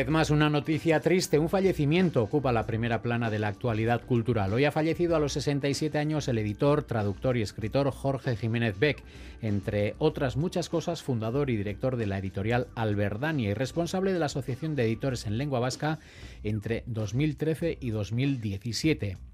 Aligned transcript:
Vez 0.00 0.08
más, 0.08 0.30
una 0.30 0.48
noticia 0.48 1.00
triste. 1.00 1.38
Un 1.38 1.50
fallecimiento 1.50 2.22
ocupa 2.22 2.52
la 2.52 2.64
primera 2.64 3.02
plana 3.02 3.28
de 3.28 3.38
la 3.38 3.48
actualidad 3.48 4.00
cultural. 4.00 4.50
Hoy 4.54 4.64
ha 4.64 4.72
fallecido 4.72 5.14
a 5.14 5.18
los 5.18 5.34
67 5.34 5.98
años 5.98 6.26
el 6.26 6.38
editor, 6.38 6.84
traductor 6.84 7.36
y 7.36 7.42
escritor 7.42 7.90
Jorge 7.90 8.34
Jiménez 8.34 8.78
Beck, 8.78 9.02
entre 9.42 9.96
otras 9.98 10.38
muchas 10.38 10.70
cosas, 10.70 11.02
fundador 11.02 11.50
y 11.50 11.56
director 11.58 11.96
de 11.96 12.06
la 12.06 12.16
editorial 12.16 12.68
Alberdania 12.76 13.50
y 13.50 13.54
responsable 13.54 14.14
de 14.14 14.20
la 14.20 14.26
Asociación 14.26 14.74
de 14.74 14.84
Editores 14.84 15.26
en 15.26 15.36
Lengua 15.36 15.60
Vasca 15.60 15.98
entre 16.44 16.82
2013 16.86 17.76
y 17.78 17.90
2017. 17.90 19.29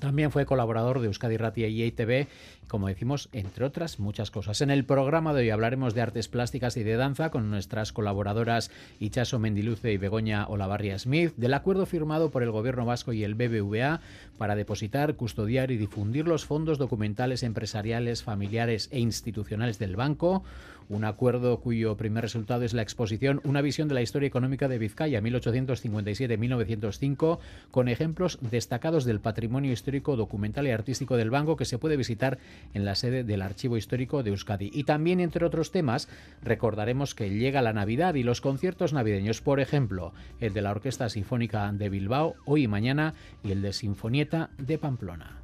También 0.00 0.30
fue 0.32 0.46
colaborador 0.46 1.00
de 1.00 1.06
Euskadi 1.06 1.36
Ratia 1.36 1.68
y 1.68 1.82
ITV, 1.84 2.26
como 2.68 2.88
decimos, 2.88 3.28
entre 3.32 3.66
otras 3.66 4.00
muchas 4.00 4.30
cosas. 4.30 4.62
En 4.62 4.70
el 4.70 4.84
programa 4.84 5.34
de 5.34 5.42
hoy 5.42 5.50
hablaremos 5.50 5.94
de 5.94 6.00
artes 6.00 6.26
plásticas 6.26 6.76
y 6.78 6.82
de 6.82 6.96
danza 6.96 7.30
con 7.30 7.50
nuestras 7.50 7.92
colaboradoras 7.92 8.70
Ichaso 8.98 9.38
Mendiluce 9.38 9.92
y 9.92 9.98
Begoña 9.98 10.46
Olavarria 10.46 10.98
Smith, 10.98 11.34
del 11.36 11.52
acuerdo 11.52 11.84
firmado 11.84 12.30
por 12.30 12.42
el 12.42 12.50
Gobierno 12.50 12.86
vasco 12.86 13.12
y 13.12 13.24
el 13.24 13.34
BBVA 13.34 14.00
para 14.38 14.56
depositar, 14.56 15.16
custodiar 15.16 15.70
y 15.70 15.76
difundir 15.76 16.26
los 16.26 16.46
fondos 16.46 16.78
documentales 16.78 17.42
empresariales, 17.42 18.22
familiares 18.22 18.88
e 18.92 19.00
institucionales 19.00 19.78
del 19.78 19.96
banco, 19.96 20.44
un 20.90 21.04
acuerdo 21.04 21.60
cuyo 21.60 21.96
primer 21.96 22.22
resultado 22.22 22.64
es 22.64 22.74
la 22.74 22.82
exposición 22.82 23.40
Una 23.44 23.62
visión 23.62 23.86
de 23.88 23.94
la 23.94 24.02
historia 24.02 24.26
económica 24.26 24.68
de 24.68 24.78
Vizcaya 24.78 25.22
1857-1905, 25.22 27.38
con 27.70 27.88
ejemplos 27.88 28.38
destacados 28.42 29.04
del 29.04 29.20
patrimonio 29.20 29.72
histórico, 29.72 30.16
documental 30.16 30.66
y 30.66 30.72
artístico 30.72 31.16
del 31.16 31.30
banco 31.30 31.56
que 31.56 31.64
se 31.64 31.78
puede 31.78 31.96
visitar 31.96 32.38
en 32.74 32.84
la 32.84 32.96
sede 32.96 33.22
del 33.22 33.42
Archivo 33.42 33.76
Histórico 33.76 34.24
de 34.24 34.30
Euskadi. 34.30 34.70
Y 34.74 34.82
también, 34.84 35.20
entre 35.20 35.46
otros 35.46 35.70
temas, 35.70 36.08
recordaremos 36.42 37.14
que 37.14 37.30
llega 37.30 37.62
la 37.62 37.72
Navidad 37.72 38.16
y 38.16 38.24
los 38.24 38.40
conciertos 38.40 38.92
navideños, 38.92 39.40
por 39.40 39.60
ejemplo, 39.60 40.12
el 40.40 40.52
de 40.52 40.62
la 40.62 40.72
Orquesta 40.72 41.08
Sinfónica 41.08 41.70
de 41.72 41.88
Bilbao 41.88 42.34
hoy 42.44 42.64
y 42.64 42.68
mañana 42.68 43.14
y 43.44 43.52
el 43.52 43.62
de 43.62 43.72
Sinfonieta 43.72 44.50
de 44.58 44.76
Pamplona. 44.76 45.40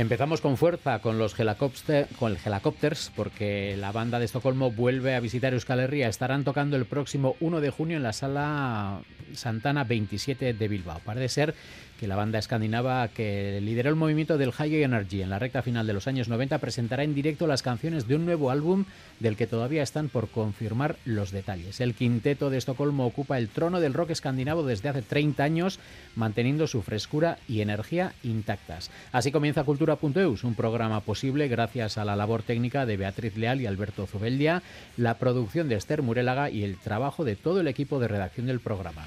Empezamos 0.00 0.40
con 0.40 0.56
fuerza 0.56 1.00
con 1.00 1.18
los 1.18 1.34
con 1.34 2.32
el 2.32 2.38
Helicopters, 2.42 3.12
porque 3.14 3.76
la 3.76 3.92
banda 3.92 4.18
de 4.18 4.24
Estocolmo 4.24 4.70
vuelve 4.70 5.14
a 5.14 5.20
visitar 5.20 5.52
Euskal 5.52 5.78
Herria. 5.78 6.08
Estarán 6.08 6.42
tocando 6.42 6.78
el 6.78 6.86
próximo 6.86 7.36
1 7.40 7.60
de 7.60 7.68
junio 7.68 7.98
en 7.98 8.02
la 8.02 8.14
sala 8.14 9.02
Santana 9.34 9.84
27 9.84 10.54
de 10.54 10.68
Bilbao. 10.68 11.02
Parece 11.04 11.28
ser 11.28 11.54
que 12.00 12.08
la 12.08 12.16
banda 12.16 12.38
escandinava 12.38 13.06
que 13.08 13.60
lideró 13.60 13.90
el 13.90 13.94
movimiento 13.94 14.38
del 14.38 14.52
High 14.52 14.84
Energy 14.84 15.20
en 15.20 15.28
la 15.28 15.38
recta 15.38 15.60
final 15.60 15.86
de 15.86 15.92
los 15.92 16.08
años 16.08 16.28
90 16.28 16.56
presentará 16.56 17.04
en 17.04 17.14
directo 17.14 17.46
las 17.46 17.62
canciones 17.62 18.08
de 18.08 18.16
un 18.16 18.24
nuevo 18.24 18.50
álbum 18.50 18.86
del 19.18 19.36
que 19.36 19.46
todavía 19.46 19.82
están 19.82 20.08
por 20.08 20.30
confirmar 20.30 20.96
los 21.04 21.30
detalles. 21.30 21.78
El 21.78 21.92
quinteto 21.92 22.48
de 22.48 22.56
Estocolmo 22.56 23.04
ocupa 23.04 23.36
el 23.36 23.50
trono 23.50 23.80
del 23.80 23.92
rock 23.92 24.10
escandinavo 24.12 24.62
desde 24.62 24.88
hace 24.88 25.02
30 25.02 25.44
años, 25.44 25.78
manteniendo 26.16 26.66
su 26.66 26.80
frescura 26.80 27.36
y 27.46 27.60
energía 27.60 28.14
intactas. 28.22 28.90
Así 29.12 29.30
comienza 29.30 29.64
Cultura.eus, 29.64 30.42
un 30.42 30.54
programa 30.54 31.00
posible 31.00 31.48
gracias 31.48 31.98
a 31.98 32.06
la 32.06 32.16
labor 32.16 32.42
técnica 32.42 32.86
de 32.86 32.96
Beatriz 32.96 33.36
Leal 33.36 33.60
y 33.60 33.66
Alberto 33.66 34.06
Zubeldia, 34.06 34.62
la 34.96 35.18
producción 35.18 35.68
de 35.68 35.74
Esther 35.74 36.00
Murélaga 36.00 36.48
y 36.48 36.64
el 36.64 36.78
trabajo 36.78 37.24
de 37.24 37.36
todo 37.36 37.60
el 37.60 37.68
equipo 37.68 38.00
de 38.00 38.08
redacción 38.08 38.46
del 38.46 38.60
programa. 38.60 39.04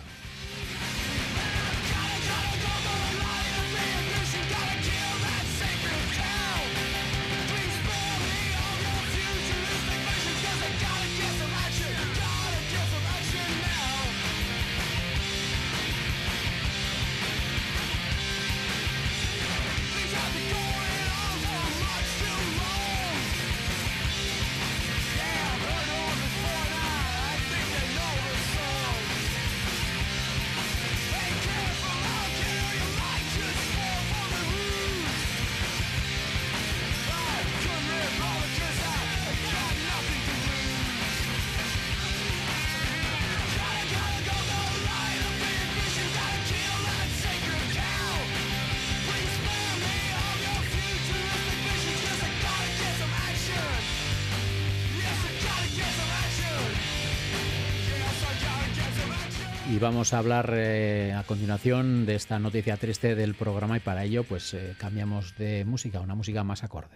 Vamos 59.83 60.13
a 60.13 60.19
hablar 60.19 60.53
eh, 60.55 61.11
a 61.13 61.23
continuación 61.23 62.05
de 62.05 62.15
esta 62.15 62.39
noticia 62.39 62.77
triste 62.77 63.15
del 63.15 63.35
programa 63.35 63.75
y 63.75 63.81
para 63.81 64.05
ello 64.05 64.23
pues 64.23 64.53
eh, 64.53 64.75
cambiamos 64.77 65.35
de 65.37 65.65
música, 65.65 65.99
una 65.99 66.15
música 66.15 66.45
más 66.45 66.63
acorde. 66.63 66.95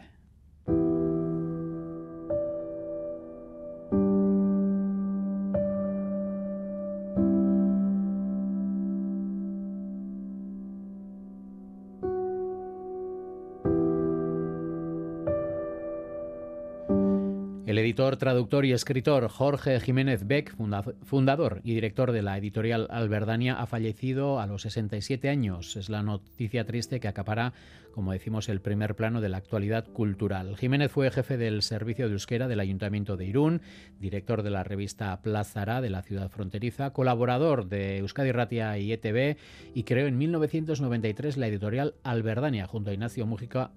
Traductor 17.98 18.64
y 18.64 18.74
escritor 18.74 19.28
Jorge 19.28 19.80
Jiménez 19.80 20.28
Beck, 20.28 20.56
fundador 21.04 21.62
y 21.64 21.74
director 21.74 22.12
de 22.12 22.22
la 22.22 22.38
editorial 22.38 22.86
Alberdania, 22.92 23.60
ha 23.60 23.66
fallecido 23.66 24.40
a 24.40 24.46
los 24.46 24.62
67 24.62 25.28
años. 25.30 25.76
Es 25.76 25.90
la 25.90 26.04
noticia 26.04 26.64
triste 26.64 27.00
que 27.00 27.08
acapara, 27.08 27.54
como 27.98 28.12
decimos, 28.12 28.48
el 28.48 28.62
primer 28.62 28.96
plano 28.96 29.22
de 29.22 29.30
la 29.30 29.38
actualidad 29.38 29.88
cultural. 29.88 30.56
Jiménez 30.56 30.92
fue 30.92 31.10
jefe 31.10 31.36
del 31.36 31.64
servicio 31.64 32.06
de 32.06 32.14
euskera 32.14 32.48
del 32.48 32.60
Ayuntamiento 32.60 33.18
de 33.18 33.26
Irún, 33.26 33.64
director 34.00 34.44
de 34.44 34.52
la 34.52 34.64
revista 34.64 35.20
Plazara 35.24 35.82
de 35.82 35.90
la 35.90 36.04
ciudad 36.04 36.30
fronteriza, 36.30 36.92
colaborador 36.92 37.70
de 37.70 37.98
Euskadi 37.98 38.32
Ratia 38.32 38.78
y 38.78 38.94
ETV 38.94 39.38
y 39.74 39.82
creó 39.82 40.06
en 40.06 40.16
1993 40.20 41.38
la 41.38 41.48
editorial 41.48 41.96
Alberdania 42.04 42.68
junto 42.68 42.92
a 42.92 42.94
Ignacio 42.94 43.26
Mújica 43.26 43.72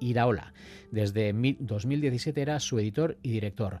Iraola. 0.00 0.54
Desde 0.90 1.34
2017 1.34 2.40
era 2.40 2.60
su 2.60 2.78
editor 2.78 3.18
y 3.22 3.30
director 3.30 3.80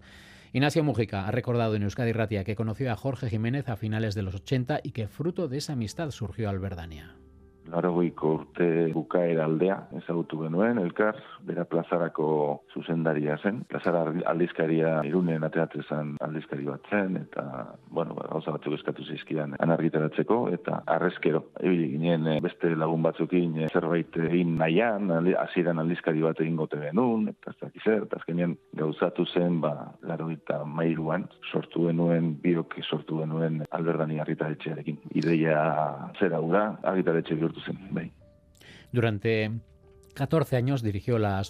Ignacio 0.52 0.84
Mujica 0.84 1.26
ha 1.26 1.30
recordado 1.30 1.74
en 1.74 1.84
Euskadi 1.84 2.12
Ratia 2.12 2.44
que 2.44 2.54
conoció 2.54 2.92
a 2.92 2.96
Jorge 2.96 3.30
Jiménez 3.30 3.70
a 3.70 3.76
finales 3.76 4.14
de 4.14 4.20
los 4.20 4.34
80 4.34 4.80
y 4.82 4.90
que 4.90 5.08
fruto 5.08 5.48
de 5.48 5.56
esa 5.56 5.72
amistad 5.72 6.10
surgió 6.10 6.50
Alberdania. 6.50 7.16
Laragoiko 7.72 8.32
urte 8.38 8.66
bukaera 8.94 9.44
aldea 9.46 9.76
ezagutu 9.98 10.38
genuen, 10.44 10.78
elkar, 10.78 11.18
bera 11.46 11.64
plazarako 11.68 12.28
zuzendaria 12.74 13.36
zen. 13.42 13.62
Plazara 13.70 14.04
aldizkaria 14.30 15.00
irunen 15.08 15.44
ateratzen 15.46 15.86
zen 15.88 16.12
aldizkari 16.24 16.66
bat 16.68 16.86
zen, 16.90 17.16
eta, 17.20 17.44
bueno, 17.90 18.16
gauza 18.18 18.54
batzuk 18.54 18.76
eskatu 18.78 19.04
zizkidan 19.04 19.56
anargitaratzeko, 19.66 20.40
eta 20.56 20.80
arrezkero, 20.96 21.42
ebili 21.60 21.90
ginen 21.94 22.26
eh, 22.32 22.38
beste 22.44 22.72
lagun 22.78 23.04
batzukin 23.06 23.58
eh, 23.62 23.70
zerbait 23.72 24.20
egin 24.28 24.56
nahian, 24.60 25.10
hasieran 25.40 25.82
aldizkari 25.82 26.22
bat 26.24 26.40
egin 26.44 26.58
gote 26.60 26.80
genuen, 26.82 27.28
eta 27.34 27.54
ez 27.54 27.58
dakiz 27.62 27.84
eta 27.96 28.20
azkenean 28.20 28.56
gauzatu 28.76 29.26
zen, 29.26 29.60
ba, 29.64 29.74
laro 30.06 30.30
mairuan, 30.76 31.28
sortu 31.52 31.86
genuen, 31.88 32.34
biok 32.42 32.76
sortu 32.88 33.22
genuen 33.22 33.62
alberdani 33.70 34.20
argitaretxearekin. 34.24 35.00
Ideia 35.22 35.62
zera 36.20 36.42
gura, 36.44 36.66
argitaretxe 36.82 37.38
bihurtu 37.38 37.64
zen, 37.64 37.80
bai. 37.96 38.10
Durante 38.92 39.50
14 40.16 40.56
años 40.56 40.82
dirigió 40.82 41.18
la, 41.18 41.42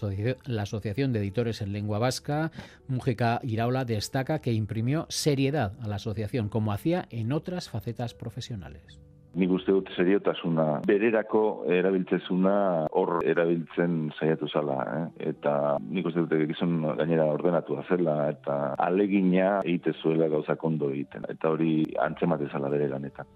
la, 0.44 0.62
Asociación 0.62 1.12
de 1.12 1.20
Editores 1.20 1.62
en 1.62 1.73
Lengua 1.73 2.00
Vasca. 2.00 2.50
Mújica 2.88 3.40
Iraola 3.44 3.84
destaca 3.84 4.40
que 4.40 4.52
imprimió 4.52 5.06
seriedad 5.08 5.75
a 5.81 5.87
la 5.87 5.96
asociación, 5.96 6.49
como 6.49 6.73
hacía 6.73 7.06
en 7.11 7.32
otras 7.32 7.70
facetas 7.70 8.14
profesionales. 8.14 9.00
Nik 9.36 9.50
uste 9.52 9.72
dut 9.74 9.90
seriotasuna 9.92 10.80
bererako 10.88 11.40
erabiltzezuna 11.68 12.54
hor 12.96 13.18
erabiltzen 13.28 14.06
saiatu 14.16 14.48
zala, 14.48 14.76
eh? 14.94 15.28
eta 15.32 15.76
nik 15.84 16.08
uste 16.08 16.24
dut 16.24 16.46
gizon 16.48 16.78
gainera 16.96 17.26
ordenatu 17.34 17.76
zela 17.88 18.30
eta 18.30 18.74
alegina 18.78 19.58
egite 19.62 19.92
zuela 20.00 20.30
gauza 20.32 20.56
kondo 20.56 20.88
egiten, 20.90 21.28
eta 21.28 21.50
hori 21.52 21.82
antzemate 22.00 22.48
zala 22.48 22.72
bere 22.72 22.88
lanetan. 22.88 23.26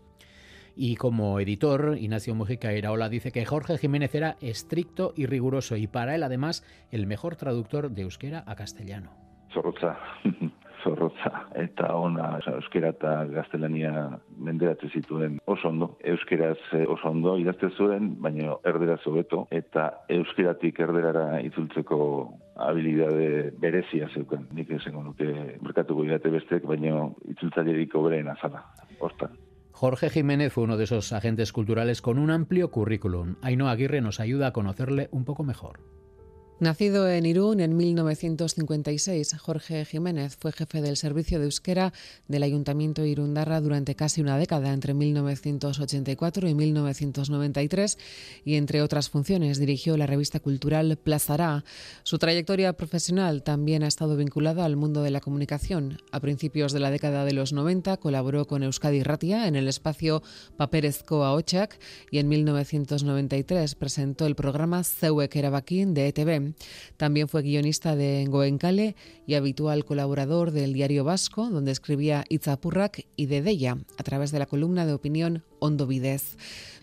Y 0.74 0.96
como 0.96 1.38
editor, 1.40 1.98
Ignacio 1.98 2.34
Mujica 2.34 2.72
Iraola 2.72 3.10
dice 3.10 3.32
que 3.32 3.44
Jorge 3.44 3.76
Jiménez 3.76 4.14
era 4.14 4.36
estricto 4.40 5.12
y 5.14 5.26
riguroso 5.26 5.76
y 5.76 5.86
para 5.86 6.14
él 6.14 6.22
además 6.22 6.64
el 6.90 7.06
mejor 7.06 7.36
traductor 7.36 7.90
de 7.90 8.02
euskera 8.02 8.44
a 8.46 8.54
castellano. 8.54 9.10
Zorrotza, 9.52 9.98
zorrotza, 10.84 11.46
eta 11.58 11.94
ona 11.96 12.38
euskera 12.52 12.92
eta 12.94 13.24
gaztelania 13.30 13.92
menderatze 14.38 14.90
zituen 14.92 15.38
oso 15.46 15.68
ondo. 15.68 15.90
Euskeraz 16.12 16.58
eh, 16.72 16.84
oso 16.88 17.10
ondo 17.10 17.36
idazte 17.38 17.70
zuen, 17.76 18.14
baina 18.22 18.56
erderaz 18.64 19.00
hobeto 19.06 19.46
eta 19.50 19.90
euskeratik 20.08 20.80
erderara 20.80 21.40
itzultzeko 21.46 22.00
habilidade 22.60 23.52
berezia 23.60 24.08
zeukan. 24.14 24.48
Nik 24.56 24.70
esango 24.80 25.04
nuke 25.04 25.58
merkatuko 25.60 26.04
idate 26.04 26.32
bestek, 26.32 26.66
baina 26.68 27.06
itzultzailerik 27.34 27.94
obreen 27.94 28.28
azala. 28.28 28.64
Hortan. 29.00 29.38
Jorge 29.72 30.10
Jiménez 30.10 30.52
fue 30.52 30.64
uno 30.64 30.76
de 30.76 30.84
esos 30.84 31.12
agentes 31.12 31.52
culturales 31.52 32.02
con 32.02 32.18
un 32.18 32.30
amplio 32.30 32.70
currículum. 32.70 33.36
Ainhoa 33.40 33.70
Aguirre 33.70 34.02
nos 34.02 34.20
ayuda 34.20 34.48
a 34.48 34.52
conocerle 34.52 35.08
un 35.10 35.24
poco 35.24 35.42
mejor. 35.42 35.99
Nacido 36.60 37.08
en 37.08 37.24
Irún 37.24 37.60
en 37.60 37.74
1956, 37.74 39.34
Jorge 39.38 39.86
Jiménez 39.86 40.36
fue 40.38 40.52
jefe 40.52 40.82
del 40.82 40.98
servicio 40.98 41.38
de 41.38 41.46
euskera 41.46 41.94
del 42.28 42.42
Ayuntamiento 42.42 43.02
Irundarra 43.02 43.62
durante 43.62 43.94
casi 43.94 44.20
una 44.20 44.36
década, 44.36 44.70
entre 44.74 44.92
1984 44.92 46.48
y 46.50 46.54
1993, 46.54 47.96
y 48.44 48.56
entre 48.56 48.82
otras 48.82 49.08
funciones 49.08 49.58
dirigió 49.58 49.96
la 49.96 50.06
revista 50.06 50.38
cultural 50.38 50.98
Plazará. 51.02 51.64
Su 52.02 52.18
trayectoria 52.18 52.74
profesional 52.74 53.42
también 53.42 53.82
ha 53.82 53.88
estado 53.88 54.14
vinculada 54.18 54.66
al 54.66 54.76
mundo 54.76 55.02
de 55.02 55.12
la 55.12 55.22
comunicación. 55.22 55.96
A 56.12 56.20
principios 56.20 56.74
de 56.74 56.80
la 56.80 56.90
década 56.90 57.24
de 57.24 57.32
los 57.32 57.54
90 57.54 57.96
colaboró 57.96 58.46
con 58.46 58.64
Euskadi 58.64 59.02
Ratia 59.02 59.48
en 59.48 59.56
el 59.56 59.66
espacio 59.66 60.22
Paperezko 60.58 61.20
Ochak 61.20 61.80
y 62.10 62.18
en 62.18 62.28
1993 62.28 63.76
presentó 63.76 64.26
el 64.26 64.34
programa 64.34 64.84
Zeuek 64.84 65.34
Erabakin 65.34 65.94
de 65.94 66.08
ETV. 66.08 66.49
También 66.96 67.28
fue 67.28 67.42
guionista 67.42 67.96
de 67.96 68.26
Goenkale 68.28 68.96
y 69.26 69.34
habitual 69.34 69.84
colaborador 69.84 70.50
del 70.50 70.72
Diario 70.72 71.04
Vasco, 71.04 71.48
donde 71.48 71.72
escribía 71.72 72.24
Itzapurrak 72.28 73.06
y 73.16 73.26
de 73.26 73.42
Deya, 73.42 73.78
a 73.98 74.02
través 74.02 74.30
de 74.30 74.38
la 74.38 74.46
columna 74.46 74.86
de 74.86 74.92
opinión 74.92 75.44
Ondovidez. 75.58 76.36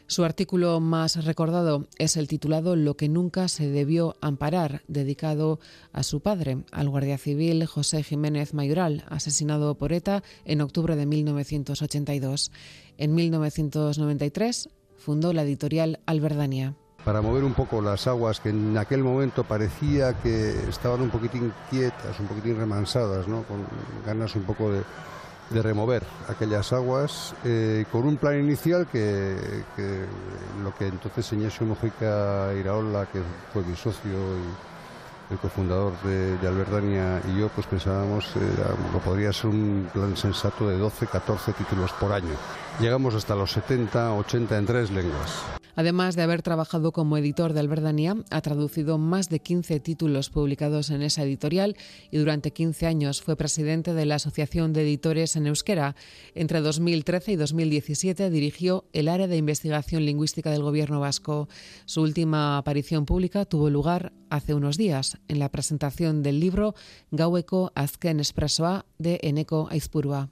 Su 0.09 0.23
artículo 0.23 0.79
más 0.79 1.25
recordado 1.25 1.89
es 1.97 2.15
el 2.15 2.29
titulado 2.29 2.77
Lo 2.77 2.95
que 2.95 3.09
nunca 3.09 3.49
se 3.49 3.69
debió 3.69 4.15
amparar, 4.21 4.83
dedicado 4.87 5.59
a 5.91 6.01
su 6.03 6.21
padre, 6.21 6.63
al 6.71 6.87
guardia 6.87 7.17
civil 7.17 7.65
José 7.65 8.03
Jiménez 8.03 8.53
Mayoral, 8.53 9.03
asesinado 9.09 9.75
por 9.75 9.91
ETA 9.91 10.23
en 10.45 10.61
octubre 10.61 10.95
de 10.95 11.05
1982. 11.05 12.53
En 12.97 13.15
1993 13.15 14.69
fundó 14.95 15.33
la 15.33 15.43
editorial 15.43 15.99
Alberdania 16.05 16.77
para 17.07 17.21
mover 17.21 17.45
un 17.45 17.53
poco 17.53 17.81
las 17.81 18.05
aguas 18.05 18.41
que 18.41 18.49
en 18.49 18.77
aquel 18.77 19.01
momento 19.01 19.45
parecía 19.45 20.11
que 20.15 20.67
estaban 20.67 20.99
un 20.99 21.09
poquitín 21.09 21.53
quietas, 21.69 22.19
un 22.19 22.27
poquitín 22.27 22.57
remansadas, 22.57 23.29
¿no? 23.29 23.43
con 23.43 23.65
ganas 24.05 24.35
un 24.35 24.43
poco 24.43 24.69
de, 24.73 24.83
remover 25.63 26.03
aquellas 26.27 26.73
aguas, 26.73 27.33
eh, 27.45 27.85
con 27.93 28.05
un 28.05 28.17
plan 28.17 28.37
inicial 28.37 28.87
que, 28.87 29.37
lo 30.61 30.75
que 30.75 30.87
entonces 30.87 31.31
Ignacio 31.31 31.65
Mojica 31.65 32.53
Iraola, 32.53 33.05
que 33.05 33.21
fue 33.53 33.63
mi 33.63 33.77
socio 33.77 34.11
y 34.11 35.33
el 35.33 35.39
cofundador 35.39 35.93
de, 36.03 36.37
de 36.37 36.47
Alberdania 36.47 37.21
y 37.33 37.39
yo, 37.39 37.47
pues 37.47 37.67
pensábamos 37.67 38.35
eh, 38.35 38.99
podría 39.05 39.31
ser 39.31 39.51
un 39.51 39.89
plan 39.93 40.17
sensato 40.17 40.67
de 40.67 40.77
12, 40.77 41.07
14 41.07 41.53
títulos 41.53 41.93
por 41.93 42.11
año. 42.11 42.35
Llegamos 42.79 43.15
hasta 43.15 43.35
los 43.35 43.53
70, 43.53 44.13
80 44.13 44.57
en 44.57 44.65
tres 44.67 44.91
lenguas. 44.91 45.43
Además 45.75 46.15
de 46.15 46.21
haber 46.21 46.43
trabajado 46.43 46.91
como 46.91 47.17
editor 47.17 47.53
de 47.53 47.59
Alberdania, 47.59 48.15
ha 48.29 48.41
traducido 48.41 48.99
más 48.99 49.29
de 49.29 49.39
15 49.39 49.79
títulos 49.79 50.29
publicados 50.29 50.91
en 50.91 51.01
esa 51.01 51.23
editorial 51.23 51.75
y 52.11 52.17
durante 52.17 52.51
15 52.51 52.85
años 52.85 53.21
fue 53.23 53.35
presidente 53.35 53.93
de 53.95 54.05
la 54.05 54.15
Asociación 54.15 54.73
de 54.73 54.83
Editores 54.83 55.35
en 55.35 55.47
Euskera. 55.47 55.95
Entre 56.35 56.61
2013 56.61 57.31
y 57.31 57.35
2017 57.35 58.29
dirigió 58.29 58.85
el 58.93 59.07
área 59.07 59.27
de 59.27 59.37
investigación 59.37 60.05
lingüística 60.05 60.51
del 60.51 60.63
Gobierno 60.63 60.99
vasco. 60.99 61.47
Su 61.85 62.01
última 62.01 62.59
aparición 62.59 63.05
pública 63.05 63.45
tuvo 63.45 63.71
lugar 63.71 64.13
hace 64.29 64.53
unos 64.53 64.77
días 64.77 65.17
en 65.27 65.39
la 65.39 65.49
presentación 65.49 66.21
del 66.21 66.39
libro 66.39 66.75
Gaueko 67.09 67.71
Azken 67.73 68.19
Espresoa 68.19 68.85
de 68.99 69.19
Eneko 69.23 69.67
Aizpurua. 69.71 70.29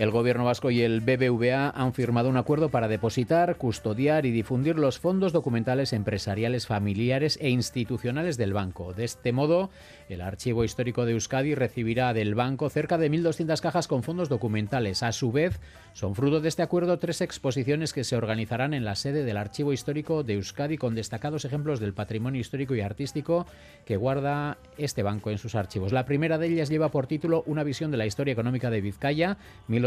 El 0.00 0.12
Gobierno 0.12 0.46
vasco 0.46 0.70
y 0.70 0.80
el 0.80 1.02
BBVA 1.02 1.68
han 1.68 1.92
firmado 1.92 2.30
un 2.30 2.38
acuerdo 2.38 2.70
para 2.70 2.88
depositar, 2.88 3.56
custodiar 3.56 4.24
y 4.24 4.30
difundir 4.30 4.78
los 4.78 4.98
fondos 4.98 5.34
documentales 5.34 5.92
empresariales, 5.92 6.66
familiares 6.66 7.38
e 7.38 7.50
institucionales 7.50 8.38
del 8.38 8.54
banco. 8.54 8.94
De 8.94 9.04
este 9.04 9.32
modo, 9.32 9.68
el 10.08 10.22
Archivo 10.22 10.64
Histórico 10.64 11.04
de 11.04 11.12
Euskadi 11.12 11.54
recibirá 11.54 12.14
del 12.14 12.34
banco 12.34 12.70
cerca 12.70 12.96
de 12.96 13.10
1.200 13.10 13.60
cajas 13.60 13.88
con 13.88 14.02
fondos 14.02 14.30
documentales. 14.30 15.02
A 15.02 15.12
su 15.12 15.32
vez, 15.32 15.60
son 15.92 16.14
fruto 16.14 16.40
de 16.40 16.48
este 16.48 16.62
acuerdo 16.62 16.98
tres 16.98 17.20
exposiciones 17.20 17.92
que 17.92 18.04
se 18.04 18.16
organizarán 18.16 18.72
en 18.72 18.86
la 18.86 18.94
sede 18.94 19.22
del 19.22 19.36
Archivo 19.36 19.74
Histórico 19.74 20.22
de 20.22 20.32
Euskadi 20.32 20.78
con 20.78 20.94
destacados 20.94 21.44
ejemplos 21.44 21.78
del 21.78 21.92
patrimonio 21.92 22.40
histórico 22.40 22.74
y 22.74 22.80
artístico 22.80 23.44
que 23.84 23.98
guarda 23.98 24.56
este 24.78 25.02
banco 25.02 25.30
en 25.30 25.36
sus 25.36 25.54
archivos. 25.54 25.92
La 25.92 26.06
primera 26.06 26.38
de 26.38 26.46
ellas 26.46 26.70
lleva 26.70 26.90
por 26.90 27.06
título 27.06 27.42
Una 27.44 27.64
visión 27.64 27.90
de 27.90 27.98
la 27.98 28.06
historia 28.06 28.32
económica 28.32 28.70
de 28.70 28.80
Vizcaya, 28.80 29.36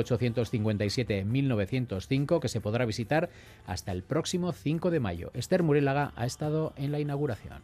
1857-1905, 0.03 2.39
que 2.39 2.49
se 2.49 2.61
podrá 2.61 2.85
visitar 2.85 3.29
hasta 3.65 3.91
el 3.91 4.03
próximo 4.03 4.51
5 4.51 4.91
de 4.91 4.99
mayo. 4.99 5.31
Esther 5.33 5.63
Murélaga 5.63 6.13
ha 6.15 6.25
estado 6.25 6.73
en 6.77 6.91
la 6.91 6.99
inauguración. 6.99 7.63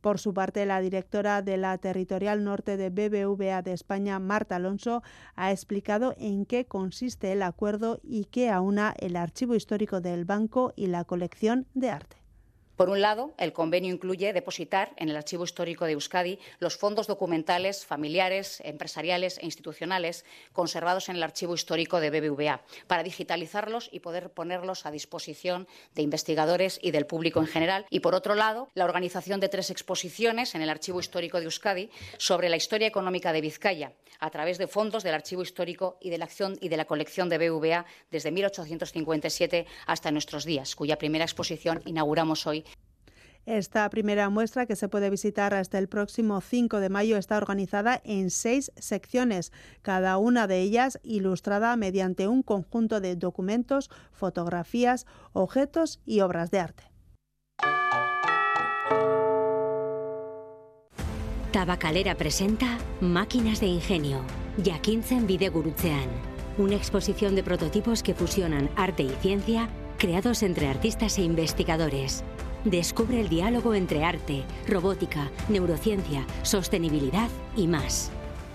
Por 0.00 0.18
su 0.18 0.32
parte, 0.32 0.64
la 0.64 0.80
directora 0.80 1.42
de 1.42 1.58
la 1.58 1.76
Territorial 1.76 2.42
Norte 2.42 2.78
de 2.78 2.88
BBVA 2.88 3.60
de 3.60 3.74
España, 3.74 4.18
Marta 4.18 4.56
Alonso, 4.56 5.02
ha 5.36 5.52
explicado 5.52 6.14
en 6.16 6.46
qué 6.46 6.64
consiste 6.64 7.32
el 7.32 7.42
acuerdo 7.42 8.00
y 8.02 8.24
qué 8.24 8.48
aúna 8.48 8.94
el 8.98 9.14
archivo 9.16 9.54
histórico 9.54 10.00
del 10.00 10.24
banco 10.24 10.72
y 10.76 10.86
la 10.86 11.04
colección 11.04 11.66
de 11.74 11.90
arte. 11.90 12.19
Por 12.80 12.88
un 12.88 13.02
lado, 13.02 13.34
el 13.36 13.52
convenio 13.52 13.92
incluye 13.92 14.32
depositar 14.32 14.94
en 14.96 15.10
el 15.10 15.16
Archivo 15.18 15.44
Histórico 15.44 15.84
de 15.84 15.92
Euskadi 15.92 16.38
los 16.60 16.78
fondos 16.78 17.06
documentales 17.06 17.84
familiares, 17.84 18.62
empresariales 18.64 19.36
e 19.36 19.44
institucionales 19.44 20.24
conservados 20.54 21.10
en 21.10 21.16
el 21.16 21.22
Archivo 21.22 21.54
Histórico 21.54 22.00
de 22.00 22.08
BBVA 22.08 22.62
para 22.86 23.02
digitalizarlos 23.02 23.90
y 23.92 24.00
poder 24.00 24.30
ponerlos 24.30 24.86
a 24.86 24.90
disposición 24.90 25.68
de 25.94 26.00
investigadores 26.00 26.80
y 26.80 26.90
del 26.90 27.04
público 27.04 27.40
en 27.40 27.48
general. 27.48 27.84
Y, 27.90 28.00
por 28.00 28.14
otro 28.14 28.34
lado, 28.34 28.70
la 28.72 28.86
organización 28.86 29.40
de 29.40 29.50
tres 29.50 29.68
exposiciones 29.68 30.54
en 30.54 30.62
el 30.62 30.70
Archivo 30.70 31.00
Histórico 31.00 31.36
de 31.36 31.44
Euskadi 31.44 31.90
sobre 32.16 32.48
la 32.48 32.56
historia 32.56 32.88
económica 32.88 33.34
de 33.34 33.42
Vizcaya 33.42 33.92
a 34.20 34.30
través 34.30 34.56
de 34.56 34.68
fondos 34.68 35.02
del 35.02 35.14
Archivo 35.14 35.42
Histórico 35.42 35.98
y 36.00 36.08
de 36.08 36.16
la, 36.16 36.24
acción 36.24 36.56
y 36.62 36.70
de 36.70 36.78
la 36.78 36.86
colección 36.86 37.28
de 37.28 37.36
BBVA 37.36 37.84
desde 38.10 38.30
1857 38.30 39.66
hasta 39.86 40.10
nuestros 40.10 40.46
días, 40.46 40.74
cuya 40.74 40.96
primera 40.96 41.24
exposición 41.24 41.82
inauguramos 41.84 42.46
hoy 42.46 42.64
esta 43.46 43.88
primera 43.90 44.28
muestra, 44.30 44.66
que 44.66 44.76
se 44.76 44.88
puede 44.88 45.10
visitar 45.10 45.54
hasta 45.54 45.78
el 45.78 45.88
próximo 45.88 46.40
5 46.40 46.80
de 46.80 46.88
mayo, 46.88 47.16
está 47.16 47.36
organizada 47.36 48.00
en 48.04 48.30
seis 48.30 48.72
secciones, 48.76 49.52
cada 49.82 50.18
una 50.18 50.46
de 50.46 50.60
ellas 50.60 51.00
ilustrada 51.02 51.74
mediante 51.76 52.28
un 52.28 52.42
conjunto 52.42 53.00
de 53.00 53.16
documentos, 53.16 53.90
fotografías, 54.12 55.06
objetos 55.32 56.00
y 56.04 56.20
obras 56.20 56.50
de 56.50 56.60
arte. 56.60 56.84
Tabacalera 61.52 62.14
presenta 62.14 62.78
Máquinas 63.00 63.60
de 63.60 63.66
Ingenio, 63.66 64.22
Jakintzen 64.64 65.26
Bidegurutzean, 65.26 66.08
una 66.58 66.76
exposición 66.76 67.34
de 67.34 67.42
prototipos 67.42 68.04
que 68.04 68.14
fusionan 68.14 68.70
arte 68.76 69.02
y 69.02 69.10
ciencia 69.20 69.68
creados 69.98 70.42
entre 70.42 70.68
artistas 70.68 71.18
e 71.18 71.22
investigadores. 71.22 72.24
Descubre 72.64 73.20
el 73.20 73.28
diálogo 73.30 73.74
entre 73.74 74.04
arte, 74.04 74.44
robótica, 74.68 75.30
neurociencia, 75.48 76.26
sostenibilidad 76.42 77.28
y 77.56 77.66
más. 77.66 78.10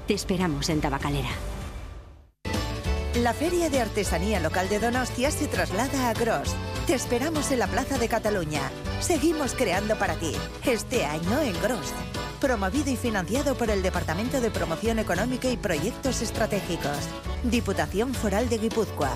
Te 0.07 0.13
esperamos 0.13 0.69
en 0.69 0.79
Tabacalera. 0.79 1.29
La 3.15 3.33
Feria 3.33 3.69
de 3.69 3.79
Artesanía 3.81 4.39
Local 4.39 4.69
de 4.69 4.79
Donostia 4.79 5.31
se 5.31 5.47
traslada 5.47 6.09
a 6.09 6.13
Gros. 6.13 6.53
Te 6.85 6.93
esperamos 6.93 7.51
en 7.51 7.59
la 7.59 7.67
Plaza 7.67 7.97
de 7.97 8.07
Cataluña. 8.07 8.61
Seguimos 8.99 9.55
creando 9.55 9.97
para 9.97 10.15
ti, 10.15 10.33
este 10.65 11.05
año 11.05 11.41
en 11.41 11.59
Gros. 11.61 11.93
Promovido 12.39 12.91
y 12.91 12.97
financiado 12.97 13.55
por 13.55 13.71
el 13.71 13.81
Departamento 13.81 14.39
de 14.39 14.51
Promoción 14.51 14.99
Económica 14.99 15.49
y 15.49 15.57
Proyectos 15.57 16.21
Estratégicos. 16.21 17.09
Diputación 17.43 18.13
Foral 18.13 18.49
de 18.49 18.59
Guipúzcoa. 18.59 19.13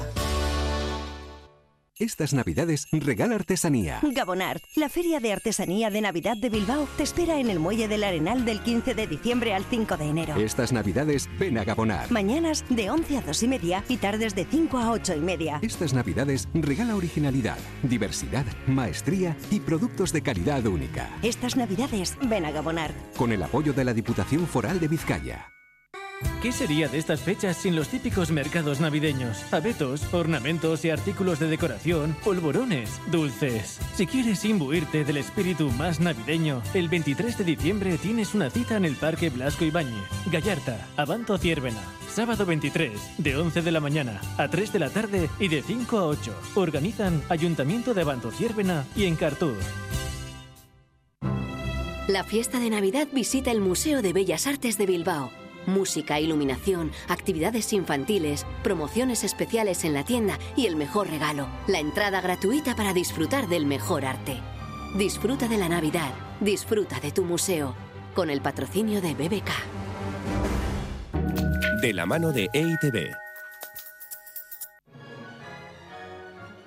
Estas 1.99 2.33
Navidades 2.33 2.87
regala 2.93 3.35
artesanía. 3.35 3.99
Gabonart, 4.01 4.63
la 4.77 4.87
feria 4.87 5.19
de 5.19 5.33
artesanía 5.33 5.89
de 5.89 5.99
Navidad 5.99 6.37
de 6.37 6.49
Bilbao, 6.49 6.87
te 6.95 7.03
espera 7.03 7.41
en 7.41 7.49
el 7.49 7.59
Muelle 7.59 7.89
del 7.89 8.05
Arenal 8.05 8.45
del 8.45 8.61
15 8.61 8.95
de 8.95 9.05
diciembre 9.05 9.53
al 9.53 9.65
5 9.65 9.97
de 9.97 10.05
enero. 10.05 10.35
Estas 10.37 10.71
Navidades 10.71 11.29
ven 11.37 11.57
a 11.57 11.65
Gabonart. 11.65 12.09
Mañanas 12.09 12.63
de 12.69 12.89
11 12.89 13.17
a 13.17 13.21
2 13.21 13.43
y 13.43 13.47
media 13.49 13.83
y 13.89 13.97
tardes 13.97 14.33
de 14.33 14.45
5 14.45 14.77
a 14.77 14.91
8 14.91 15.15
y 15.17 15.19
media. 15.19 15.59
Estas 15.61 15.93
Navidades 15.93 16.47
regala 16.53 16.95
originalidad, 16.95 17.57
diversidad, 17.83 18.45
maestría 18.65 19.35
y 19.51 19.59
productos 19.59 20.13
de 20.13 20.21
calidad 20.21 20.65
única. 20.67 21.09
Estas 21.21 21.57
Navidades 21.57 22.15
ven 22.29 22.45
a 22.45 22.51
Gabonart. 22.51 22.95
Con 23.17 23.33
el 23.33 23.43
apoyo 23.43 23.73
de 23.73 23.83
la 23.83 23.93
Diputación 23.93 24.47
Foral 24.47 24.79
de 24.79 24.87
Vizcaya. 24.87 25.58
¿Qué 26.41 26.53
sería 26.53 26.87
de 26.87 26.97
estas 26.97 27.21
fechas 27.21 27.57
sin 27.57 27.75
los 27.75 27.89
típicos 27.89 28.31
mercados 28.31 28.79
navideños? 28.79 29.43
Abetos, 29.51 30.13
ornamentos 30.13 30.85
y 30.85 30.89
artículos 30.89 31.39
de 31.39 31.47
decoración, 31.47 32.15
polvorones, 32.23 33.01
dulces. 33.11 33.79
Si 33.95 34.07
quieres 34.07 34.45
imbuirte 34.45 35.03
del 35.03 35.17
espíritu 35.17 35.69
más 35.71 35.99
navideño, 35.99 36.61
el 36.73 36.87
23 36.87 37.37
de 37.37 37.43
diciembre 37.43 37.97
tienes 37.97 38.33
una 38.33 38.49
cita 38.49 38.77
en 38.77 38.85
el 38.85 38.95
Parque 38.95 39.29
Blasco 39.29 39.65
Ibáñez, 39.65 40.03
Gallarta, 40.31 40.87
Abanto 40.95 41.37
Ciervena. 41.37 41.81
Sábado 42.09 42.45
23, 42.45 42.93
de 43.17 43.37
11 43.37 43.61
de 43.61 43.71
la 43.71 43.81
mañana 43.81 44.21
a 44.37 44.47
3 44.47 44.71
de 44.71 44.79
la 44.79 44.89
tarde 44.89 45.29
y 45.39 45.49
de 45.49 45.61
5 45.61 45.97
a 45.97 46.05
8. 46.05 46.33
Organizan 46.55 47.21
Ayuntamiento 47.27 47.93
de 47.93 48.01
Abanto 48.01 48.31
Ciervena 48.31 48.85
y 48.95 49.05
Encartud. 49.05 49.55
La 52.07 52.23
fiesta 52.23 52.59
de 52.59 52.69
Navidad 52.69 53.09
visita 53.11 53.51
el 53.51 53.59
Museo 53.59 54.01
de 54.01 54.13
Bellas 54.13 54.47
Artes 54.47 54.77
de 54.77 54.85
Bilbao 54.85 55.38
música, 55.65 56.19
iluminación, 56.19 56.91
actividades 57.07 57.73
infantiles, 57.73 58.45
promociones 58.63 59.23
especiales 59.23 59.83
en 59.83 59.93
la 59.93 60.03
tienda 60.03 60.37
y 60.55 60.65
el 60.65 60.75
mejor 60.75 61.09
regalo, 61.09 61.47
la 61.67 61.79
entrada 61.79 62.21
gratuita 62.21 62.75
para 62.75 62.93
disfrutar 62.93 63.47
del 63.47 63.65
mejor 63.65 64.05
arte. 64.05 64.39
Disfruta 64.97 65.47
de 65.47 65.57
la 65.57 65.69
Navidad, 65.69 66.11
disfruta 66.39 66.99
de 66.99 67.11
tu 67.11 67.23
museo, 67.23 67.75
con 68.15 68.29
el 68.29 68.41
patrocinio 68.41 69.01
de 69.01 69.13
BBK. 69.13 69.49
De 71.81 71.93
la 71.93 72.05
mano 72.05 72.31
de 72.31 72.49
EITB. 72.53 73.13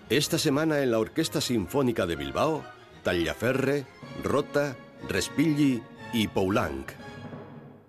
Esta 0.08 0.38
semana 0.38 0.80
en 0.80 0.90
la 0.90 0.98
Orquesta 0.98 1.40
Sinfónica 1.40 2.06
de 2.06 2.16
Bilbao, 2.16 2.64
Tallaferre, 3.02 3.86
Rota, 4.22 4.76
Respigli 5.08 5.82
y 6.12 6.28
Poulenc. 6.28 7.01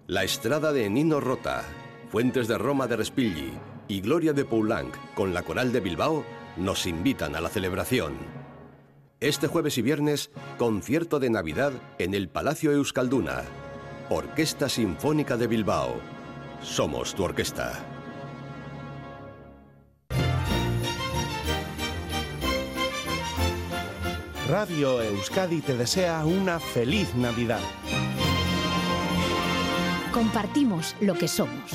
La 0.08 0.26
Estrada 0.26 0.74
de 0.74 0.90
Nino 0.90 1.22
Rota, 1.22 1.64
Fuentes 2.10 2.50
de 2.50 2.58
Roma 2.58 2.88
de 2.88 2.98
Respigli 2.98 3.54
y 3.88 4.02
Gloria 4.02 4.34
de 4.34 4.44
Poulenc 4.44 4.94
con 5.16 5.34
la 5.34 5.44
Coral 5.44 5.72
de 5.72 5.80
Bilbao 5.80 6.26
nos 6.58 6.86
invitan 6.88 7.38
a 7.38 7.42
la 7.42 7.48
celebración. 7.48 8.18
Este 9.22 9.48
jueves 9.48 9.78
y 9.78 9.82
viernes, 9.82 10.30
concierto 10.58 11.22
de 11.22 11.30
Navidad 11.30 11.72
en 12.00 12.14
el 12.14 12.28
Palacio 12.28 12.74
Euskalduna. 12.74 13.44
Orquesta 14.10 14.68
Sinfónica 14.68 15.38
de 15.38 15.48
Bilbao. 15.48 15.96
Somos 16.62 17.16
tu 17.16 17.24
orquesta. 17.24 17.82
Radio 24.50 25.02
Euskadi 25.02 25.62
te 25.62 25.78
desea 25.78 26.26
una 26.26 26.60
feliz 26.60 27.16
Navidad. 27.16 27.62
Compartimos 30.14 30.96
lo 31.02 31.16
que 31.16 31.28
somos. 31.28 31.72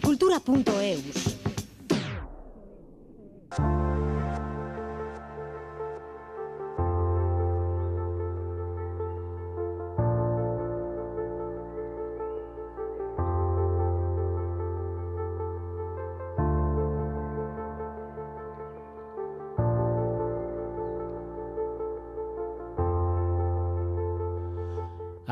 Cultura.eus 0.00 1.27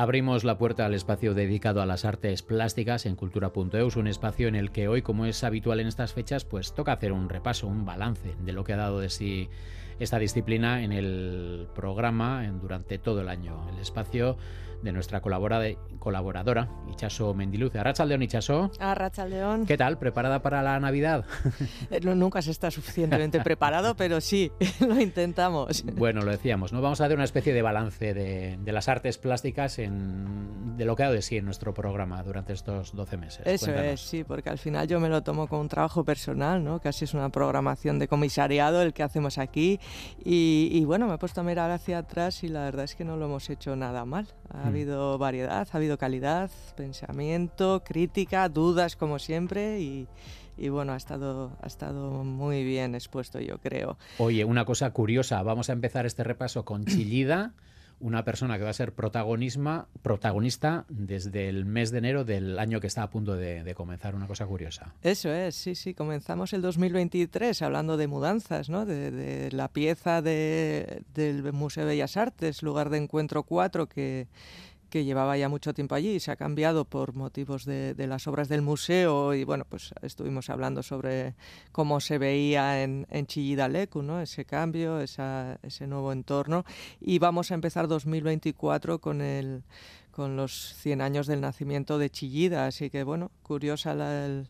Abrimos 0.07 0.45
la 0.45 0.57
puerta 0.57 0.85
al 0.85 0.93
espacio 0.93 1.33
dedicado 1.33 1.81
a 1.81 1.85
las 1.85 2.05
artes 2.05 2.41
plásticas 2.41 3.05
en 3.05 3.17
cultura.eus, 3.17 3.97
un 3.97 4.07
espacio 4.07 4.47
en 4.47 4.55
el 4.55 4.71
que 4.71 4.87
hoy, 4.87 5.01
como 5.01 5.25
es 5.25 5.43
habitual 5.43 5.81
en 5.81 5.87
estas 5.87 6.13
fechas, 6.13 6.45
pues 6.45 6.73
toca 6.73 6.93
hacer 6.93 7.11
un 7.11 7.27
repaso, 7.27 7.67
un 7.67 7.83
balance 7.83 8.33
de 8.39 8.53
lo 8.53 8.63
que 8.63 8.71
ha 8.71 8.77
dado 8.77 9.01
de 9.01 9.09
sí 9.09 9.49
esta 9.99 10.17
disciplina 10.17 10.81
en 10.81 10.93
el 10.93 11.67
programa 11.75 12.45
en, 12.45 12.61
durante 12.61 12.99
todo 12.99 13.19
el 13.19 13.27
año. 13.27 13.67
El 13.67 13.79
espacio 13.79 14.37
de 14.81 14.91
nuestra 14.91 15.21
colaboradora, 15.21 16.69
Ichaso 16.91 17.33
Mendiluce. 17.33 17.79
Arrachaldeón, 17.79 18.21
Ichaso. 18.21 18.71
Arrachaldeón. 18.79 19.65
¿Qué 19.65 19.77
tal? 19.77 19.97
¿Preparada 19.97 20.41
para 20.41 20.61
la 20.61 20.79
Navidad? 20.79 21.25
Eh, 21.89 21.99
nunca 22.01 22.41
se 22.41 22.51
está 22.51 22.69
suficientemente 22.69 23.39
preparado, 23.41 23.95
pero 23.95 24.19
sí, 24.21 24.51
lo 24.79 24.99
intentamos. 24.99 25.83
Bueno, 25.83 26.21
lo 26.21 26.31
decíamos, 26.31 26.73
¿no? 26.73 26.81
Vamos 26.81 27.01
a 27.01 27.05
hacer 27.05 27.15
una 27.15 27.23
especie 27.23 27.53
de 27.53 27.61
balance 27.61 28.13
de, 28.13 28.57
las 28.71 28.87
artes 28.89 29.17
plásticas 29.17 29.79
en, 29.79 29.96
de 30.77 30.85
lo 30.85 30.95
que 30.95 31.03
ha 31.03 31.11
de 31.11 31.21
sí 31.21 31.37
en 31.37 31.45
nuestro 31.45 31.73
programa 31.73 32.21
durante 32.21 32.53
estos 32.53 32.95
12 32.95 33.17
meses. 33.17 33.41
Eso 33.45 33.73
es, 33.73 33.99
sí, 33.99 34.23
porque 34.23 34.49
al 34.49 34.59
final 34.59 34.87
yo 34.87 34.99
me 34.99 35.09
lo 35.09 35.23
tomo 35.23 35.47
como 35.47 35.61
un 35.61 35.67
trabajo 35.67 36.05
personal, 36.05 36.63
¿no? 36.63 36.79
Casi 36.79 37.05
es 37.05 37.13
una 37.15 37.29
programación 37.29 37.97
de 37.97 38.07
comisariado 38.07 38.81
el 38.83 38.93
que 38.93 39.01
hacemos 39.01 39.39
aquí 39.39 39.79
y, 40.23 40.85
bueno, 40.85 41.07
me 41.07 41.15
he 41.15 41.17
puesto 41.17 41.41
a 41.41 41.43
mirar 41.43 41.71
hacia 41.71 41.99
atrás 41.99 42.43
y 42.43 42.47
la 42.47 42.61
verdad 42.61 42.85
es 42.85 42.95
que 42.95 43.03
no 43.03 43.17
lo 43.17 43.25
hemos 43.25 43.49
hecho 43.49 43.75
nada 43.75 44.05
mal. 44.05 44.27
Ha 44.49 44.65
mm. 44.65 44.67
habido 44.67 45.17
variedad, 45.17 45.67
ha 45.71 45.77
habido 45.77 45.97
calidad, 45.97 46.51
pensamiento, 46.75 47.83
crítica, 47.83 48.47
dudas 48.47 48.95
como 48.95 49.17
siempre 49.17 49.79
y, 49.79 50.07
bueno, 50.69 50.93
ha 50.93 50.97
estado, 50.97 51.57
ha 51.61 51.67
estado 51.67 52.23
muy 52.23 52.63
bien 52.63 52.93
expuesto 52.93 53.39
yo 53.39 53.57
creo. 53.57 53.97
Oye, 54.19 54.45
una 54.45 54.63
cosa 54.65 54.91
curiosa, 54.91 55.41
vamos 55.41 55.69
a 55.71 55.73
empezar 55.73 56.05
este 56.05 56.23
repaso 56.23 56.65
con 56.65 56.85
Chillida 56.85 57.53
una 57.99 58.23
persona 58.23 58.57
que 58.57 58.63
va 58.63 58.69
a 58.69 58.73
ser 58.73 58.93
protagonista 58.93 60.85
desde 60.89 61.49
el 61.49 61.65
mes 61.65 61.91
de 61.91 61.97
enero 61.97 62.23
del 62.23 62.59
año 62.59 62.79
que 62.79 62.87
está 62.87 63.03
a 63.03 63.09
punto 63.09 63.35
de, 63.35 63.73
comenzar. 63.75 64.15
Una 64.15 64.27
cosa 64.27 64.45
curiosa. 64.45 64.93
Eso 65.01 65.31
es, 65.31 65.55
sí, 65.55 65.75
sí. 65.75 65.93
Comenzamos 65.93 66.53
el 66.53 66.61
2023 66.61 67.61
hablando 67.61 67.97
de 67.97 68.07
mudanzas, 68.07 68.69
¿no? 68.69 68.85
de, 68.85 69.49
la 69.51 69.67
pieza 69.67 70.21
del 70.21 71.53
Museo 71.53 71.85
de 71.85 71.91
Bellas 71.91 72.17
Artes, 72.17 72.63
lugar 72.63 72.89
de 72.89 72.97
encuentro 72.97 73.43
4 73.43 73.87
que 73.87 74.27
que 74.97 75.05
llevaba 75.05 75.37
ya 75.37 75.47
mucho 75.47 75.75
tiempo 75.75 75.93
allí 75.93 76.15
y 76.15 76.19
se 76.19 76.31
ha 76.31 76.35
cambiado 76.35 76.83
por 76.83 77.13
motivos 77.13 77.65
de, 77.65 77.93
las 78.07 78.25
obras 78.25 78.49
del 78.49 78.63
museo 78.63 79.35
y 79.35 79.43
bueno, 79.43 79.63
pues 79.69 79.93
estuvimos 80.01 80.49
hablando 80.49 80.81
sobre 80.81 81.35
cómo 81.71 81.99
se 81.99 82.17
veía 82.17 82.81
en, 82.81 83.05
en 83.11 83.27
Chillida 83.27 83.67
Lecu, 83.67 84.01
¿no? 84.01 84.19
ese 84.21 84.45
cambio, 84.45 84.99
esa, 84.99 85.59
ese 85.61 85.85
nuevo 85.85 86.11
entorno 86.11 86.65
y 86.99 87.19
vamos 87.19 87.51
a 87.51 87.53
empezar 87.53 87.87
2024 87.87 88.99
con 88.99 89.21
el 89.21 89.61
con 90.09 90.35
los 90.35 90.73
100 90.77 91.01
años 91.01 91.27
del 91.27 91.41
nacimiento 91.41 91.99
de 91.99 92.09
Chillida, 92.09 92.65
así 92.65 92.89
que 92.89 93.03
bueno, 93.03 93.29
curiosa 93.43 93.93
la, 93.93 94.25
el, 94.25 94.49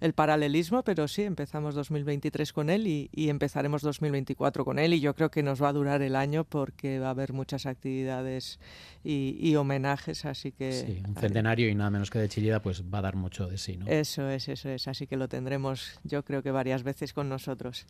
el 0.00 0.12
paralelismo, 0.12 0.82
pero 0.82 1.08
sí, 1.08 1.22
empezamos 1.22 1.74
2023 1.74 2.52
con 2.52 2.70
él 2.70 2.86
y, 2.86 3.10
empezaremos 3.28 3.82
2024 3.82 4.64
con 4.64 4.78
él 4.78 4.94
y 4.94 5.00
yo 5.00 5.14
creo 5.14 5.30
que 5.30 5.42
nos 5.42 5.62
va 5.62 5.68
a 5.68 5.72
durar 5.72 6.02
el 6.02 6.16
año 6.16 6.44
porque 6.44 6.98
va 6.98 7.08
a 7.08 7.10
haber 7.10 7.32
muchas 7.32 7.66
actividades 7.66 8.58
y, 9.02 9.54
homenajes, 9.56 10.24
así 10.24 10.52
que... 10.52 10.72
Sí, 10.72 11.02
un 11.06 11.16
centenario 11.16 11.68
y 11.68 11.74
nada 11.74 11.90
menos 11.90 12.10
que 12.10 12.18
de 12.18 12.28
Chillida 12.28 12.60
pues 12.60 12.82
va 12.82 12.98
a 12.98 13.02
dar 13.02 13.16
mucho 13.16 13.46
de 13.46 13.58
sí, 13.58 13.76
¿no? 13.76 13.86
Eso 13.86 14.28
es, 14.28 14.48
eso 14.48 14.68
es, 14.68 14.88
así 14.88 15.06
que 15.06 15.16
lo 15.16 15.28
tendremos 15.28 15.98
yo 16.04 16.24
creo 16.24 16.42
que 16.42 16.50
varias 16.50 16.82
veces 16.82 17.12
con 17.12 17.28
nosotros. 17.28 17.86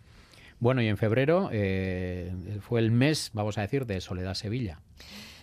Bueno, 0.60 0.82
y 0.82 0.88
en 0.88 0.96
febrero 0.96 1.50
eh, 1.52 2.32
fue 2.60 2.80
el 2.80 2.90
mes, 2.90 3.30
vamos 3.34 3.58
a 3.58 3.62
decir, 3.62 3.86
de 3.86 4.00
Soledad 4.00 4.34
Sevilla. 4.34 4.80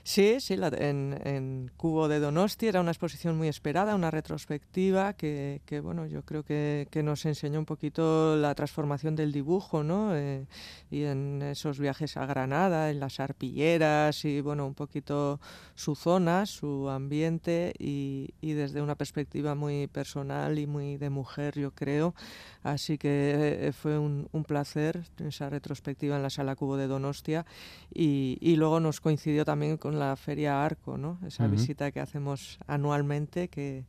Sí, 0.04 0.40
sí, 0.40 0.56
en, 0.60 1.72
Cubo 1.78 2.08
de 2.08 2.20
Donosti 2.20 2.68
era 2.68 2.82
una 2.82 2.92
exposición 2.92 3.38
muy 3.38 3.48
esperada, 3.48 3.94
una 3.94 4.10
retrospectiva 4.10 5.14
que, 5.14 5.62
bueno, 5.84 6.08
yo 6.08 6.24
creo 6.24 6.44
que, 6.44 6.88
nos 7.04 7.26
enseñó 7.26 7.60
un 7.60 7.66
poquito 7.66 8.36
la 8.36 8.56
transformación 8.56 9.16
del 9.16 9.32
dibujo, 9.32 9.84
¿no? 9.84 10.16
Eh, 10.16 10.48
y 10.90 11.04
en 11.04 11.42
esos 11.44 11.80
viajes 11.80 12.18
a 12.18 12.26
Granada, 12.26 12.90
en 12.90 13.00
las 13.00 13.20
arpilleras 13.20 14.26
y, 14.26 14.42
bueno, 14.42 14.66
un 14.66 14.74
poquito 14.74 15.40
su 15.76 15.96
zona, 15.96 16.46
su 16.48 16.90
ambiente 16.90 17.74
y, 17.78 18.34
desde 18.42 18.82
una 18.82 18.96
perspectiva 18.96 19.56
muy 19.56 19.88
personal 19.88 20.58
y 20.58 20.66
muy 20.68 20.98
de 20.98 21.10
mujer, 21.10 21.60
yo 21.60 21.72
creo. 21.72 22.16
Así 22.64 22.98
que 22.98 23.68
eh, 23.68 23.72
fue 23.72 23.98
un, 23.98 24.28
placer 24.48 25.04
esa 25.20 25.50
retrospectiva 25.50 26.16
en 26.16 26.24
la 26.24 26.30
Sala 26.30 26.56
Cubo 26.56 26.78
de 26.78 26.88
Donostia 26.88 27.46
y, 27.94 28.38
y 28.42 28.56
luego 28.56 28.80
nos 28.80 29.00
coincidió 29.00 29.46
también 29.46 29.78
con 29.78 29.98
la 29.98 30.16
Feria 30.16 30.64
Arco, 30.64 30.98
¿no? 30.98 31.20
Esa 31.26 31.48
visita 31.48 31.92
que 31.92 32.00
hacemos 32.00 32.60
anualmente 32.68 33.48
que, 33.48 33.86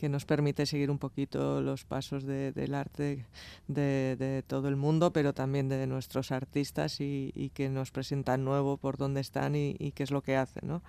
que 0.00 0.08
nos 0.08 0.24
permite 0.24 0.64
seguir 0.64 0.90
un 0.90 0.96
poquito 0.96 1.60
los 1.60 1.84
pasos 1.84 2.24
del 2.24 2.74
arte 2.74 3.26
de, 3.68 4.42
todo 4.46 4.68
el 4.68 4.76
mundo, 4.76 5.12
pero 5.12 5.34
también 5.34 5.68
de 5.68 5.86
nuestros 5.86 6.32
artistas 6.32 7.02
y, 7.02 7.52
que 7.52 7.68
nos 7.68 7.90
presentan 7.90 8.42
nuevo 8.42 8.78
por 8.78 8.96
dónde 8.96 9.20
están 9.20 9.54
y, 9.54 9.92
qué 9.94 10.02
es 10.02 10.10
lo 10.10 10.22
que 10.22 10.36
hacen, 10.36 10.66
¿no? 10.66 10.82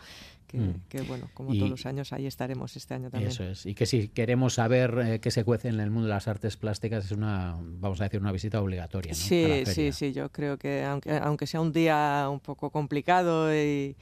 Mm. 0.53 0.87
Que, 0.89 1.01
bueno, 1.01 1.29
como 1.33 1.53
todos 1.53 1.69
los 1.69 1.85
años, 1.85 2.11
ahí 2.11 2.25
estaremos 2.27 2.75
este 2.75 2.93
año 2.93 3.09
también. 3.09 3.31
Eso 3.31 3.43
es. 3.45 3.65
Y 3.65 3.73
que 3.73 3.85
si 3.85 4.09
queremos 4.09 4.55
saber 4.55 4.99
eh, 4.99 5.19
qué 5.19 5.31
se 5.31 5.45
cuece 5.45 5.69
en 5.69 5.79
el 5.79 5.91
mundo 5.91 6.07
de 6.07 6.13
las 6.13 6.27
artes 6.27 6.57
plásticas, 6.57 7.05
es 7.05 7.11
una, 7.11 7.55
vamos 7.57 8.01
a 8.01 8.05
decir, 8.05 8.19
una 8.19 8.33
visita 8.33 8.61
obligatoria. 8.61 9.11
¿no? 9.11 9.17
Sí, 9.17 9.63
sí, 9.65 9.91
sí. 9.93 10.11
Yo 10.11 10.29
creo 10.29 10.57
que 10.57 10.83
aunque, 10.83 11.11
aunque 11.11 11.47
sea 11.47 11.61
un 11.61 11.71
día 11.71 12.27
un 12.29 12.41
poco 12.41 12.69
complicado 12.69 13.53
y, 13.55 13.95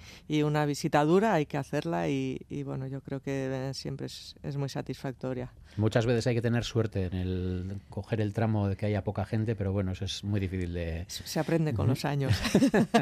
una 0.43 0.65
visita 0.65 1.03
dura, 1.03 1.33
hay 1.35 1.45
que 1.45 1.57
hacerla 1.57 2.09
y, 2.09 2.39
bueno, 2.65 2.87
yo 2.87 3.01
creo 3.01 3.21
que 3.21 3.69
siempre 3.73 4.07
es, 4.07 4.35
es 4.41 4.57
muy 4.57 4.69
satisfactoria. 4.99 5.51
Muchas 5.77 6.05
veces 6.05 6.27
hay 6.27 6.35
que 6.35 6.41
tener 6.41 6.65
suerte 6.65 7.05
en 7.05 7.13
el 7.13 7.81
coger 7.89 8.19
el 8.19 8.33
tramo 8.33 8.67
de 8.67 8.75
que 8.75 8.87
haya 8.87 9.03
poca 9.03 9.23
gente, 9.25 9.55
pero 9.55 9.71
bueno, 9.71 9.93
eso 9.93 10.03
es 10.03 10.23
muy 10.23 10.39
difícil 10.39 10.73
de... 10.73 11.05
Se 11.07 11.39
aprende 11.39 11.73
con 11.73 11.87
los 11.87 12.03
años. 12.05 12.33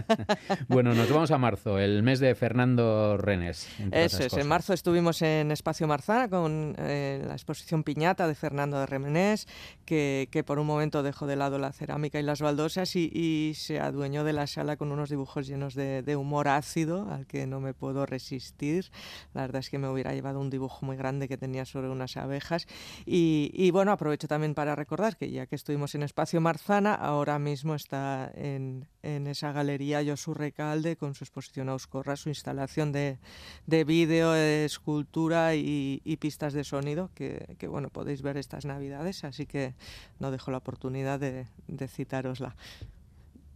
bueno, 0.68 0.94
nos 0.94 1.10
vamos 1.10 1.32
a 1.32 1.38
marzo, 1.38 1.80
el 1.80 2.04
mes 2.04 2.20
de 2.20 2.36
Fernando 2.36 3.18
Renes. 3.18 3.68
Eso 3.92 4.24
es, 4.24 4.34
en 4.34 4.48
marzo 4.48 4.74
estuvimos 4.74 5.22
en 5.22 5.52
Espacio 5.52 5.88
Marzana 5.88 6.30
con 6.30 6.76
eh, 6.78 7.24
la 7.26 7.34
exposición 7.34 7.84
Piñata 7.84 8.28
de 8.28 8.36
Fernando 8.36 8.80
de 8.80 8.86
Remenés, 8.86 9.48
que, 9.86 10.28
que, 10.30 10.44
por 10.44 10.60
un 10.60 10.68
momento 10.68 11.02
dejó 11.02 11.26
de 11.26 11.36
lado 11.36 11.58
la 11.58 11.72
cerámica 11.72 12.20
y 12.20 12.24
las 12.24 12.42
baldosas 12.42 12.96
y, 12.96 13.54
se 13.56 13.80
adueñó 13.80 14.24
de 14.24 14.34
la 14.34 14.46
sala 14.46 14.78
con 14.78 14.92
unos 14.92 15.10
dibujos 15.10 15.48
llenos 15.48 15.74
de, 15.74 16.04
de 16.04 16.16
humor 16.16 16.48
ácido, 16.48 17.10
al 17.12 17.26
que 17.26 17.48
no 17.48 17.60
me 17.60 17.74
puedo 17.74 18.06
resistir. 18.06 18.92
La 19.34 19.42
verdad 19.42 19.60
es 19.60 19.70
que 19.70 19.80
me 19.80 19.88
hubiera 19.88 20.14
llevado 20.14 20.40
un 20.40 20.50
dibujo 20.50 20.86
muy 20.86 20.98
grande 20.98 21.28
que 21.28 21.38
tenía 21.38 21.66
sobre 21.66 21.87
unas 21.90 22.18
abejas 22.18 22.68
y, 23.06 23.72
bueno, 23.72 23.92
aprovecho 23.92 24.28
también 24.28 24.54
para 24.54 24.76
recordar 24.76 25.18
que 25.18 25.30
ya 25.32 25.46
que 25.46 25.56
estuvimos 25.56 25.96
en 25.96 26.04
Espacio 26.04 26.42
Marzana, 26.42 26.94
ahora 26.94 27.40
mismo 27.40 27.76
está 27.76 28.32
en, 28.36 28.88
esa 29.02 29.52
galería 29.52 30.04
Josu 30.06 30.34
Recalde 30.34 30.98
con 30.98 31.16
su 31.16 31.24
exposición 31.24 31.70
Auscorra, 31.70 32.16
su 32.16 32.30
instalación 32.30 32.92
de, 32.92 33.20
de 33.66 33.84
vídeo, 33.84 34.36
escultura 34.36 35.56
y, 35.56 36.18
pistas 36.20 36.54
de 36.54 36.64
sonido 36.64 37.12
que, 37.14 37.68
bueno, 37.70 37.90
podéis 37.90 38.22
ver 38.22 38.38
estas 38.38 38.66
navidades, 38.66 39.24
así 39.24 39.46
que 39.46 39.76
no 40.20 40.32
dejo 40.32 40.52
la 40.52 40.58
oportunidad 40.58 41.20
de, 41.20 41.48
de 41.68 41.88
citarosla. 41.88 42.56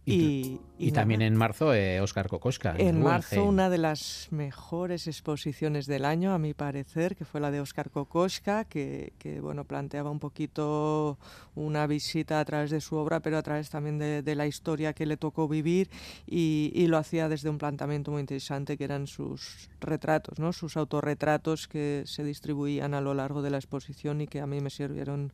Y, 0.04 0.58
también 0.92 1.22
en 1.22 1.36
marzo 1.36 1.72
Oscar 2.02 2.26
eh, 2.26 2.28
Kokoschka. 2.28 2.74
En, 2.76 3.00
marzo 3.00 3.44
una 3.44 3.70
de 3.70 3.78
las 3.78 4.28
mejores 4.32 5.06
exposiciones 5.06 5.86
del 5.86 6.04
año, 6.04 6.32
a 6.32 6.38
mi 6.38 6.54
parecer, 6.54 7.14
que 7.14 7.24
fue 7.24 7.40
la 7.40 7.52
de 7.52 7.60
Oscar 7.60 7.90
Kokoschka, 7.90 8.64
que, 8.64 9.12
bueno, 9.40 9.64
planteaba 9.64 10.10
un 10.10 10.18
poquito 10.18 11.18
una 11.54 11.86
visita 11.86 12.40
a 12.40 12.44
través 12.44 12.70
de 12.70 12.80
su 12.80 12.96
obra, 12.96 13.20
pero 13.20 13.38
a 13.38 13.42
través 13.42 13.70
también 13.70 13.98
de, 13.98 14.34
la 14.34 14.46
historia 14.46 14.92
que 14.92 15.06
le 15.06 15.16
tocó 15.16 15.46
vivir 15.46 15.88
y, 16.26 16.86
lo 16.88 16.98
hacía 16.98 17.28
desde 17.28 17.48
un 17.48 17.58
planteamiento 17.58 18.10
muy 18.10 18.20
interesante 18.20 18.76
que 18.76 18.84
eran 18.84 19.06
sus 19.06 19.70
retratos, 19.80 20.38
¿no? 20.38 20.52
sus 20.52 20.76
autorretratos 20.76 21.68
que 21.68 22.02
se 22.06 22.24
distribuían 22.24 22.92
a 22.92 23.00
lo 23.00 23.14
largo 23.14 23.40
de 23.40 23.50
la 23.50 23.56
exposición 23.56 24.20
y 24.20 24.26
que 24.26 24.40
a 24.40 24.46
mí 24.46 24.60
me 24.60 24.68
sirvieron 24.68 25.32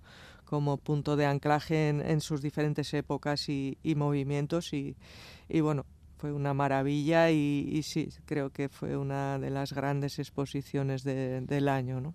como 0.49 0.79
punto 0.79 1.17
de 1.17 1.27
anclaje 1.27 1.91
en, 1.91 2.21
sus 2.23 2.41
diferentes 2.41 2.95
épocas 2.95 3.51
y, 3.51 3.77
movimientos 3.97 4.73
y, 4.73 4.97
bueno, 5.61 5.85
fue 6.17 6.33
una 6.33 6.55
maravilla 6.55 7.31
y, 7.31 7.83
sí, 7.83 8.09
creo 8.25 8.49
que 8.49 8.71
fue 8.71 8.97
una 8.97 9.39
de 9.39 9.51
las 9.51 9.75
grandes 9.75 10.19
exposiciones 10.19 11.05
del 11.05 11.69
año. 11.69 12.01
¿no? 12.01 12.15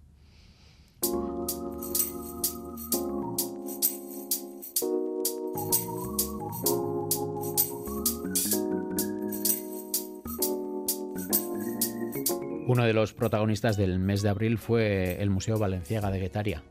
Uno 12.66 12.84
de 12.84 12.94
los 12.94 13.14
protagonistas 13.14 13.78
del 13.78 14.00
mes 14.00 14.24
de 14.24 14.30
abril 14.30 14.58
fue 14.58 15.22
el 15.22 15.30
Museo 15.30 15.60
Valenciaga 15.60 16.10
de 16.10 16.20
Guetaria. 16.20 16.64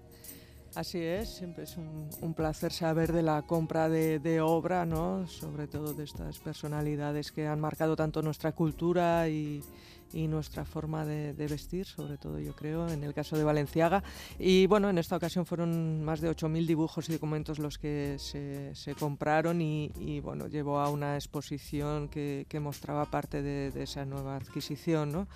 Así 0.75 1.01
es, 1.01 1.29
siempre 1.29 1.65
es 1.65 1.77
un, 1.77 2.33
placer 2.35 2.73
saber 2.73 3.13
de 3.13 3.23
la 3.23 3.43
compra 3.43 3.91
de, 3.91 4.41
obra, 4.41 4.87
¿no? 4.87 5.27
sobre 5.27 5.67
todo 5.67 5.93
de 5.93 6.05
estas 6.05 6.39
personalidades 6.39 7.31
que 7.31 7.47
han 7.47 7.61
marcado 7.61 7.95
tanto 7.95 8.23
nuestra 8.23 8.53
cultura 8.53 9.29
y, 9.29 9.63
y 10.13 10.29
nuestra 10.29 10.65
forma 10.65 11.05
de, 11.05 11.33
vestir, 11.33 11.87
sobre 11.87 12.19
todo 12.19 12.39
yo 12.39 12.55
creo, 12.55 12.89
en 12.89 13.03
el 13.05 13.15
caso 13.15 13.37
de 13.37 13.45
Valenciaga. 13.45 14.03
Y 14.39 14.67
bueno, 14.67 14.89
en 14.89 14.99
esta 14.99 15.17
ocasión 15.17 15.45
fueron 15.47 16.05
más 16.05 16.21
de 16.21 16.31
8.000 16.31 16.67
dibujos 16.67 17.09
y 17.09 17.13
documentos 17.13 17.59
los 17.59 17.79
que 17.79 18.17
se, 18.19 18.75
se 18.75 18.95
compraron 18.95 19.61
y, 19.61 20.21
bueno, 20.21 20.47
llevó 20.47 20.81
a 20.81 20.91
una 20.91 21.17
exposición 21.17 22.09
que, 22.09 22.47
que 22.49 22.61
mostraba 22.61 23.07
parte 23.07 23.43
de, 23.43 23.71
de, 23.71 23.83
esa 23.83 24.05
nueva 24.05 24.37
adquisición, 24.37 25.13
¿no? 25.13 25.29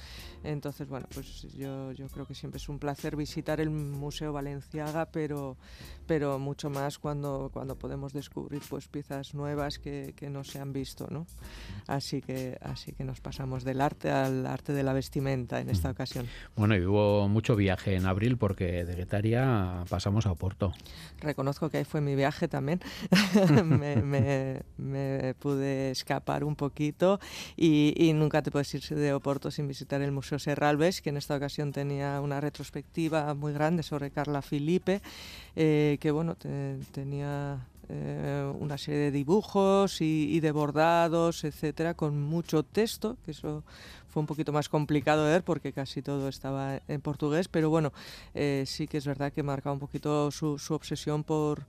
Entonces, 0.44 0.88
bueno, 0.88 1.06
pues 1.12 1.42
yo, 1.54 1.92
yo 1.92 2.06
creo 2.08 2.26
que 2.26 2.34
siempre 2.34 2.58
es 2.58 2.68
un 2.68 2.78
placer 2.78 3.16
visitar 3.16 3.60
el 3.60 3.70
Museo 3.70 4.32
Valenciaga, 4.32 5.06
pero, 5.06 5.56
pero 6.06 6.38
mucho 6.38 6.70
más 6.70 6.98
cuando, 6.98 7.50
cuando 7.52 7.76
podemos 7.76 8.12
descubrir 8.12 8.62
pues 8.68 8.88
piezas 8.88 9.34
nuevas 9.34 9.78
que, 9.78 10.14
que 10.16 10.30
no 10.30 10.44
se 10.44 10.60
han 10.60 10.72
visto, 10.72 11.08
¿no? 11.10 11.26
Así 11.86 12.22
que, 12.22 12.58
así 12.62 12.92
que 12.92 13.04
nos 13.04 13.20
pasamos 13.20 13.64
del 13.64 13.80
arte 13.80 14.10
al 14.10 14.46
arte 14.46 14.65
de 14.72 14.82
la 14.82 14.92
vestimenta 14.92 15.60
en 15.60 15.70
esta 15.70 15.90
ocasión. 15.90 16.26
Bueno, 16.56 16.76
y 16.76 16.84
hubo 16.84 17.28
mucho 17.28 17.56
viaje 17.56 17.94
en 17.94 18.06
abril 18.06 18.36
porque 18.36 18.84
de 18.84 18.94
Guetaria 18.94 19.84
pasamos 19.88 20.26
a 20.26 20.32
Oporto. 20.32 20.72
Reconozco 21.20 21.70
que 21.70 21.78
ahí 21.78 21.84
fue 21.84 22.00
mi 22.00 22.14
viaje 22.14 22.48
también. 22.48 22.80
me, 23.64 24.62
me, 24.76 25.34
pude 25.34 25.90
escapar 25.90 26.44
un 26.44 26.56
poquito 26.56 27.20
y, 27.56 27.94
y, 27.96 28.12
nunca 28.12 28.42
te 28.42 28.50
puedes 28.50 28.72
irse 28.74 28.94
de 28.94 29.12
Oporto 29.12 29.50
sin 29.50 29.68
visitar 29.68 30.00
el 30.02 30.12
Museo 30.12 30.38
Serralves, 30.38 31.02
que 31.02 31.10
en 31.10 31.16
esta 31.16 31.36
ocasión 31.36 31.72
tenía 31.72 32.20
una 32.20 32.40
retrospectiva 32.40 33.34
muy 33.34 33.52
grande 33.52 33.82
sobre 33.82 34.10
Carla 34.10 34.42
Filipe, 34.42 35.00
eh, 35.54 35.98
que 36.00 36.10
bueno, 36.10 36.36
tenía 36.92 37.66
eh, 37.88 38.52
una 38.58 38.78
serie 38.78 39.00
de 39.00 39.10
dibujos 39.10 40.00
y, 40.00 40.40
de 40.40 40.50
bordados, 40.50 41.44
etcétera, 41.44 41.94
con 41.94 42.20
mucho 42.20 42.62
texto, 42.62 43.16
que 43.24 43.30
eso 43.30 43.64
fue 44.16 44.22
un 44.22 44.26
poquito 44.26 44.50
más 44.50 44.70
complicado 44.70 45.26
de 45.26 45.32
ver 45.32 45.44
porque 45.44 45.74
casi 45.74 46.00
todo 46.00 46.30
estaba 46.30 46.80
en 46.88 47.02
portugués, 47.02 47.48
pero 47.48 47.68
bueno, 47.68 47.92
eh, 48.32 48.64
sí 48.66 48.86
que 48.86 48.96
es 48.96 49.06
verdad 49.06 49.30
que 49.30 49.42
marca 49.42 49.70
un 49.70 49.78
poquito 49.78 50.30
su, 50.30 50.58
su 50.58 50.72
obsesión 50.72 51.22
por 51.22 51.66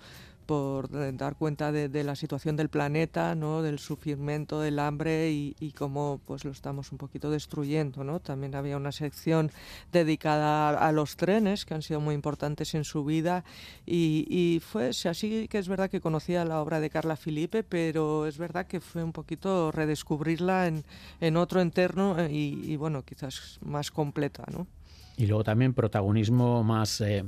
por 0.48 0.90
dar 1.18 1.36
cuenta 1.36 1.72
de, 1.72 2.04
la 2.04 2.16
situación 2.16 2.56
del 2.56 2.70
planeta, 2.70 3.36
¿no? 3.36 3.62
del 3.62 3.78
sufrimiento, 3.78 4.62
del 4.62 4.80
hambre 4.80 5.30
y, 5.30 5.74
cómo 5.78 6.20
pues 6.26 6.46
lo 6.46 6.52
estamos 6.52 6.92
un 6.92 6.98
poquito 6.98 7.30
destruyendo. 7.30 8.04
¿no? 8.04 8.20
También 8.20 8.56
había 8.56 8.78
una 8.78 8.92
sección 8.92 9.52
dedicada 9.92 10.70
a, 10.70 10.92
los 10.92 11.18
trenes 11.18 11.66
que 11.66 11.74
han 11.76 11.82
sido 11.84 12.00
muy 12.00 12.16
importantes 12.16 12.74
en 12.74 12.86
su 12.86 13.04
vida 13.04 13.44
y, 13.86 14.62
fue 14.66 14.90
así 14.90 15.48
que 15.50 15.60
es 15.60 15.68
verdad 15.68 15.90
que 15.90 16.02
conocía 16.02 16.46
la 16.46 16.62
obra 16.62 16.80
de 16.80 16.90
Carla 16.90 17.18
Filipe, 17.18 17.64
pero 17.64 18.26
es 18.26 18.38
verdad 18.38 18.66
que 18.66 18.80
fue 18.80 19.04
un 19.04 19.12
poquito 19.12 19.72
redescubrirla 19.72 20.68
en, 20.68 20.84
en 21.20 21.38
otro 21.38 21.62
entorno 21.62 22.18
eh, 22.18 22.32
y, 22.32 22.76
bueno, 22.78 23.04
quizás 23.04 23.60
más 23.62 23.92
completa. 23.92 24.46
¿no? 24.52 24.66
Y 25.18 25.26
luego 25.28 25.44
también 25.44 25.74
protagonismo 25.74 26.64
más 26.64 27.02
eh, 27.02 27.26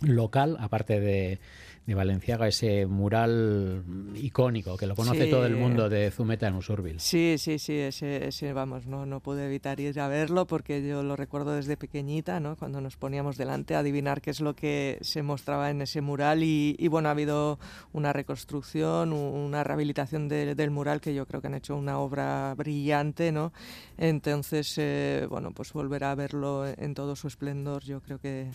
local, 0.00 0.56
aparte 0.60 1.00
de 1.00 1.40
de 1.86 1.94
Valenciaga, 1.94 2.46
ese 2.46 2.86
mural 2.86 3.82
icónico 4.14 4.76
que 4.76 4.86
lo 4.86 4.94
conoce 4.94 5.26
todo 5.26 5.46
el 5.46 5.56
mundo 5.56 5.88
de 5.88 6.10
Zumeta 6.10 6.46
en 6.46 6.54
Usurbil. 6.54 7.00
Sí, 7.00 7.36
sí, 7.38 7.58
sí, 7.58 7.76
ese, 7.76 8.28
ese, 8.28 8.52
vamos, 8.52 8.86
no, 8.86 9.04
no 9.04 9.20
pude 9.20 9.46
evitar 9.46 9.80
ir 9.80 9.98
a 9.98 10.06
verlo 10.06 10.46
porque 10.46 10.86
yo 10.86 11.02
lo 11.02 11.16
recuerdo 11.16 11.54
desde 11.54 11.76
pequeñita, 11.76 12.38
¿no? 12.38 12.56
cuando 12.56 12.80
nos 12.80 12.96
poníamos 12.96 13.36
delante 13.36 13.74
a 13.74 13.80
adivinar 13.80 14.20
qué 14.20 14.30
es 14.30 14.40
lo 14.40 14.54
que 14.54 14.98
se 15.00 15.22
mostraba 15.22 15.70
en 15.70 15.82
ese 15.82 16.00
mural 16.00 16.44
y, 16.44 16.76
y 16.78 16.88
bueno, 16.88 17.08
ha 17.08 17.12
habido 17.12 17.58
una 17.92 18.12
reconstrucción, 18.12 19.12
una 19.12 19.64
rehabilitación 19.64 20.28
del 20.28 20.70
mural 20.70 21.00
que 21.00 21.14
yo 21.14 21.26
creo 21.26 21.40
que 21.40 21.48
han 21.48 21.54
hecho 21.54 21.76
una 21.76 21.98
obra 21.98 22.54
brillante, 22.54 23.32
¿no? 23.32 23.52
Entonces, 23.98 24.74
eh, 24.78 25.26
bueno, 25.28 25.50
pues 25.52 25.72
volver 25.72 26.04
a 26.04 26.14
verlo 26.14 26.66
en 26.66 26.94
todo 26.94 27.16
su 27.16 27.26
esplendor 27.26 27.82
yo 27.82 28.00
creo 28.00 28.18
que 28.18 28.50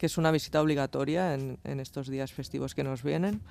que 0.00 0.06
es 0.06 0.16
una 0.16 0.30
visita 0.30 0.62
obligatoria 0.62 1.34
en, 1.34 1.58
estos 1.78 2.08
días 2.08 2.32
festivos 2.32 2.74
que 2.74 2.82
nos 2.82 3.02
vienen, 3.02 3.42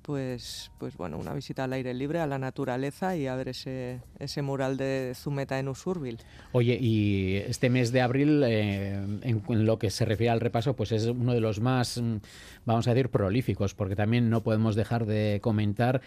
pues, 0.00 0.70
pues 0.78 0.96
bueno, 0.96 1.18
una 1.18 1.34
visita 1.34 1.64
al 1.64 1.72
aire 1.74 1.92
libre, 1.92 2.18
a 2.18 2.26
la 2.26 2.38
naturaleza 2.38 3.14
y 3.14 3.26
a 3.26 3.36
ver 3.36 3.48
ese, 3.48 4.00
ese 4.18 4.40
mural 4.40 4.78
de 4.78 5.12
Zumeta 5.14 5.58
en 5.58 5.68
Usurbil. 5.68 6.16
Oye, 6.52 6.78
y 6.80 7.36
este 7.46 7.68
mes 7.68 7.92
de 7.92 8.00
abril, 8.00 8.42
eh, 8.46 8.94
en, 9.20 9.66
lo 9.66 9.78
que 9.78 9.90
se 9.90 10.06
refiere 10.06 10.30
al 10.30 10.40
repaso, 10.40 10.74
pues 10.74 10.92
es 10.92 11.04
uno 11.04 11.34
de 11.34 11.40
los 11.40 11.60
más, 11.60 12.00
mm, 12.00 12.16
vamos 12.64 12.88
a 12.88 12.94
decir, 12.94 13.10
prolíficos, 13.10 13.74
porque 13.74 13.94
también 13.94 14.30
no 14.30 14.42
podemos 14.42 14.76
dejar 14.76 15.04
de 15.04 15.40
comentar 15.42 16.00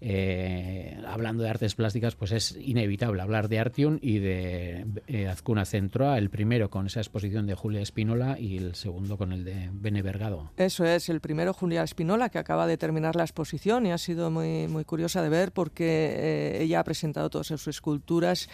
eh, 0.00 0.98
hablando 1.06 1.42
de 1.42 1.50
artes 1.50 1.74
plásticas, 1.74 2.14
pues 2.14 2.32
es 2.32 2.56
inevitable 2.60 3.22
hablar 3.22 3.48
de 3.48 3.58
Artium 3.58 3.98
y 4.02 4.18
de 4.18 4.84
eh, 5.06 5.28
Azcuna 5.28 5.64
Centroa, 5.64 6.18
el 6.18 6.30
primero 6.30 6.70
con 6.70 6.86
esa 6.86 7.00
exposición 7.00 7.46
de 7.46 7.54
Julia 7.54 7.80
Espinola 7.80 8.38
y 8.38 8.58
el 8.58 8.74
segundo 8.74 9.16
con 9.16 9.32
el 9.32 9.44
de 9.44 9.70
Bene 9.72 10.02
Vergado. 10.02 10.50
Eso 10.56 10.84
es, 10.84 11.08
el 11.08 11.20
primero 11.20 11.54
Julia 11.54 11.82
Espinola, 11.82 12.28
que 12.28 12.38
acaba 12.38 12.66
de 12.66 12.76
terminar 12.76 13.16
la 13.16 13.22
exposición 13.22 13.86
y 13.86 13.92
ha 13.92 13.98
sido 13.98 14.30
muy, 14.30 14.68
muy 14.68 14.84
curiosa 14.84 15.22
de 15.22 15.28
ver 15.28 15.52
porque 15.52 15.84
eh, 15.86 16.62
ella 16.62 16.80
ha 16.80 16.84
presentado 16.84 17.30
todas 17.30 17.46
sus 17.46 17.68
esculturas 17.68 18.48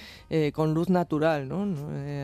con 0.53 0.75
luz 0.75 0.89
natural, 0.89 1.49
¿no? 1.49 1.67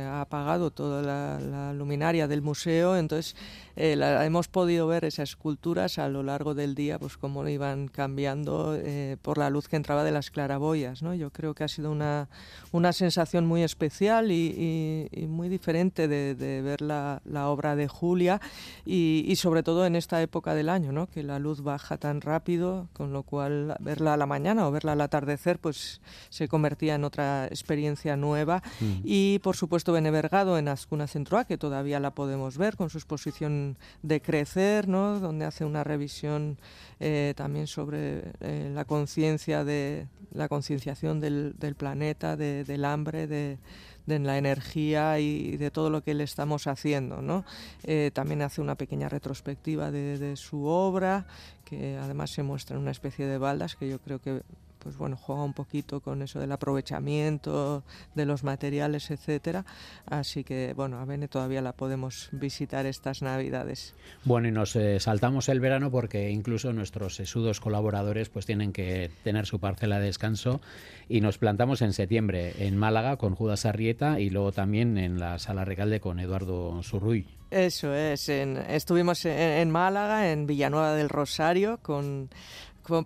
ha 0.09 0.20
apagado 0.20 0.70
toda 0.70 1.02
la, 1.02 1.72
luminaria 1.72 2.29
del 2.29 2.42
museo, 2.42 2.96
entonces 2.96 3.35
hemos 3.76 4.48
podido 4.48 4.87
ver 4.87 5.05
esas 5.05 5.31
esculturas 5.31 5.98
a 5.98 6.09
lo 6.09 6.22
largo 6.22 6.55
del 6.55 6.74
día, 6.74 6.98
pues 6.98 7.16
cómo 7.16 7.46
iban 7.48 7.88
cambiando 7.88 8.76
por 9.22 9.38
la 9.38 9.50
luz 9.50 9.68
que 9.68 9.76
entraba 9.76 10.05
de 10.05 10.12
las 10.12 10.31
claraboyas. 10.31 11.02
¿no? 11.02 11.14
Yo 11.14 11.31
creo 11.31 11.55
que 11.55 11.64
ha 11.64 11.68
sido 11.68 11.90
una, 11.90 12.29
una 12.72 12.92
sensación 12.92 13.46
muy 13.46 13.62
especial 13.62 14.31
y, 14.31 15.09
muy 15.29 15.48
diferente 15.48 16.09
de, 16.09 16.62
ver 16.62 16.81
la, 16.81 17.20
la, 17.24 17.48
obra 17.48 17.76
de 17.76 17.88
Julia 17.88 18.40
y, 18.85 19.35
sobre 19.37 19.62
todo 19.62 19.87
en 19.87 19.96
esta 19.96 20.22
época 20.22 20.55
del 20.55 20.68
año, 20.68 20.92
¿no? 20.92 21.07
que 21.07 21.22
la 21.22 21.38
luz 21.38 21.62
baja 21.62 21.96
tan 21.96 22.20
rápido, 22.20 22.88
con 22.92 23.12
lo 23.12 23.22
cual 23.22 23.76
verla 23.81 24.14
a 24.14 24.16
la 24.16 24.26
mañana 24.26 24.66
o 24.66 24.70
verla 24.70 24.92
al 24.92 25.00
atardecer 25.00 25.59
pues 25.59 26.00
se 26.31 26.48
convertía 26.48 26.94
en 26.94 27.05
otra 27.05 27.46
experiencia 27.46 28.16
nueva. 28.16 28.62
Mm. 28.81 29.00
Y 29.05 29.38
por 29.40 29.57
supuesto 29.57 29.92
Benevergado 29.92 30.59
en 30.59 30.68
Azcuna 30.68 31.07
Centroa, 31.07 31.44
que 31.44 31.59
todavía 31.59 32.00
la 32.00 32.12
podemos 32.12 32.59
ver 32.59 32.76
con 32.76 32.90
su 32.90 32.98
exposición 32.98 33.76
de 34.02 34.20
Crecer, 34.20 34.88
¿no? 34.88 35.20
donde 35.20 35.44
hace 35.44 35.64
una 35.64 35.85
revisión 35.85 36.59
eh, 36.98 37.35
también 37.37 37.66
sobre 37.66 38.33
eh, 38.40 38.70
la 38.74 38.85
conciencia 38.96 39.62
de 39.62 40.06
la 40.32 40.48
concienciación 40.48 41.20
del, 41.20 41.54
planeta, 41.76 42.35
de, 42.37 42.64
del 42.64 42.85
hambre, 42.87 43.26
de, 43.26 43.59
la 44.06 44.38
energía 44.38 45.18
y 45.18 45.59
de 45.59 45.70
todo 45.70 45.90
lo 45.90 46.02
que 46.02 46.14
le 46.14 46.24
estamos 46.24 46.66
haciendo. 46.66 47.20
¿no? 47.20 47.44
Eh, 47.82 48.11
también 48.14 48.40
hace 48.40 48.62
una 48.62 48.74
pequeña 48.74 49.11
retrospectiva 49.11 49.90
de, 49.90 50.35
su 50.37 50.64
obra, 50.64 51.26
que 51.66 51.98
además 51.98 52.30
se 52.30 52.42
muestra 52.42 52.76
en 52.76 52.82
una 52.82 52.90
especie 52.90 53.26
de 53.26 53.37
baldas 53.37 53.76
que 53.76 53.88
yo 53.88 53.98
creo 53.98 54.18
que 54.18 54.40
pues 54.87 54.99
bueno, 54.99 55.16
juega 55.16 55.42
un 55.42 55.53
poquito 55.53 55.99
con 55.99 56.22
eso 56.22 56.38
del 56.38 56.53
aprovechamiento 56.53 57.83
de 58.14 58.25
los 58.25 58.44
materiales, 58.44 59.11
etcétera. 59.11 59.64
Así 60.07 60.44
que 60.44 60.75
bueno, 60.77 61.01
a 61.01 61.05
Bene 61.05 61.27
todavía 61.27 61.61
la 61.61 61.72
podemos 61.72 62.29
visitar 62.31 62.87
estas 62.87 63.20
Navidades. 63.20 63.94
Bueno, 64.22 64.46
y 64.46 64.53
nos 64.53 64.77
eh, 64.77 65.01
saltamos 65.01 65.49
el 65.49 65.59
verano 65.59 65.90
porque 65.90 66.31
incluso 66.31 66.72
nuestros 66.72 67.16
sesudos 67.16 67.59
colaboradores 67.59 68.29
pues 68.29 68.46
tienen 68.46 68.72
que 68.72 69.11
tener 69.25 69.46
su 69.46 69.59
parcela 69.59 69.99
de 69.99 70.07
descanso 70.07 70.61
y 71.09 71.20
nos 71.20 71.37
plantamos 71.37 71.83
en 71.83 71.92
septiembre 71.92 72.55
en 72.61 72.77
Málaga 72.77 73.16
con 73.16 73.35
Judas 73.35 73.66
Arrieta 73.66 74.20
y 74.20 74.31
luego 74.31 74.53
también 74.53 74.99
en 74.99 75.18
la 75.18 75.40
Sala 75.40 75.64
Recalde 75.64 75.99
con 75.99 76.20
Eduardo 76.20 76.81
Surruy. 76.85 77.27
Eso 77.51 77.94
es, 77.94 78.29
estuvimos 78.29 79.25
en, 79.25 79.70
Málaga, 79.70 80.33
en 80.33 80.49
Villanueva 80.49 80.94
del 80.94 81.09
Rosario, 81.09 81.79
con 81.81 82.29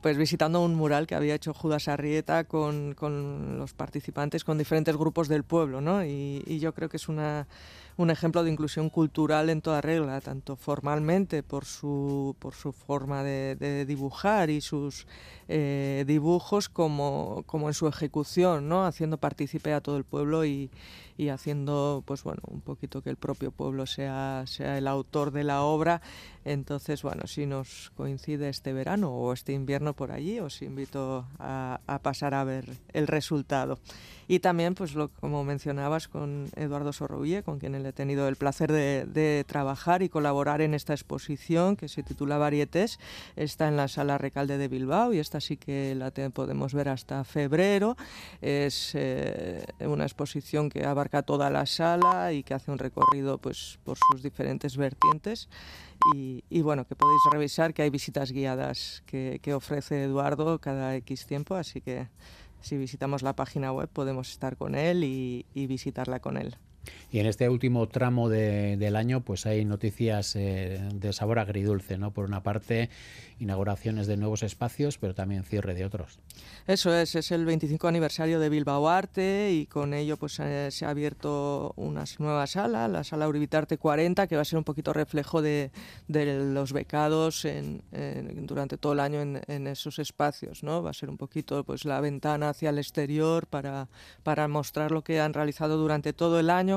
pues 0.03 0.17
visitando 0.17 0.63
un 0.63 0.75
mural 0.75 1.07
que 1.07 1.15
había 1.15 1.35
hecho 1.35 1.55
Judas 1.55 1.89
Arrieta 1.89 2.45
con, 2.45 2.95
con 2.95 3.59
los 3.59 3.75
participantes, 3.75 4.45
con 4.45 4.59
diferentes 4.59 4.97
grupos 4.97 5.29
del 5.29 5.45
pueblo, 5.45 5.81
¿no? 5.81 6.05
Y, 6.05 6.43
y 6.47 6.59
yo 6.59 6.75
creo 6.75 6.89
que 6.89 6.97
es 6.97 7.09
una 7.09 7.47
un 8.01 8.11
ejemplo 8.11 8.43
de 8.43 8.51
inclusión 8.51 8.89
cultural 8.89 9.51
en 9.51 9.61
toda 9.61 9.81
regla, 9.81 10.21
tanto 10.21 10.57
formalmente 10.57 11.43
por 11.43 11.67
su, 11.67 12.35
por 12.39 12.55
su 12.55 12.73
forma 12.73 13.23
de, 13.23 13.85
dibujar 13.85 14.49
y 14.49 14.61
sus 14.61 15.07
eh, 15.53 16.05
dibujos 16.07 16.69
como, 16.69 17.43
como 17.45 17.67
en 17.67 17.75
su 17.75 17.89
ejecución, 17.89 18.69
¿no? 18.69 18.87
haciendo 18.87 19.19
partícipe 19.19 19.73
a 19.73 19.81
todo 19.81 19.97
el 19.97 20.05
pueblo 20.05 20.45
y, 20.45 20.71
y, 21.19 21.29
haciendo 21.29 22.05
pues 22.07 22.23
bueno 22.23 22.41
un 22.47 22.61
poquito 22.61 23.03
que 23.03 23.11
el 23.11 23.17
propio 23.17 23.51
pueblo 23.51 23.85
sea, 23.87 24.45
sea 24.47 24.79
el 24.79 24.87
autor 24.87 25.33
de 25.33 25.43
la 25.43 25.63
obra. 25.63 26.03
Entonces, 26.45 27.03
bueno, 27.03 27.27
si 27.27 27.47
nos 27.47 27.91
coincide 27.97 28.49
este 28.49 28.73
verano 28.73 29.11
o 29.11 29.33
este 29.33 29.53
invierno 29.53 29.93
por 29.93 30.13
allí, 30.13 30.39
os 30.39 30.63
invito 30.63 31.27
a, 31.41 31.81
a 31.89 31.99
pasar 31.99 32.33
a 32.35 32.45
ver 32.45 32.67
el 32.93 33.09
resultado. 33.09 33.81
Y 34.31 34.39
también, 34.39 34.77
pues 34.77 34.95
lo, 34.95 35.09
como 35.09 35.43
mencionabas, 35.43 36.07
con 36.07 36.47
Eduardo 36.55 36.93
Sorrobulle, 36.93 37.43
con 37.43 37.59
quien 37.59 37.75
he 37.75 37.93
tenido 37.93 38.29
el 38.29 38.37
placer 38.37 38.71
de, 38.71 39.45
trabajar 39.45 40.05
y 40.05 40.09
colaborar 40.09 40.61
en 40.61 40.73
esta 40.73 40.93
exposición 40.93 41.75
que 41.75 41.89
se 41.89 42.05
titula 42.05 42.39
Varietés. 42.39 43.01
Está 43.35 43.67
en 43.67 43.77
la 43.77 43.89
Sala 43.89 44.19
Recalde 44.19 44.57
de 44.57 44.69
Bilbao 44.69 45.13
y 45.13 45.19
esta 45.19 45.40
sí 45.41 45.57
que 45.57 45.95
la 45.95 46.11
podemos 46.11 46.75
ver 46.75 46.89
hasta 46.89 47.25
febrero. 47.25 47.97
Es 48.41 48.93
eh, 48.95 49.65
una 49.81 50.05
exposición 50.05 50.69
que 50.69 50.85
abarca 50.85 51.23
toda 51.23 51.51
la 51.51 51.67
sala 51.67 52.33
y 52.33 52.43
que 52.43 52.55
hace 52.55 52.71
un 52.71 52.79
recorrido 52.79 53.39
pues, 53.39 53.79
por 53.85 53.97
sus 54.11 54.23
diferentes 54.23 54.77
vertientes. 54.77 55.49
Y, 56.15 56.63
bueno, 56.63 56.87
que 56.87 56.97
podéis 56.97 57.21
revisar 57.31 57.75
que 57.75 57.83
hay 57.83 57.91
visitas 57.91 58.33
guiadas 58.33 59.03
que 59.07 59.55
ofrece 59.55 60.05
Eduardo 60.05 60.59
cada 60.59 60.97
X 60.97 61.27
tiempo, 61.27 61.57
así 61.57 61.83
que 61.83 62.09
si 62.61 62.77
visitamos 62.77 63.23
la 63.23 63.35
página 63.35 63.73
web 63.73 63.89
podemos 63.89 64.31
estar 64.31 64.57
con 64.57 64.75
él 64.75 65.05
y, 65.05 65.45
visitarla 65.55 66.21
con 66.21 66.37
él. 66.37 66.57
Y 67.13 67.19
en 67.19 67.27
este 67.27 67.49
último 67.49 67.89
tramo 67.89 68.29
del 68.29 68.97
año, 68.97 69.21
pues 69.21 69.47
hay 69.47 69.65
noticias 69.65 70.37
eh, 70.37 70.81
de 70.95 71.13
sabor 71.13 71.39
agridulce, 71.39 71.99
¿no? 71.99 72.13
Por 72.13 72.25
una 72.25 72.43
parte, 72.43 72.89
inauguraciones 73.41 74.07
de 74.07 74.17
nuevos 74.17 74.43
espacios, 74.43 74.99
pero 74.99 75.15
también 75.15 75.43
cierre 75.43 75.75
de 75.75 75.85
otros. 75.85 76.19
Eso 76.67 76.95
es, 76.95 77.15
es 77.15 77.33
el 77.33 77.45
25 77.47 77.89
aniversario 77.89 78.39
de 78.39 78.49
Bilbao 78.49 78.89
Arte 78.89 79.51
y 79.53 79.67
con 79.67 79.95
ello 79.95 80.17
pues 80.19 80.39
eh, 80.41 80.69
se 80.71 80.85
ha 80.85 80.91
abierto 80.91 81.73
una 81.77 82.05
nueva 82.19 82.47
sala, 82.47 82.87
la 82.87 83.03
sala 83.03 83.27
Uribitarte 83.29 83.79
40, 83.79 84.27
que 84.27 84.37
va 84.37 84.43
a 84.43 84.45
ser 84.45 84.59
un 84.59 84.65
poquito 84.65 84.93
reflejo 84.93 85.43
de, 85.43 85.71
los 86.09 86.73
becados 86.73 87.47
durante 88.43 88.77
todo 88.77 88.93
el 88.93 89.01
año 89.01 89.21
en, 89.21 89.67
esos 89.67 89.99
espacios, 89.99 90.63
¿no? 90.63 90.83
Va 90.83 90.91
a 90.91 90.95
ser 90.95 91.11
un 91.11 91.17
poquito 91.17 91.65
pues 91.65 91.85
la 91.85 92.01
ventana 92.01 92.51
hacia 92.51 92.71
el 92.71 92.79
exterior 92.79 93.47
para, 93.47 93.89
para 94.23 94.49
mostrar 94.49 94.91
lo 94.91 95.03
que 95.03 95.21
han 95.21 95.33
realizado 95.33 95.77
durante 95.77 96.13
todo 96.13 96.39
el 96.39 96.51
año, 96.51 96.70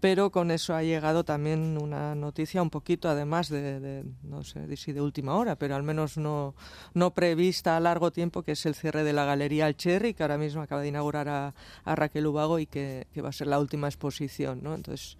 pero 0.00 0.30
con 0.30 0.50
eso 0.50 0.74
ha 0.74 0.82
llegado 0.82 1.24
también 1.24 1.78
una 1.80 2.14
noticia 2.14 2.62
un 2.62 2.70
poquito, 2.70 3.08
además 3.08 3.48
de, 3.48 3.80
de 3.80 4.04
no 4.22 4.42
sé 4.44 4.76
si 4.76 4.92
de 4.92 5.00
última 5.00 5.34
hora, 5.36 5.56
pero 5.56 5.74
al 5.76 5.82
menos 5.82 6.16
no, 6.16 6.54
no 6.94 7.12
prevista 7.12 7.76
a 7.76 7.80
largo 7.80 8.10
tiempo, 8.10 8.42
que 8.42 8.52
es 8.52 8.66
el 8.66 8.74
cierre 8.74 9.04
de 9.04 9.12
la 9.12 9.24
Galería 9.24 9.68
El 9.68 9.76
Cherry, 9.76 10.14
que 10.14 10.22
ahora 10.22 10.38
mismo 10.38 10.62
acaba 10.62 10.82
de 10.82 10.88
inaugurar 10.88 11.28
a, 11.28 11.54
Raquel 11.84 12.26
Ubago 12.26 12.58
y 12.58 12.66
que, 12.66 13.06
va 13.22 13.28
a 13.30 13.32
ser 13.32 13.46
la 13.46 13.58
última 13.58 13.88
exposición. 13.88 14.60
¿no? 14.62 14.74
Entonces, 14.74 15.16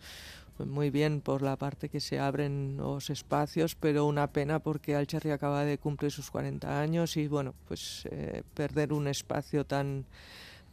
pues 0.57 0.69
muy 0.69 0.91
bien 0.91 1.21
por 1.21 1.43
la 1.43 1.57
parte 1.57 1.89
que 1.89 2.01
se 2.01 2.19
abren 2.19 2.77
los 2.77 3.11
espacios, 3.11 3.75
pero 3.75 4.07
una 4.07 4.29
pena 4.29 4.59
porque 4.59 4.97
Alcherry 4.97 5.31
acaba 5.31 5.65
de 5.65 5.79
cumplir 5.79 6.11
sus 6.11 6.31
40 6.31 6.81
años 6.81 7.17
y 7.17 7.29
bueno, 7.29 7.55
pues 7.69 8.09
eh, 8.11 8.43
perder 8.55 8.93
un 8.93 9.07
espacio 9.09 9.67
tan 9.67 10.07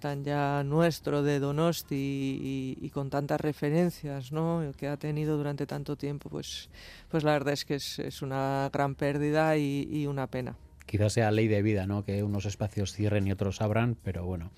tan 0.04 0.26
ya 0.26 0.64
nuestro 0.66 1.24
de 1.24 1.40
Donosti 1.40 2.76
y, 2.82 2.90
con 2.90 3.10
tantas 3.10 3.40
referencias 3.40 4.34
¿no? 4.34 4.70
que 4.78 4.90
ha 4.90 4.98
tenido 4.98 5.38
durante 5.38 5.66
tanto 5.66 5.96
tiempo, 5.96 6.30
pues, 6.30 6.70
pues 7.10 7.24
la 7.24 7.32
verdad 7.32 7.54
es 7.54 7.64
que 7.64 7.76
es, 7.76 8.22
una 8.22 8.70
gran 8.74 8.96
pérdida 8.96 9.56
y, 9.56 10.06
una 10.06 10.28
pena. 10.28 10.58
Quizás 10.86 11.14
sea 11.14 11.32
ley 11.32 11.48
de 11.48 11.62
vida, 11.62 11.88
¿no? 11.88 12.04
que 12.04 12.22
unos 12.22 12.46
espacios 12.46 12.92
cierren 12.92 13.26
y 13.28 13.32
otros 13.32 13.62
abran, 13.62 13.96
pero 14.04 14.26
bueno. 14.26 14.52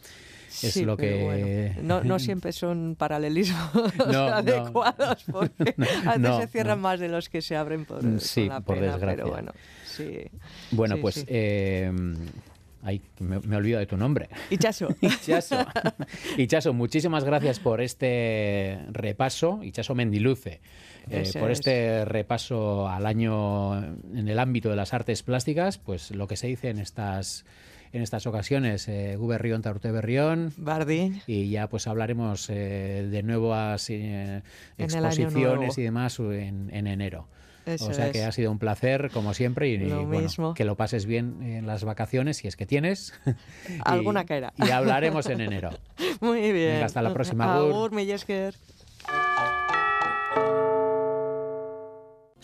Es 0.63 0.77
lo 0.77 0.97
que... 0.97 1.75
no, 1.83 2.17
siempre 2.19 2.51
son 2.51 2.95
paralelismos 2.97 3.99
adecuados, 3.99 5.25
porque 5.31 5.75
a 6.07 6.17
veces 6.17 6.37
se 6.37 6.47
cierran 6.47 6.81
más 6.81 6.99
de 6.99 7.09
los 7.09 7.29
que 7.29 7.43
se 7.43 7.55
abren 7.55 7.85
por, 7.85 8.19
sí, 8.19 8.49
por, 8.65 8.79
desgracia. 8.79 9.15
Pero 9.15 9.29
bueno, 9.29 9.51
sí. 9.85 10.23
Bueno, 10.71 10.97
pues 10.99 11.23
eh, 11.27 11.91
Ay, 12.85 13.01
me, 13.19 13.39
me 13.39 13.55
olvido 13.55 13.79
de 13.79 13.87
tu 13.87 13.97
nombre. 13.97 14.29
Ichaso. 14.51 14.89
Ichaso. 15.01 15.65
Ichaso, 16.37 16.71
muchísimas 16.71 17.23
gracias 17.23 17.59
por 17.59 17.81
este 17.81 18.77
repaso. 18.91 19.63
Ichaso 19.63 19.95
Mendiluce. 19.95 20.61
Eh, 21.09 21.31
por 21.39 21.49
este 21.49 22.05
repaso 22.05 22.87
al 22.87 23.07
año 23.07 23.75
en 23.75 24.27
el 24.27 24.37
ámbito 24.37 24.69
de 24.69 24.75
las 24.75 24.93
artes 24.93 25.23
plásticas, 25.23 25.79
pues 25.79 26.11
lo 26.11 26.27
que 26.27 26.37
se 26.37 26.45
dice 26.45 26.69
en 26.69 26.77
estas 26.77 27.45
en 27.91 28.03
estas 28.03 28.27
ocasiones, 28.27 28.87
eh, 28.87 29.15
Guberrión, 29.15 29.63
Taurte 29.63 29.89
Berrión. 29.89 30.53
Bardi. 30.57 31.21
Y 31.25 31.49
ya 31.49 31.67
pues 31.67 31.87
hablaremos 31.87 32.49
eh, 32.51 33.07
de 33.09 33.23
nuevas 33.23 33.89
eh, 33.89 34.43
exposiciones 34.77 35.77
y 35.77 35.81
demás 35.81 36.19
en 36.19 36.69
enero 36.71 37.27
o 37.67 37.93
sea 37.93 38.11
que 38.11 38.23
ha 38.23 38.31
sido 38.31 38.51
un 38.51 38.59
placer, 38.59 39.09
como 39.11 39.33
siempre, 39.33 39.69
y, 39.69 39.79
que 40.55 40.65
lo 40.65 40.75
pases 40.75 41.05
bien 41.05 41.41
en 41.41 41.67
las 41.67 41.83
vacaciones, 41.83 42.37
si 42.37 42.47
es 42.47 42.55
que 42.55 42.65
tienes. 42.65 43.13
Alguna 43.83 44.25
caerá. 44.25 44.53
Y 44.57 44.69
hablaremos 44.69 45.27
en 45.27 45.41
enero. 45.41 45.71
Muy 46.21 46.51
bien. 46.51 46.83
hasta 46.83 47.01
la 47.01 47.13
próxima. 47.13 47.55
Agur, 47.55 47.91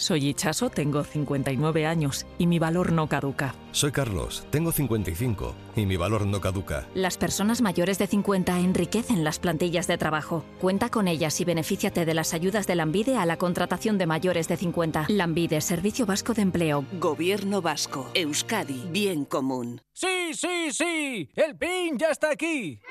Soy 0.01 0.29
Ichaso, 0.29 0.71
tengo 0.71 1.03
59 1.03 1.85
años 1.85 2.25
y 2.39 2.47
mi 2.47 2.57
valor 2.57 2.91
no 2.91 3.07
caduca. 3.07 3.53
Soy 3.71 3.91
Carlos, 3.91 4.47
tengo 4.49 4.71
55 4.71 5.53
y 5.75 5.85
mi 5.85 5.95
valor 5.95 6.25
no 6.25 6.41
caduca. 6.41 6.87
Las 6.95 7.19
personas 7.19 7.61
mayores 7.61 7.99
de 7.99 8.07
50 8.07 8.61
enriquecen 8.61 9.23
las 9.23 9.37
plantillas 9.37 9.85
de 9.85 9.99
trabajo. 9.99 10.43
Cuenta 10.59 10.89
con 10.89 11.07
ellas 11.07 11.39
y 11.39 11.45
benefíciate 11.45 12.03
de 12.03 12.15
las 12.15 12.33
ayudas 12.33 12.65
de 12.65 12.77
Lambide 12.77 13.15
a 13.15 13.27
la 13.27 13.37
contratación 13.37 13.99
de 13.99 14.07
mayores 14.07 14.47
de 14.47 14.57
50. 14.57 15.05
Lambide, 15.09 15.61
Servicio 15.61 16.07
Vasco 16.07 16.33
de 16.33 16.41
Empleo. 16.41 16.83
Gobierno 16.93 17.61
Vasco. 17.61 18.09
Euskadi. 18.15 18.87
Bien 18.89 19.23
común. 19.23 19.83
Sí, 19.93 20.33
sí, 20.33 20.71
sí. 20.71 21.29
El 21.35 21.55
PIN 21.55 21.99
ya 21.99 22.07
está 22.07 22.31
aquí. 22.31 22.81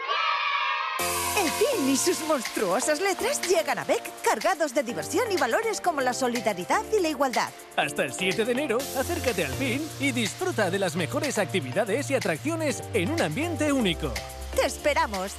El 1.39 1.51
PIN 1.53 1.89
y 1.91 1.97
sus 1.97 2.21
monstruosas 2.27 3.01
letras 3.01 3.41
llegan 3.49 3.79
a 3.79 3.85
Beck 3.85 4.03
cargados 4.23 4.75
de 4.75 4.83
diversión 4.83 5.31
y 5.31 5.37
valores 5.37 5.81
como 5.81 6.01
la 6.01 6.13
solidaridad 6.13 6.83
y 6.97 7.01
la 7.01 7.09
igualdad. 7.09 7.51
Hasta 7.77 8.05
el 8.05 8.13
7 8.13 8.45
de 8.45 8.53
enero, 8.53 8.79
acércate 8.97 9.45
al 9.45 9.53
PIN 9.55 9.87
y 10.01 10.13
disfruta 10.13 10.71
de 10.71 10.79
las 10.79 10.97
mejores 10.97 11.39
actividades 11.39 12.11
y 12.11 12.15
atracciones 12.15 12.83
en 12.95 13.11
un 13.11 13.23
ambiente 13.23 13.73
único. 13.73 14.13
¡Te 14.55 14.67
esperamos! 14.67 15.33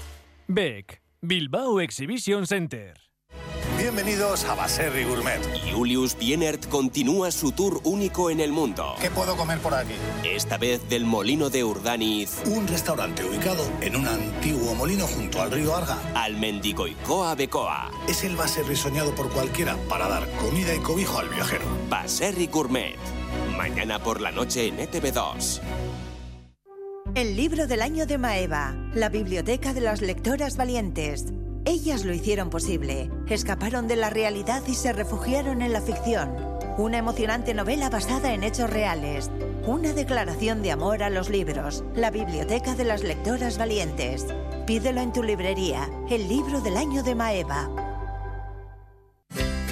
Beck, 0.47 1.01
Bilbao 1.21 1.81
Exhibition 1.81 2.47
Center. 2.47 3.00
Bienvenidos 3.81 4.45
a 4.45 4.53
Baserri 4.53 5.05
Gourmet. 5.05 5.41
Julius 5.73 6.15
Bienert 6.15 6.69
continúa 6.69 7.31
su 7.31 7.51
tour 7.51 7.81
único 7.83 8.29
en 8.29 8.39
el 8.39 8.51
mundo. 8.51 8.93
¿Qué 9.01 9.09
puedo 9.09 9.35
comer 9.35 9.57
por 9.57 9.73
aquí? 9.73 9.95
Esta 10.23 10.59
vez 10.59 10.87
del 10.87 11.03
Molino 11.03 11.49
de 11.49 11.63
Urdaniz. 11.63 12.43
Un 12.45 12.67
restaurante 12.67 13.25
ubicado 13.25 13.67
en 13.81 13.95
un 13.95 14.05
antiguo 14.05 14.75
molino 14.75 15.07
junto 15.07 15.41
al 15.41 15.49
río 15.49 15.75
Arga. 15.75 15.97
Al 16.13 16.37
Mendigoicoa 16.37 17.33
Becoa. 17.33 17.89
Es 18.07 18.23
el 18.23 18.35
Baserri 18.35 18.75
soñado 18.75 19.15
por 19.15 19.31
cualquiera 19.31 19.75
para 19.89 20.07
dar 20.07 20.29
comida 20.33 20.75
y 20.75 20.79
cobijo 20.79 21.17
al 21.17 21.29
viajero. 21.29 21.65
Baserri 21.89 22.45
Gourmet. 22.45 22.97
Mañana 23.57 23.97
por 23.97 24.21
la 24.21 24.29
noche 24.29 24.67
en 24.67 24.77
ETV2. 24.77 25.59
El 27.15 27.35
libro 27.35 27.65
del 27.65 27.81
año 27.81 28.05
de 28.05 28.19
Maeva. 28.19 28.75
La 28.93 29.09
biblioteca 29.09 29.73
de 29.73 29.81
las 29.81 30.01
lectoras 30.01 30.55
valientes. 30.55 31.33
Ellas 31.65 32.05
lo 32.05 32.13
hicieron 32.13 32.49
posible, 32.49 33.11
escaparon 33.27 33.87
de 33.87 33.95
la 33.95 34.09
realidad 34.09 34.63
y 34.67 34.73
se 34.73 34.93
refugiaron 34.93 35.61
en 35.61 35.73
la 35.73 35.81
ficción. 35.81 36.35
Una 36.77 36.97
emocionante 36.97 37.53
novela 37.53 37.89
basada 37.89 38.33
en 38.33 38.43
hechos 38.43 38.69
reales. 38.69 39.29
Una 39.67 39.93
declaración 39.93 40.63
de 40.63 40.71
amor 40.71 41.03
a 41.03 41.11
los 41.11 41.29
libros. 41.29 41.83
La 41.93 42.09
Biblioteca 42.09 42.73
de 42.73 42.85
las 42.85 43.03
Lectoras 43.03 43.59
Valientes. 43.59 44.25
Pídelo 44.65 45.01
en 45.01 45.13
tu 45.13 45.21
librería. 45.21 45.87
El 46.09 46.27
libro 46.27 46.61
del 46.61 46.77
año 46.77 47.03
de 47.03 47.13
Maeva. 47.13 47.69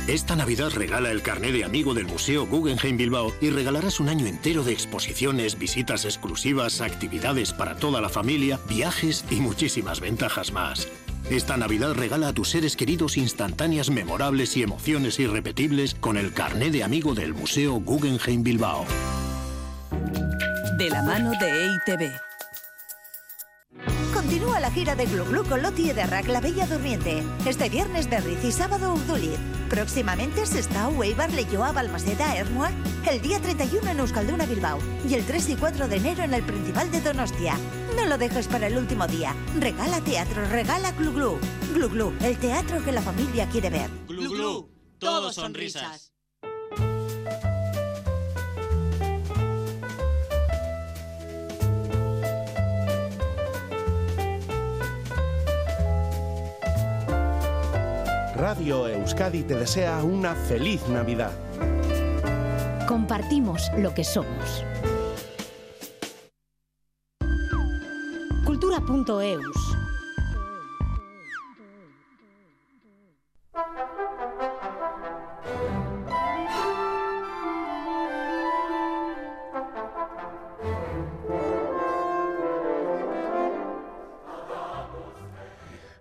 Esta 0.08 0.36
Navidad 0.36 0.72
regala 0.74 1.12
el 1.12 1.22
carné 1.22 1.52
de 1.52 1.64
amigo 1.64 1.94
del 1.94 2.06
Museo 2.06 2.46
Guggenheim 2.46 2.98
Bilbao 2.98 3.32
y 3.42 3.50
regalarás 3.50 4.00
un 4.00 4.10
año 4.10 4.28
entero 4.28 4.64
de 4.64 4.74
exposiciones, 4.74 5.58
visitas 5.58 6.06
exclusivas, 6.06 6.82
actividades 6.82 7.54
para 7.54 7.76
toda 7.76 8.02
la 8.02 8.10
familia, 8.10 8.60
viajes 8.68 9.24
y 9.30 9.36
muchísimas 9.36 10.00
ventajas 10.00 10.52
más. 10.52 10.88
Esta 11.30 11.58
Navidad 11.58 11.94
regala 11.94 12.30
a 12.30 12.34
tus 12.34 12.50
seres 12.50 12.76
queridos 12.76 13.16
instantáneas 13.16 13.92
memorables 13.92 14.58
y 14.58 14.64
emociones 14.64 15.20
irrepetibles 15.20 15.94
con 15.94 16.18
el 16.18 16.34
carné 16.34 16.72
de 16.72 16.84
amigo 16.84 17.14
del 17.14 17.36
Museo 17.36 17.76
Guggenheim 17.76 18.42
Bilbao. 18.42 18.84
De 20.80 20.90
la 20.90 21.04
mano 21.04 21.32
de 21.40 21.66
EITB. 21.66 22.12
Continúa 24.12 24.60
la 24.60 24.72
gira 24.72 24.96
de 24.96 25.06
Glu 25.06 25.24
Glu 25.26 25.44
con 25.44 25.62
Loti 25.62 25.94
de 25.94 26.08
Rack 26.08 26.28
La 26.30 26.42
Bella 26.42 26.66
Durmiente. 26.66 27.22
Este 27.46 27.70
viernes 27.70 28.10
Berriz 28.10 28.44
y 28.44 28.52
sábado 28.52 28.94
Urduliz. 28.96 29.38
Próximamente 29.70 30.48
Sestao, 30.48 30.90
Weibar, 30.90 31.32
Leyoa, 31.32 31.72
Balmaseda, 31.72 32.38
Ermuar. 32.38 32.72
El 33.08 33.22
día 33.22 33.40
31 33.40 33.92
en 33.92 34.00
Euskalduna, 34.00 34.48
Bilbao. 34.48 34.80
Y 35.08 35.14
el 35.14 35.24
3 35.24 35.50
y 35.50 35.56
4 35.58 35.88
de 35.88 35.96
enero 35.96 36.24
en 36.24 36.34
el 36.34 36.42
Principal 36.42 36.90
de 36.92 37.02
Donostia. 37.02 37.56
No 37.96 38.06
lo 38.06 38.18
dejes 38.18 38.48
para 38.48 38.68
el 38.68 38.78
último 38.78 39.08
día. 39.08 39.36
Regala 39.60 40.02
teatro, 40.02 40.46
regala 40.50 40.92
Glu 40.92 41.14
Glu. 41.14 41.38
Glu 41.74 41.90
Glu, 41.90 42.14
el 42.24 42.38
teatro 42.38 42.84
que 42.84 42.92
la 42.92 43.02
familia 43.02 43.48
quiere 43.50 43.70
ver. 43.70 43.90
Glu 44.08 44.30
Glu, 44.30 44.70
todo 45.00 45.32
sonrisas. 45.32 46.14
Radio 58.40 58.88
Euskadi 58.88 59.44
te 59.44 59.54
desea 59.54 60.02
una 60.02 60.34
feliz 60.34 60.88
Navidad. 60.88 61.34
Compartimos 62.88 63.70
lo 63.78 63.94
que 63.94 64.06
somos. 64.06 64.64
Cultura.eus 68.90 69.69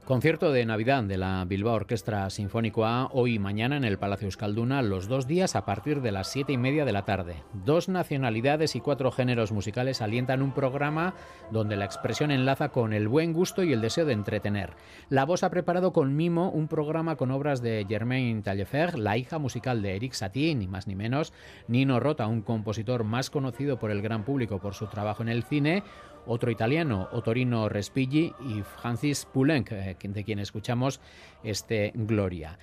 Concierto 0.09 0.53
de 0.53 0.65
Navidad 0.65 1.05
de 1.05 1.19
la 1.19 1.45
Bilbao 1.45 1.75
Orquestra 1.75 2.31
Sinfónico 2.31 2.87
A 2.87 3.11
hoy 3.13 3.35
y 3.35 3.39
mañana 3.39 3.77
en 3.77 3.85
el 3.85 3.99
Palacio 3.99 4.25
Euskalduna, 4.25 4.81
los 4.81 5.07
dos 5.07 5.27
días 5.27 5.55
a 5.55 5.67
partir 5.67 6.01
de 6.01 6.13
las 6.13 6.29
siete 6.29 6.51
y 6.51 6.57
media 6.57 6.87
de 6.87 6.93
la 6.93 7.05
tarde. 7.05 7.43
Dos 7.53 7.91
nacionalidades 7.91 8.75
y 8.75 8.81
cuatro 8.81 9.11
géneros 9.11 9.53
musicales 9.53 10.01
alientan 10.01 10.41
un 10.41 10.53
programa 10.53 11.13
donde 11.51 11.77
la 11.77 11.85
expresión 11.85 12.31
enlaza 12.31 12.71
con 12.71 12.95
el 12.95 13.07
buen 13.07 13.35
gusto 13.35 13.63
y 13.63 13.75
el 13.75 13.83
deseo 13.83 14.07
de 14.07 14.15
entretener. 14.15 14.71
La 15.11 15.27
voz 15.27 15.43
ha 15.43 15.51
preparado 15.51 15.93
con 15.93 16.17
mimo 16.17 16.49
un 16.49 16.69
programa 16.69 17.17
con 17.17 17.31
obras 17.31 17.61
de 17.61 17.85
Germaine 17.87 18.41
Taillefer, 18.41 18.99
la 18.99 19.19
hija 19.19 19.39
musical 19.39 19.83
de 19.83 19.95
Eric 19.95 20.15
Satie, 20.15 20.55
ni 20.55 20.69
más 20.69 20.87
ni 20.87 20.95
menos, 20.95 21.35
Nino 21.67 22.01
Rota, 22.01 22.27
un 22.29 22.41
compositor 22.41 23.05
más 23.05 23.29
conocido 23.29 23.79
por 23.79 23.91
el 23.91 24.01
gran 24.01 24.25
público 24.25 24.59
por 24.59 24.73
su 24.73 24.87
trabajo 24.87 25.23
en 25.23 25.29
el 25.29 25.43
cine, 25.43 25.83
otro 26.29 26.51
italiano, 26.51 27.09
Otorino 27.13 27.69
Respighi 27.69 28.33
y 28.41 28.63
Francis 28.63 29.27
Poulenc, 29.27 29.73
eh, 29.73 29.97
de 30.01 30.25
quien 30.25 30.39
escuchamos 30.39 31.01
este 31.43 31.93
Gloria. 31.95 32.59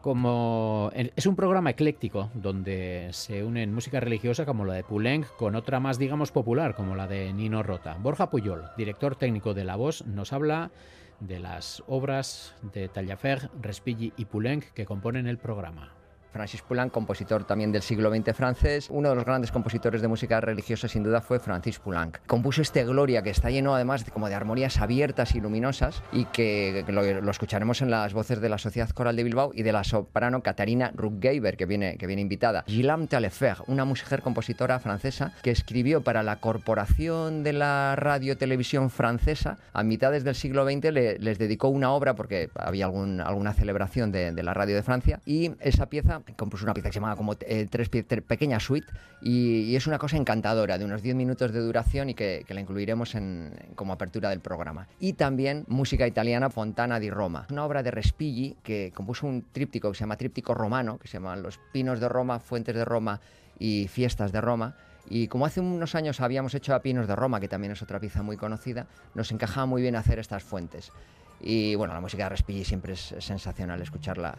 Como 0.00 0.90
es 0.94 1.26
un 1.26 1.36
programa 1.36 1.70
ecléctico 1.70 2.30
donde 2.34 3.10
se 3.12 3.44
unen 3.44 3.72
música 3.72 4.00
religiosa 4.00 4.44
como 4.44 4.64
la 4.64 4.74
de 4.74 4.82
Poulenc 4.82 5.26
con 5.36 5.54
otra 5.54 5.78
más 5.78 5.96
digamos 5.96 6.32
popular 6.32 6.74
como 6.74 6.96
la 6.96 7.06
de 7.06 7.32
Nino 7.32 7.62
Rota. 7.62 7.96
Borja 8.00 8.28
Puyol, 8.28 8.64
director 8.76 9.14
técnico 9.14 9.54
de 9.54 9.62
La 9.62 9.76
Voz, 9.76 10.04
nos 10.04 10.32
habla 10.32 10.72
de 11.20 11.38
las 11.38 11.84
obras 11.86 12.56
de 12.72 12.88
Tallafer, 12.88 13.48
Respighi 13.60 14.12
y 14.16 14.24
Poulenc 14.24 14.64
que 14.72 14.86
componen 14.86 15.28
el 15.28 15.38
programa. 15.38 16.01
Francis 16.32 16.62
Poulenc, 16.62 16.90
compositor 16.90 17.44
también 17.44 17.72
del 17.72 17.82
siglo 17.82 18.10
XX 18.10 18.34
francés. 18.34 18.88
Uno 18.90 19.10
de 19.10 19.14
los 19.14 19.24
grandes 19.24 19.52
compositores 19.52 20.00
de 20.00 20.08
música 20.08 20.40
religiosa 20.40 20.88
sin 20.88 21.02
duda 21.02 21.20
fue 21.20 21.38
Francis 21.38 21.78
Poulenc. 21.78 22.18
Compuso 22.26 22.62
este 22.62 22.84
Gloria 22.84 23.22
que 23.22 23.30
está 23.30 23.50
lleno 23.50 23.74
además 23.74 24.04
de, 24.04 24.10
como 24.10 24.28
de 24.28 24.34
armonías 24.34 24.80
abiertas 24.80 25.34
y 25.34 25.40
luminosas 25.40 26.02
y 26.10 26.24
que, 26.24 26.84
lo, 26.88 27.30
escucharemos 27.30 27.82
en 27.82 27.90
las 27.90 28.14
voces 28.14 28.40
de 28.40 28.48
la 28.48 28.58
Sociedad 28.58 28.88
Coral 28.90 29.14
de 29.16 29.24
Bilbao 29.24 29.50
y 29.54 29.62
de 29.62 29.72
la 29.72 29.84
soprano 29.84 30.42
Katarina 30.42 30.90
Ruckgeber 30.94 31.56
que 31.56 31.66
viene, 31.66 31.98
que 31.98 32.06
viene 32.06 32.22
invitada. 32.22 32.64
Gillam 32.66 33.08
Taillefer, 33.08 33.58
una 33.66 33.84
mujer 33.84 34.22
compositora 34.22 34.80
francesa 34.80 35.34
que 35.42 35.50
escribió 35.50 36.02
para 36.02 36.22
la 36.22 36.40
Corporación 36.40 37.42
de 37.42 37.52
la 37.52 37.94
Radio 37.96 38.38
Televisión 38.38 38.88
Francesa 38.88 39.58
a 39.74 39.82
mitades 39.82 40.24
del 40.24 40.34
siglo 40.34 40.64
XX 40.64 40.92
les 40.92 41.38
dedicó 41.38 41.68
una 41.68 41.92
obra 41.92 42.14
porque 42.14 42.48
había 42.56 42.86
algún, 42.86 43.20
alguna 43.20 43.52
celebración 43.52 44.12
de 44.12 44.42
la 44.42 44.54
radio 44.54 44.74
de 44.74 44.82
Francia 44.82 45.20
y 45.26 45.52
esa 45.60 45.86
pieza 45.86 46.21
compuso 46.36 46.64
una 46.64 46.74
pieza 46.74 46.88
que 46.88 46.94
se 46.94 47.00
llama 47.00 47.16
como 47.16 47.34
eh, 47.40 47.66
tres, 47.70 47.88
Pequeña 47.88 48.60
Suite 48.60 48.86
y, 49.20 49.74
es 49.76 49.86
una 49.86 49.98
cosa 49.98 50.16
encantadora 50.16 50.78
de 50.78 50.84
unos 50.84 51.02
10 51.02 51.16
minutos 51.16 51.52
de 51.52 51.60
duración 51.60 52.10
y 52.10 52.14
que, 52.14 52.44
la 52.48 52.60
incluiremos 52.60 53.14
en, 53.14 53.52
como 53.74 53.92
apertura 53.92 54.30
del 54.30 54.40
programa. 54.40 54.86
Y 55.00 55.14
también 55.14 55.64
música 55.68 56.06
italiana 56.06 56.50
Fontana 56.50 57.00
di 57.00 57.10
Roma, 57.10 57.46
una 57.50 57.64
obra 57.64 57.82
de 57.82 57.90
Respighi 57.90 58.56
que 58.62 58.92
compuso 58.94 59.26
un 59.26 59.44
tríptico 59.52 59.90
que 59.90 59.96
se 59.96 60.00
llama 60.00 60.16
Tríptico 60.16 60.54
Romano, 60.54 60.98
que 60.98 61.08
se 61.08 61.14
llama 61.14 61.36
Los 61.36 61.58
Pinos 61.72 62.00
de 62.00 62.08
Roma, 62.08 62.38
Fuentes 62.38 62.74
de 62.74 62.84
Roma 62.84 63.20
y 63.58 63.88
Fiestas 63.88 64.32
de 64.32 64.40
Roma. 64.40 64.76
Y 65.08 65.28
como 65.28 65.46
hace 65.46 65.60
unos 65.60 65.94
años 65.94 66.20
habíamos 66.20 66.54
hecho 66.54 66.74
a 66.74 66.80
Pinos 66.80 67.08
de 67.08 67.16
Roma, 67.16 67.40
que 67.40 67.48
también 67.48 67.72
es 67.72 67.82
otra 67.82 68.00
pieza 68.00 68.22
muy 68.22 68.36
conocida, 68.36 68.86
nos 69.14 69.32
encajaba 69.32 69.66
muy 69.66 69.82
bien 69.82 69.96
hacer 69.96 70.18
estas 70.18 70.42
fuentes. 70.42 70.92
Y 71.40 71.74
bueno, 71.74 71.92
la 71.92 72.00
música 72.00 72.24
de 72.24 72.28
Respighi 72.30 72.64
siempre 72.64 72.92
es 72.92 73.14
sensacional 73.18 73.82
escucharla 73.82 74.36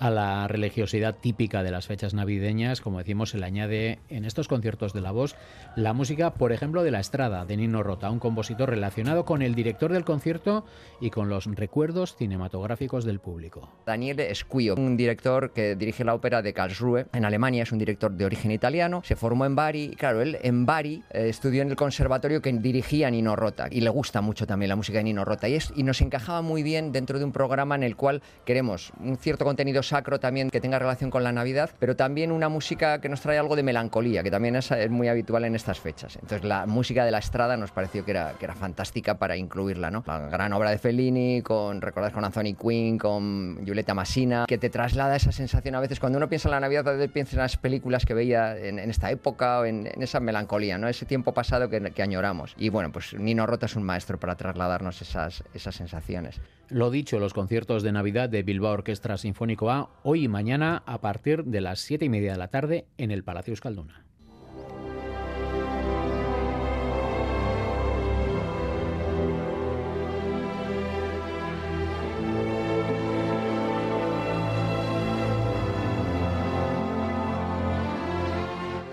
a 0.00 0.10
la 0.10 0.48
religiosidad 0.48 1.14
típica 1.14 1.62
de 1.62 1.70
las 1.70 1.86
fechas 1.86 2.14
navideñas, 2.14 2.80
como 2.80 2.98
decimos, 2.98 3.30
se 3.30 3.38
le 3.38 3.44
añade 3.44 3.98
en 4.08 4.24
estos 4.24 4.48
conciertos 4.48 4.94
de 4.94 5.02
la 5.02 5.12
voz 5.12 5.36
la 5.76 5.92
música, 5.92 6.34
por 6.34 6.52
ejemplo, 6.52 6.82
de 6.82 6.90
La 6.90 7.00
Estrada, 7.00 7.44
de 7.44 7.56
Nino 7.58 7.82
Rota, 7.82 8.10
un 8.10 8.18
compositor 8.18 8.70
relacionado 8.70 9.24
con 9.24 9.42
el 9.42 9.54
director 9.54 9.92
del 9.92 10.04
concierto 10.04 10.64
y 11.00 11.10
con 11.10 11.28
los 11.28 11.44
recuerdos 11.44 12.16
cinematográficos 12.16 13.04
del 13.04 13.20
público. 13.20 13.68
Daniel 13.84 14.20
Esquio, 14.20 14.74
un 14.74 14.96
director 14.96 15.52
que 15.52 15.76
dirige 15.76 16.02
la 16.02 16.14
ópera 16.14 16.40
de 16.40 16.54
Karlsruhe 16.54 17.06
en 17.12 17.26
Alemania, 17.26 17.62
es 17.62 17.72
un 17.72 17.78
director 17.78 18.10
de 18.10 18.24
origen 18.24 18.50
italiano, 18.50 19.02
se 19.04 19.16
formó 19.16 19.44
en 19.44 19.54
Bari, 19.54 19.96
claro, 19.98 20.22
él 20.22 20.38
en 20.42 20.64
Bari 20.64 21.04
eh, 21.10 21.28
estudió 21.28 21.60
en 21.60 21.68
el 21.68 21.76
conservatorio 21.76 22.40
que 22.40 22.50
dirigía 22.52 23.10
Nino 23.10 23.36
Rota 23.36 23.68
y 23.70 23.82
le 23.82 23.90
gusta 23.90 24.22
mucho 24.22 24.46
también 24.46 24.70
la 24.70 24.76
música 24.76 24.98
de 24.98 25.04
Nino 25.04 25.26
Rota 25.26 25.46
y, 25.46 25.56
es, 25.56 25.72
y 25.76 25.82
nos 25.82 26.00
encajaba 26.00 26.40
muy 26.40 26.62
bien 26.62 26.90
dentro 26.90 27.18
de 27.18 27.24
un 27.26 27.32
programa 27.32 27.74
en 27.74 27.82
el 27.82 27.96
cual 27.96 28.22
queremos 28.46 28.92
un 28.98 29.18
cierto 29.18 29.44
contenido 29.44 29.82
sacro 29.90 30.20
también 30.20 30.50
que 30.50 30.60
tenga 30.60 30.78
relación 30.78 31.10
con 31.10 31.24
la 31.24 31.32
Navidad, 31.32 31.70
pero 31.78 31.96
también 31.96 32.32
una 32.32 32.48
música 32.48 33.00
que 33.00 33.08
nos 33.08 33.20
trae 33.20 33.38
algo 33.38 33.56
de 33.56 33.62
melancolía, 33.62 34.22
que 34.22 34.30
también 34.30 34.56
es, 34.56 34.70
muy 34.88 35.08
habitual 35.08 35.44
en 35.44 35.54
estas 35.54 35.80
fechas. 35.80 36.16
Entonces 36.16 36.44
la 36.44 36.66
música 36.66 37.04
de 37.04 37.10
la 37.10 37.18
Estrada 37.18 37.56
nos 37.56 37.72
pareció 37.72 38.04
que 38.04 38.12
era, 38.12 38.34
que 38.38 38.44
era 38.44 38.54
fantástica 38.54 39.18
para 39.18 39.36
incluirla, 39.36 39.90
¿no? 39.90 40.04
La 40.06 40.18
gran 40.28 40.52
obra 40.52 40.70
de 40.70 40.78
Fellini, 40.78 41.42
con, 41.42 41.80
recordad, 41.80 42.12
con 42.12 42.24
Anthony 42.24 42.54
Quinn, 42.60 42.98
con 42.98 43.64
Giulietta 43.64 43.94
Massina, 43.94 44.44
que 44.46 44.58
te 44.58 44.70
traslada 44.70 45.16
esa 45.16 45.32
sensación 45.32 45.74
a 45.74 45.80
veces 45.80 45.98
cuando 45.98 46.18
uno 46.18 46.28
piensa 46.28 46.48
en 46.48 46.52
la 46.52 46.60
Navidad, 46.60 46.86
a 46.88 46.92
veces 46.92 47.10
piensa 47.10 47.36
en 47.36 47.42
las 47.42 47.56
películas 47.56 48.06
que 48.06 48.14
veía 48.14 48.56
en, 48.56 48.78
esta 48.78 49.10
época 49.10 49.60
o 49.60 49.64
en, 49.64 49.86
esa 50.00 50.20
melancolía, 50.20 50.78
¿no? 50.78 50.88
Ese 50.88 51.04
tiempo 51.04 51.34
pasado 51.34 51.68
que, 51.68 51.80
que 51.92 52.02
añoramos. 52.02 52.54
Y 52.56 52.68
bueno, 52.68 52.92
pues 52.92 53.14
Nino 53.14 53.46
Rota 53.46 53.66
es 53.66 53.76
un 53.76 53.82
maestro 53.82 54.18
para 54.18 54.36
trasladarnos 54.36 55.02
esas, 55.02 55.42
esas 55.52 55.74
sensaciones. 55.74 56.40
Lo 56.70 56.90
dicho, 56.90 57.18
los 57.18 57.34
conciertos 57.34 57.82
de 57.82 57.90
Navidad 57.90 58.28
de 58.28 58.44
Bilbao 58.44 58.72
Orquestra 58.72 59.18
Sinfónico 59.18 59.72
A, 59.72 59.79
hoy 60.02 60.24
y 60.24 60.28
mañana 60.28 60.82
a 60.86 61.00
partir 61.00 61.44
de 61.44 61.60
las 61.60 61.80
7 61.80 62.04
y 62.04 62.08
media 62.08 62.32
de 62.32 62.38
la 62.38 62.48
tarde 62.48 62.86
en 62.98 63.10
el 63.10 63.24
Palacio 63.24 63.52
Euskalduna. 63.52 64.04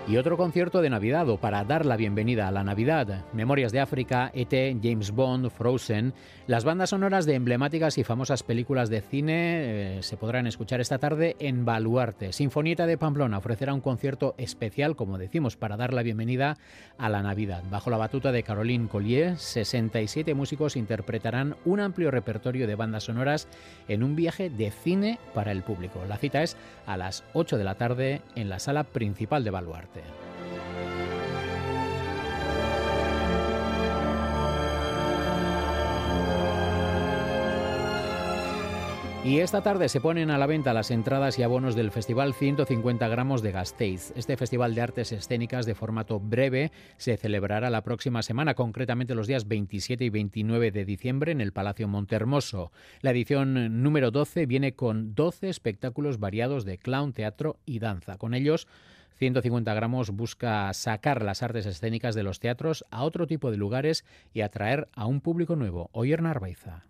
Y 0.08 0.16
otro 0.16 0.38
concierto 0.38 0.80
de 0.80 0.88
Navidad 0.88 1.28
o 1.28 1.36
para 1.36 1.64
dar 1.64 1.84
la 1.84 1.98
bienvenida 1.98 2.48
a 2.48 2.50
la 2.50 2.64
Navidad. 2.64 3.26
Memorias 3.34 3.72
de 3.72 3.80
África, 3.80 4.30
ET, 4.32 4.50
James 4.82 5.10
Bond, 5.10 5.50
Frozen. 5.50 6.14
Las 6.46 6.64
bandas 6.64 6.90
sonoras 6.90 7.26
de 7.26 7.34
emblemáticas 7.34 7.98
y 7.98 8.04
famosas 8.04 8.42
películas 8.42 8.88
de 8.88 9.02
cine 9.02 9.98
eh, 9.98 10.02
se 10.02 10.16
podrán 10.16 10.46
escuchar 10.46 10.80
esta 10.80 10.96
tarde 10.96 11.36
en 11.40 11.66
Baluarte. 11.66 12.32
Sinfonieta 12.32 12.86
de 12.86 12.96
Pamplona 12.96 13.36
ofrecerá 13.36 13.74
un 13.74 13.82
concierto 13.82 14.34
especial, 14.38 14.96
como 14.96 15.18
decimos, 15.18 15.58
para 15.58 15.76
dar 15.76 15.92
la 15.92 16.02
bienvenida 16.02 16.56
a 16.96 17.10
la 17.10 17.22
Navidad. 17.22 17.62
Bajo 17.70 17.90
la 17.90 17.98
batuta 17.98 18.32
de 18.32 18.42
Caroline 18.42 18.88
Collier, 18.88 19.36
67 19.36 20.32
músicos 20.32 20.76
interpretarán 20.76 21.54
un 21.66 21.80
amplio 21.80 22.10
repertorio 22.10 22.66
de 22.66 22.76
bandas 22.76 23.04
sonoras 23.04 23.46
en 23.88 24.02
un 24.02 24.16
viaje 24.16 24.48
de 24.48 24.70
cine 24.70 25.18
para 25.34 25.52
el 25.52 25.62
público. 25.62 26.02
La 26.08 26.16
cita 26.16 26.42
es 26.42 26.56
a 26.86 26.96
las 26.96 27.24
8 27.34 27.58
de 27.58 27.64
la 27.64 27.74
tarde 27.74 28.22
en 28.36 28.48
la 28.48 28.58
sala 28.58 28.84
principal 28.84 29.44
de 29.44 29.50
Baluarte. 29.50 29.97
Y 39.28 39.40
esta 39.40 39.62
tarde 39.62 39.90
se 39.90 40.00
ponen 40.00 40.30
a 40.30 40.38
la 40.38 40.46
venta 40.46 40.72
las 40.72 40.90
entradas 40.90 41.38
y 41.38 41.42
abonos 41.42 41.74
del 41.74 41.90
Festival 41.90 42.32
150 42.32 43.08
gramos 43.08 43.42
de 43.42 43.52
Gasteiz. 43.52 44.10
Este 44.16 44.38
festival 44.38 44.74
de 44.74 44.80
artes 44.80 45.12
escénicas 45.12 45.66
de 45.66 45.74
formato 45.74 46.18
breve 46.18 46.72
se 46.96 47.14
celebrará 47.18 47.68
la 47.68 47.82
próxima 47.82 48.22
semana, 48.22 48.54
concretamente 48.54 49.14
los 49.14 49.26
días 49.26 49.46
27 49.46 50.02
y 50.02 50.08
29 50.08 50.70
de 50.70 50.84
diciembre 50.86 51.32
en 51.32 51.42
el 51.42 51.52
Palacio 51.52 51.88
Montermoso. 51.88 52.72
La 53.02 53.10
edición 53.10 53.82
número 53.82 54.10
12 54.10 54.46
viene 54.46 54.72
con 54.72 55.14
12 55.14 55.50
espectáculos 55.50 56.18
variados 56.18 56.64
de 56.64 56.78
clown, 56.78 57.12
teatro 57.12 57.58
y 57.66 57.80
danza. 57.80 58.16
Con 58.16 58.32
ellos 58.32 58.66
150 59.18 59.74
gramos 59.74 60.10
busca 60.10 60.72
sacar 60.72 61.22
las 61.22 61.42
artes 61.42 61.66
escénicas 61.66 62.14
de 62.14 62.22
los 62.22 62.40
teatros 62.40 62.84
a 62.90 63.02
otro 63.02 63.26
tipo 63.26 63.50
de 63.50 63.56
lugares 63.56 64.04
y 64.32 64.42
atraer 64.42 64.88
a 64.94 65.06
un 65.06 65.20
público 65.20 65.56
nuevo. 65.56 65.90
Oyer 65.92 66.22
Narvaiza. 66.22 66.84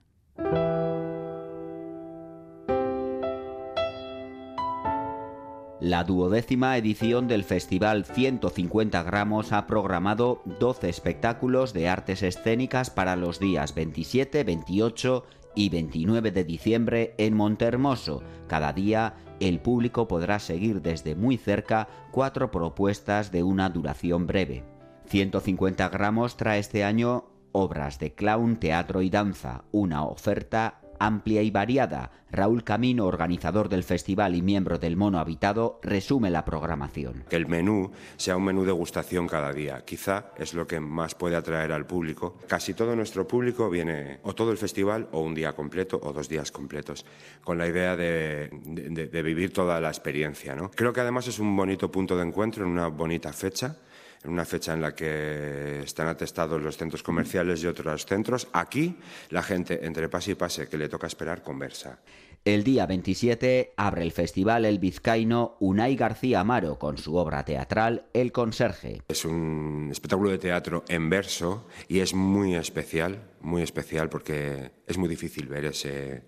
La 5.81 6.03
duodécima 6.03 6.77
edición 6.77 7.29
del 7.29 7.45
Festival 7.45 8.05
150 8.05 9.01
gramos 9.05 9.53
ha 9.53 9.67
programado 9.69 10.43
12 10.59 10.89
espectáculos 10.89 11.73
de 11.73 11.89
artes 11.89 12.25
escénicas 12.25 12.91
para 12.91 13.15
los 13.15 13.39
días 13.39 13.77
27, 13.77 14.43
28 14.43 15.25
y 15.59 15.71
29 15.71 16.31
de 16.31 16.45
diciembre 16.45 17.15
en 17.19 17.35
Montermoso. 17.35 18.23
Cada 18.47 18.73
día 18.73 19.17
el 19.41 19.59
público 19.59 20.07
podrá 20.07 20.39
seguir 20.39 20.83
desde 20.83 21.17
muy 21.17 21.37
cerca 21.37 21.89
cuatro 22.13 22.53
propuestas 22.53 23.33
de 23.33 23.43
una 23.43 23.69
duración 23.69 24.29
breve. 24.29 24.63
150 25.07 25.89
gramos 25.89 26.37
trae 26.37 26.61
este 26.61 26.85
año 26.85 27.25
obras 27.51 27.99
de 27.99 28.15
clown, 28.15 28.61
teatro 28.61 29.03
y 29.03 29.11
danza, 29.11 29.65
una 29.73 30.05
oferta 30.05 30.78
amplia 30.99 31.43
y 31.43 31.51
variada. 31.51 32.11
Raúl 32.31 32.63
Camino, 32.63 33.07
organizador 33.07 33.69
del 33.69 33.85
festival 33.85 34.35
y 34.35 34.43
miembro 34.43 34.79
del 34.79 34.97
Mono 34.97 35.19
Habitado, 35.19 35.81
resume 35.83 36.31
la 36.31 36.45
programación. 36.45 37.25
El 37.31 37.47
menú 37.47 37.91
sea 38.17 38.37
un 38.37 38.45
menú 38.45 38.65
de 38.65 38.73
gustación 38.73 39.27
cada 39.27 39.53
día. 39.53 39.83
Quizá 39.85 40.27
es 40.37 40.53
lo 40.53 40.67
que 40.67 40.79
más 40.79 41.15
puede 41.15 41.37
atraer 41.37 41.73
al 41.73 41.87
público. 41.87 42.37
Casi 42.47 42.75
todo 42.75 42.95
nuestro 42.95 43.27
público 43.27 43.71
viene 43.71 44.19
o 44.25 44.35
todo 44.35 44.53
el 44.53 44.59
festival 44.59 45.09
o 45.13 45.21
un 45.21 45.35
día 45.35 45.55
completo 45.55 45.99
o 46.03 46.13
dos 46.13 46.29
días 46.29 46.53
completos, 46.53 47.07
con 47.43 47.57
la 47.57 47.67
idea 47.67 47.97
de, 47.97 48.51
de 48.51 49.23
vivir 49.23 49.53
toda 49.53 49.81
la 49.81 49.89
experiencia. 49.89 50.55
¿no? 50.55 50.71
Creo 50.71 50.93
que 50.93 51.01
además 51.01 51.29
es 51.29 51.39
un 51.39 51.57
bonito 51.57 51.91
punto 51.91 52.17
de 52.17 52.27
encuentro 52.27 52.65
en 52.65 52.71
una 52.71 52.89
bonita 52.89 53.33
fecha 53.33 53.77
en 54.25 54.31
una 54.31 54.45
fecha 54.45 54.73
en 54.73 54.81
la 54.81 54.95
que 54.95 55.81
están 55.81 56.09
atestados 56.09 56.61
los 56.61 56.77
centros 56.77 57.03
comerciales 57.03 57.63
y 57.63 57.67
otros 57.67 58.07
centros. 58.07 58.49
Aquí 58.53 58.97
la 59.31 59.43
gente 59.43 59.85
entre 59.87 60.09
pase 60.09 60.33
y 60.33 60.35
pase 60.35 60.69
que 60.69 60.79
le 60.79 60.89
toca 60.89 61.07
esperar 61.07 61.43
conversa. 61.43 61.99
El 62.45 62.65
día 62.65 62.87
27 62.87 63.75
abre 63.77 64.03
el 64.03 64.13
festival 64.13 64.65
el 64.65 64.79
vizcaíno 64.79 65.57
Unai 65.61 65.97
García 65.97 66.41
Amaro 66.41 66.79
con 66.79 66.97
su 66.97 67.17
obra 67.17 67.45
teatral 67.45 68.07
El 68.15 68.33
Conserje. 68.33 69.03
Es 69.09 69.25
un 69.25 69.89
espectáculo 69.91 70.31
de 70.31 70.39
teatro 70.39 70.85
en 70.89 71.11
verso 71.11 71.67
y 71.89 72.01
es 72.01 72.15
muy 72.15 72.55
especial, 72.55 73.28
muy 73.41 73.63
especial 73.63 74.09
porque 74.09 74.73
es 74.87 74.99
muy 74.99 75.09
difícil 75.09 75.49
ver 75.49 75.67
ese, 75.67 76.25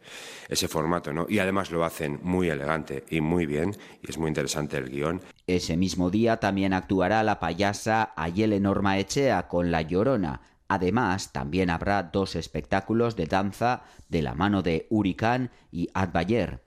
ese 0.49 0.69
formato, 0.69 1.13
¿no? 1.13 1.27
Y 1.29 1.39
además 1.39 1.71
lo 1.71 1.85
hacen 1.85 2.21
muy 2.23 2.49
elegante 2.49 3.05
y 3.11 3.21
muy 3.21 3.47
bien 3.47 3.77
y 4.03 4.11
es 4.11 4.19
muy 4.19 4.29
interesante 4.29 4.77
el 4.77 4.91
guion. 4.91 5.21
Ese 5.47 5.77
mismo 5.77 6.11
día 6.11 6.39
también 6.39 6.73
actuará 6.73 7.23
la 7.23 7.41
payasa 7.41 8.13
Ayele 8.17 8.61
Norma 8.61 8.99
Echea 8.99 9.49
con 9.49 9.71
La 9.71 9.83
Llorona 9.83 10.43
Además, 10.71 11.33
también 11.33 11.69
habrá 11.69 12.05
dos 12.05 12.37
espectáculos 12.37 13.17
de 13.17 13.27
danza 13.27 13.83
de 14.09 14.23
la 14.23 14.35
mano 14.35 14.63
de 14.63 14.87
Hurricane 14.89 15.51
y 15.73 15.89
Adbayer. 15.95 16.63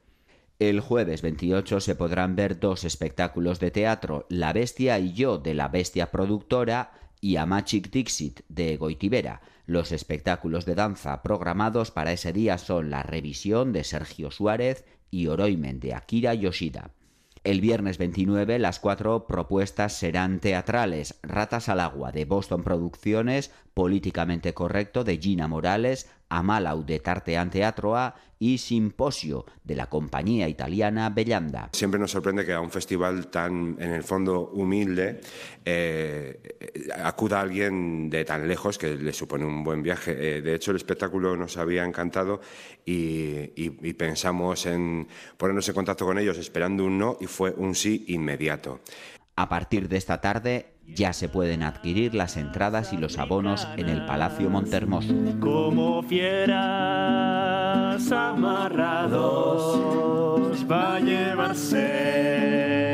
El 0.60 0.82
jueves 0.82 1.22
28 1.22 1.80
se 1.80 1.96
podrán 1.96 2.36
ver 2.36 2.60
dos 2.60 2.84
espectáculos 2.84 3.62
de 3.62 3.72
teatro, 3.72 4.26
La 4.28 4.52
Bestia 4.52 5.00
y 5.00 5.14
yo 5.14 5.38
de 5.38 5.54
la 5.54 5.70
Bestia 5.70 6.12
Productora 6.12 6.92
y 7.22 7.38
Amachik 7.38 7.92
Dixit 7.92 8.42
de 8.50 8.76
Goitibera. 8.76 9.40
Los 9.66 9.92
espectáculos 9.92 10.66
de 10.66 10.76
danza 10.76 11.22
programados 11.24 11.92
para 11.92 12.12
ese 12.12 12.34
día 12.34 12.58
son 12.58 12.90
La 12.90 13.02
Revisión 13.02 13.72
de 13.72 13.84
Sergio 13.84 14.30
Suárez 14.30 14.86
y 15.10 15.28
Oroimen 15.28 15.80
de 15.80 15.94
Akira 15.94 16.34
Yoshida. 16.34 16.92
El 17.46 17.60
viernes 17.60 17.98
29 17.98 18.58
las 18.58 18.80
cuatro 18.80 19.28
propuestas 19.28 19.94
serán 19.94 20.40
teatrales. 20.40 21.20
Ratas 21.24 21.68
al 21.68 21.82
agua 21.82 22.12
de 22.14 22.24
Boston 22.24 22.64
Producciones, 22.64 23.52
Políticamente 23.74 24.54
Correcto 24.54 25.04
de 25.04 25.18
Gina 25.18 25.50
Morales, 25.50 26.10
Amalau 26.34 26.84
de 26.84 27.00
Tartean 27.00 27.50
Teatroa 27.50 28.16
y 28.40 28.58
Simposio 28.58 29.46
de 29.64 29.76
la 29.76 29.86
compañía 29.88 30.50
italiana 30.50 31.10
Bellanda. 31.10 31.70
Siempre 31.72 32.00
nos 32.00 32.12
sorprende 32.12 32.46
que 32.46 32.52
a 32.52 32.60
un 32.60 32.72
festival 32.72 33.28
tan, 33.28 33.78
en 33.80 33.92
el 33.92 34.04
fondo, 34.04 34.50
humilde, 34.50 35.22
eh, 35.64 36.82
acuda 37.04 37.40
alguien 37.40 38.10
de 38.10 38.26
tan 38.26 38.48
lejos 38.48 38.78
que 38.78 38.96
le 38.96 39.14
supone 39.14 39.46
un 39.46 39.64
buen 39.64 39.82
viaje. 39.82 40.12
Eh, 40.38 40.42
de 40.42 40.56
hecho, 40.56 40.72
el 40.72 40.78
espectáculo 40.78 41.38
nos 41.38 41.56
había 41.56 41.86
encantado 41.86 42.42
y, 42.86 43.54
y 43.56 43.94
pensamos 43.94 44.66
en 44.66 45.08
ponernos 45.38 45.70
en 45.70 45.76
contacto 45.76 46.06
con 46.06 46.18
ellos 46.18 46.38
esperando 46.38 46.84
un 46.84 46.98
no 46.98 47.18
y 47.22 47.28
fue 47.28 47.52
un 47.52 47.76
sí 47.76 48.04
inmediato. 48.10 48.82
A 49.36 49.50
partir 49.50 49.90
de 49.90 49.98
esta 49.98 50.22
tarde 50.22 50.76
ya 50.88 51.12
se 51.12 51.28
pueden 51.28 51.64
adquirir 51.64 52.14
las 52.14 52.38
entradas 52.38 52.94
y 52.94 52.98
los 52.98 53.18
abonos 53.18 53.68
en 53.78 53.90
el 53.90 54.06
Palacio 54.06 54.48
Montermoso. 54.52 55.12
Como 55.40 56.04
fieras 56.04 56.52
amarrados 58.12 59.80
va 60.70 60.98
a 60.98 61.00
llevarse. 61.00 62.93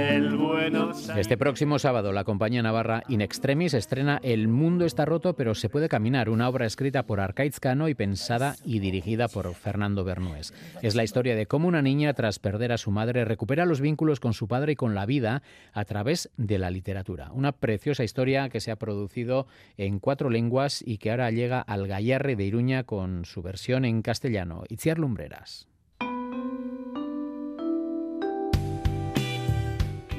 Este 1.20 1.38
próximo 1.38 1.80
sábado 1.80 2.14
la 2.14 2.24
compañía 2.24 2.64
navarra 2.64 3.04
In 3.10 3.20
Extremis 3.20 3.74
estrena 3.74 4.22
El 4.24 4.48
mundo 4.48 4.86
está 4.86 5.04
roto 5.04 5.34
pero 5.36 5.54
se 5.54 5.68
puede 5.68 5.90
caminar, 5.90 6.30
una 6.30 6.48
obra 6.48 6.66
escrita 6.66 7.04
por 7.04 7.20
Arcaiz 7.20 7.60
Cano 7.60 7.90
y 7.90 7.94
pensada 7.94 8.56
y 8.64 8.80
dirigida 8.80 9.28
por 9.28 9.54
Fernando 9.54 10.06
Bernués. 10.06 10.54
Es 10.82 10.96
la 10.96 11.04
historia 11.04 11.36
de 11.36 11.46
cómo 11.46 11.68
una 11.68 11.82
niña 11.82 12.14
tras 12.14 12.40
perder 12.40 12.72
a 12.72 12.78
su 12.78 12.90
madre 12.92 13.26
recupera 13.26 13.66
los 13.66 13.82
vínculos 13.82 14.22
con 14.22 14.34
su 14.34 14.48
padre 14.48 14.72
y 14.72 14.76
con 14.78 14.96
la 14.96 15.06
vida 15.06 15.44
a 15.74 15.84
través 15.84 16.30
de 16.38 16.58
la 16.58 16.72
literatura. 16.72 17.32
Una 17.34 17.52
preciosa 17.52 18.06
historia 18.06 18.48
que 18.48 18.62
se 18.62 18.72
ha 18.72 18.78
producido 18.78 19.46
en 19.76 20.00
cuatro 20.00 20.30
lenguas 20.30 20.82
y 20.88 21.00
que 21.00 21.12
ahora 21.12 21.32
llega 21.32 21.60
al 21.60 21.86
Gallarre 21.86 22.38
de 22.38 22.46
Iruña 22.46 22.86
con 22.86 23.26
su 23.26 23.42
versión 23.42 23.84
en 23.84 24.02
castellano. 24.04 24.64
Itziar 24.70 24.98
Lumbreras. 24.98 25.69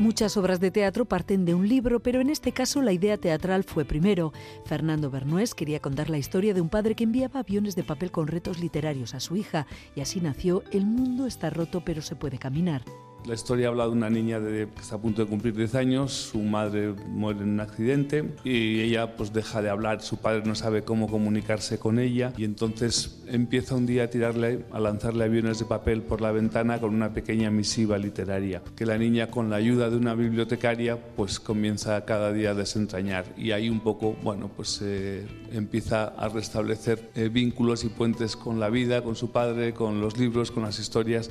Muchas 0.01 0.39
obras 0.39 0.61
de 0.61 0.71
teatro 0.71 1.05
parten 1.05 1.45
de 1.45 1.53
un 1.53 1.69
libro, 1.69 2.01
pero 2.01 2.23
en 2.23 2.31
este 2.31 2.53
caso 2.53 2.81
la 2.81 2.93
idea 2.93 3.19
teatral 3.19 3.65
fue 3.65 3.85
primero. 3.85 4.33
Fernando 4.65 5.11
Bernués 5.11 5.55
quería 5.55 5.81
contar 5.81 6.09
la 6.09 6.17
historia 6.17 6.55
de 6.55 6.63
un 6.63 6.71
padre 6.71 6.95
que 6.95 7.05
enviaba 7.05 7.41
aviones 7.41 7.77
de 7.77 7.85
papel 7.85 8.11
con 8.11 8.27
retos 8.27 8.61
literarios 8.61 9.13
a 9.13 9.21
su 9.21 9.37
hija, 9.37 9.67
y 9.95 10.01
así 10.01 10.23
nació 10.23 10.65
El 10.73 10.87
mundo 10.87 11.27
está 11.27 11.51
roto 11.51 11.83
pero 11.85 12.01
se 12.01 12.17
puede 12.17 12.39
caminar. 12.39 12.83
La 13.27 13.35
historia 13.35 13.69
habla 13.69 13.85
de 13.85 13.91
una 13.91 14.09
niña 14.09 14.41
de, 14.41 14.69
que 14.69 14.81
está 14.81 14.97
a 14.97 14.99
punto 14.99 15.23
de 15.23 15.29
cumplir 15.29 15.55
10 15.55 15.75
años, 15.75 16.13
su 16.13 16.39
madre 16.39 16.95
muere 17.09 17.41
en 17.41 17.51
un 17.51 17.61
accidente 17.61 18.35
y 18.45 18.81
ella 18.81 19.15
pues 19.17 19.33
deja 19.33 19.61
de 19.61 19.69
hablar, 19.69 20.01
su 20.01 20.17
padre 20.17 20.43
no 20.45 20.55
sabe 20.55 20.83
cómo 20.83 21.07
comunicarse 21.09 21.79
con 21.79 21.99
ella 21.99 22.33
y 22.37 22.45
entonces 22.45 23.23
empieza 23.27 23.75
un 23.75 23.87
día 23.87 24.05
a 24.05 24.07
tirarle, 24.09 24.65
a 24.73 24.81
lanzarle 24.81 25.25
aviones 25.25 25.59
de 25.59 25.67
papel 25.67 26.03
por 26.03 26.21
la 26.21 26.33
ventana 26.33 26.81
con 26.81 26.95
una 26.95 27.13
pequeña 27.13 27.51
misiva 27.51 27.99
literaria 27.99 28.63
que 28.75 28.87
la 28.87 28.97
niña 28.97 29.31
con 29.31 29.51
la 29.51 29.57
ayuda 29.57 29.91
de 29.91 29.97
una 29.97 30.15
bibliotecaria 30.15 30.99
pues 31.15 31.39
comienza 31.39 32.05
cada 32.05 32.33
día 32.33 32.51
a 32.51 32.55
desentrañar 32.55 33.27
y 33.37 33.53
ahí 33.53 33.69
un 33.69 33.81
poco, 33.81 34.17
bueno, 34.23 34.51
pues 34.55 34.81
eh, 34.83 35.27
empieza 35.53 36.05
a 36.05 36.29
restablecer 36.29 37.11
eh, 37.15 37.29
vínculos 37.29 37.85
y 37.85 37.89
puentes 37.89 38.37
con 38.37 38.61
la 38.61 38.71
vida, 38.71 39.03
con 39.03 39.17
su 39.17 39.31
padre, 39.31 39.75
con 39.75 40.01
los 40.01 40.19
libros, 40.19 40.51
con 40.51 40.63
las 40.63 40.79
historias, 40.79 41.31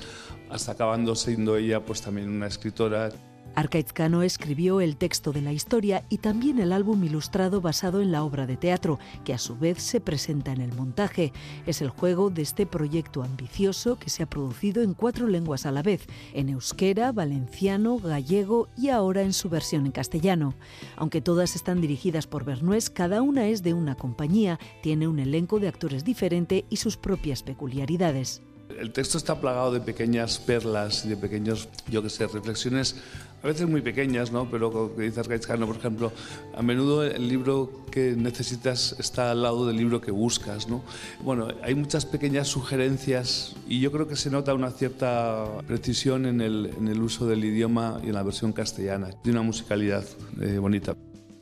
hasta 0.49 0.73
acabando 0.73 1.15
siendo 1.15 1.57
ella 1.57 1.78
pues 1.81 2.01
también 2.01 2.29
una 2.29 2.47
escritora. 2.47 3.11
Arcaizcano 3.55 4.23
escribió 4.23 4.79
el 4.79 4.95
texto 4.95 5.31
de 5.31 5.41
la 5.41 5.51
historia 5.51 6.05
y 6.09 6.19
también 6.19 6.59
el 6.59 6.71
álbum 6.71 7.03
ilustrado 7.03 7.61
basado 7.61 8.01
en 8.01 8.11
la 8.11 8.23
obra 8.23 8.45
de 8.45 8.57
teatro, 8.57 8.99
que 9.25 9.33
a 9.33 9.37
su 9.37 9.57
vez 9.57 9.81
se 9.81 9.99
presenta 9.99 10.51
en 10.53 10.61
el 10.61 10.73
montaje. 10.73 11.33
Es 11.65 11.81
el 11.81 11.89
juego 11.89 12.29
de 12.29 12.41
este 12.41 12.65
proyecto 12.65 13.23
ambicioso 13.23 13.97
que 13.97 14.09
se 14.09 14.23
ha 14.23 14.29
producido 14.29 14.81
en 14.81 14.93
cuatro 14.93 15.27
lenguas 15.27 15.65
a 15.65 15.71
la 15.71 15.81
vez, 15.81 16.07
en 16.33 16.49
euskera, 16.49 17.11
valenciano, 17.11 17.97
gallego 17.97 18.69
y 18.77 18.89
ahora 18.89 19.23
en 19.23 19.33
su 19.33 19.49
versión 19.49 19.85
en 19.85 19.91
castellano. 19.91 20.53
Aunque 20.95 21.21
todas 21.21 21.55
están 21.55 21.81
dirigidas 21.81 22.27
por 22.27 22.45
Bernués, 22.45 22.89
cada 22.89 23.21
una 23.21 23.47
es 23.47 23.63
de 23.63 23.73
una 23.73 23.95
compañía, 23.95 24.59
tiene 24.81 25.07
un 25.07 25.19
elenco 25.19 25.59
de 25.59 25.67
actores 25.67 26.05
diferente 26.05 26.65
y 26.69 26.77
sus 26.77 26.97
propias 26.97 27.43
peculiaridades. 27.43 28.41
El 28.79 28.91
texto 28.91 29.17
está 29.17 29.39
plagado 29.39 29.71
de 29.71 29.81
pequeñas 29.81 30.39
perlas 30.39 31.05
y 31.05 31.09
de 31.09 31.17
pequeños, 31.17 31.67
yo 31.89 32.01
que 32.01 32.09
sé, 32.09 32.27
reflexiones 32.27 32.95
a 33.41 33.47
veces 33.47 33.67
muy 33.67 33.81
pequeñas, 33.81 34.31
¿no? 34.31 34.49
Pero 34.49 34.71
como 34.71 34.89
dice 34.89 35.19
Arcaizcano, 35.19 35.65
por 35.65 35.77
ejemplo, 35.77 36.11
a 36.55 36.61
menudo 36.61 37.03
el 37.03 37.27
libro 37.27 37.85
que 37.91 38.13
necesitas 38.17 38.95
está 38.99 39.31
al 39.31 39.43
lado 39.43 39.65
del 39.65 39.77
libro 39.77 40.01
que 40.01 40.11
buscas, 40.11 40.67
¿no? 40.67 40.83
Bueno, 41.23 41.47
hay 41.63 41.75
muchas 41.75 42.05
pequeñas 42.05 42.47
sugerencias 42.47 43.55
y 43.67 43.79
yo 43.79 43.91
creo 43.91 44.07
que 44.07 44.15
se 44.15 44.29
nota 44.29 44.53
una 44.53 44.71
cierta 44.71 45.45
precisión 45.65 46.25
en 46.25 46.41
el, 46.41 46.71
en 46.77 46.87
el 46.87 47.01
uso 47.01 47.27
del 47.27 47.43
idioma 47.45 47.99
y 48.03 48.07
en 48.07 48.15
la 48.15 48.23
versión 48.23 48.51
castellana, 48.51 49.09
de 49.23 49.31
una 49.31 49.41
musicalidad 49.41 50.03
eh, 50.41 50.57
bonita. 50.57 50.95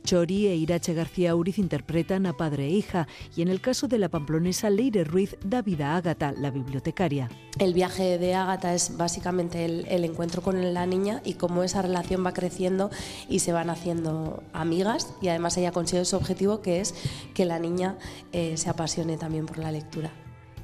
Chori 0.08 0.46
e 0.46 0.56
Irache 0.56 0.94
García 0.94 1.36
Uriz 1.36 1.58
interpretan 1.58 2.24
a 2.24 2.32
padre 2.32 2.64
e 2.64 2.70
hija 2.70 3.06
y 3.36 3.42
en 3.42 3.48
el 3.48 3.60
caso 3.60 3.88
de 3.88 3.98
la 3.98 4.08
pamplonesa 4.08 4.70
Leire 4.70 5.04
Ruiz 5.04 5.36
da 5.44 5.60
vida 5.60 5.92
a 5.92 5.96
Ágata, 5.98 6.32
la 6.32 6.50
bibliotecaria. 6.50 7.28
El 7.58 7.74
viaje 7.74 8.16
de 8.16 8.34
Ágata 8.34 8.72
es 8.72 8.96
básicamente 8.96 9.66
el, 9.66 10.04
encuentro 10.04 10.40
con 10.40 10.72
la 10.72 10.86
niña 10.86 11.20
y 11.26 11.34
cómo 11.34 11.62
esa 11.62 11.82
relación 11.82 12.24
va 12.24 12.32
creciendo 12.32 12.88
y 13.28 13.40
se 13.40 13.52
van 13.52 13.68
haciendo 13.68 14.42
amigas 14.54 15.12
y 15.20 15.28
además 15.28 15.58
ella 15.58 15.72
consigue 15.72 16.06
su 16.06 16.16
objetivo 16.16 16.62
que 16.62 16.80
es 16.80 16.94
que 17.34 17.44
la 17.44 17.58
niña 17.58 17.98
eh, 18.32 18.56
se 18.56 18.70
apasione 18.70 19.18
también 19.18 19.44
por 19.44 19.58
la 19.58 19.70
lectura. 19.70 20.10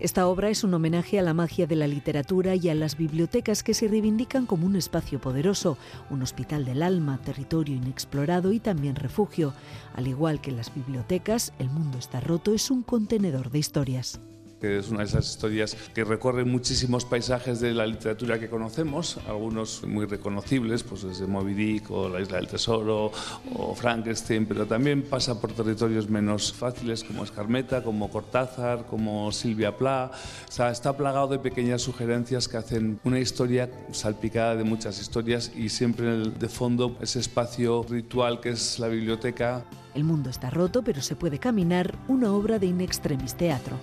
Esta 0.01 0.27
obra 0.27 0.51
es 0.51 0.65
un 0.65 0.75
homenaje 0.75 1.19
a 1.19 1.23
la 1.23 1.35
magia 1.35 1.67
de 1.67 1.77
la 1.77 1.87
literatura 1.87 2.57
y 2.57 2.69
a 2.69 2.75
las 2.75 2.97
bibliotecas 2.97 3.63
que 3.63 3.75
se 3.75 3.89
reivindican 3.89 4.45
como 4.45 4.67
un 4.67 4.77
espacio 4.77 5.21
poderoso, 5.21 5.79
un 6.11 6.23
hospital 6.23 6.65
del 6.65 6.83
alma, 6.83 7.21
territorio 7.25 7.77
inexplorado 7.77 8.53
y 8.53 8.61
también 8.61 8.97
refugio. 8.97 9.55
Al 9.95 10.09
igual 10.09 10.41
que 10.41 10.51
las 10.53 10.75
bibliotecas, 10.75 11.53
el 11.59 11.71
mundo 11.71 11.99
está 11.99 12.21
roto 12.21 12.53
es 12.55 12.71
un 12.71 12.83
contenedor 12.83 13.51
de 13.51 13.61
historias. 13.61 14.21
Que 14.61 14.79
es 14.79 14.89
una 14.89 15.01
de 15.01 15.07
esas 15.07 15.29
historias 15.29 15.77
que 15.95 16.05
recorren 16.05 16.51
muchísimos 16.51 17.05
paisajes 17.05 17.61
de 17.61 17.75
la 17.75 17.87
literatura 17.87 18.39
que 18.39 18.49
conocemos, 18.49 19.19
algunos 19.29 19.83
muy 19.85 20.07
reconocibles, 20.07 20.83
pues 20.83 21.03
desde 21.03 21.27
Moby 21.27 21.55
Dick 21.55 21.91
o 21.91 22.09
La 22.09 22.21
Isla 22.21 22.37
del 22.37 22.49
Tesoro 22.49 23.13
o 23.55 23.75
Frankenstein, 23.75 24.47
pero 24.47 24.67
también 24.67 25.03
pasa 25.03 25.41
por 25.41 25.53
territorios 25.53 26.09
menos 26.09 26.53
fáciles 26.53 27.05
como 27.05 27.25
Escarmeta, 27.25 27.83
como 27.83 28.11
Cortázar, 28.11 28.87
como 28.87 29.31
Silvia 29.33 29.77
Pla. 29.77 30.11
O 30.49 30.53
sea, 30.53 30.71
está 30.71 30.97
plagado 30.97 31.29
de 31.29 31.39
pequeñas 31.39 31.83
sugerencias 31.83 32.49
que 32.49 32.57
hacen 32.57 33.01
una 33.05 33.19
historia 33.19 33.71
salpicada 33.93 34.57
de 34.57 34.65
muchas 34.65 35.01
historias 35.01 35.53
y 35.55 35.69
siempre 35.69 36.31
de 36.31 36.49
fondo 36.49 36.97
ese 37.01 37.21
espacio 37.21 37.85
ritual 37.89 38.41
que 38.41 38.51
es 38.51 38.79
la 38.79 38.89
biblioteca. 38.89 39.65
El 39.95 40.05
mundo 40.05 40.31
está 40.31 40.51
roto, 40.51 40.83
pero 40.83 41.01
se 41.01 41.15
puede 41.15 41.39
caminar, 41.39 41.95
una 42.09 42.33
obra 42.33 42.59
de 42.59 42.67
In 42.67 42.81
Extremis 42.81 43.35
Teatro. 43.35 43.79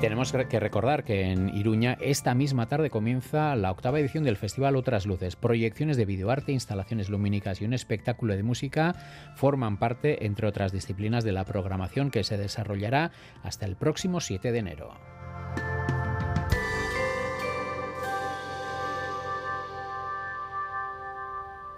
Tenemos 0.00 0.32
que 0.32 0.60
recordar 0.60 1.02
que 1.02 1.22
en 1.32 1.48
Iruña 1.48 1.98
esta 2.00 2.32
misma 2.32 2.68
tarde 2.68 2.88
comienza 2.88 3.56
la 3.56 3.72
octava 3.72 3.98
edición 3.98 4.22
del 4.22 4.36
Festival 4.36 4.76
Otras 4.76 5.06
Luces. 5.06 5.34
Proyecciones 5.34 5.96
de 5.96 6.04
videoarte, 6.04 6.52
instalaciones 6.52 7.08
lumínicas 7.08 7.60
y 7.60 7.64
un 7.64 7.72
espectáculo 7.72 8.36
de 8.36 8.44
música 8.44 8.94
forman 9.34 9.76
parte, 9.76 10.24
entre 10.24 10.46
otras 10.46 10.70
disciplinas, 10.70 11.24
de 11.24 11.32
la 11.32 11.44
programación 11.44 12.12
que 12.12 12.22
se 12.22 12.36
desarrollará 12.36 13.10
hasta 13.42 13.66
el 13.66 13.74
próximo 13.74 14.20
7 14.20 14.52
de 14.52 14.58
enero. 14.58 14.92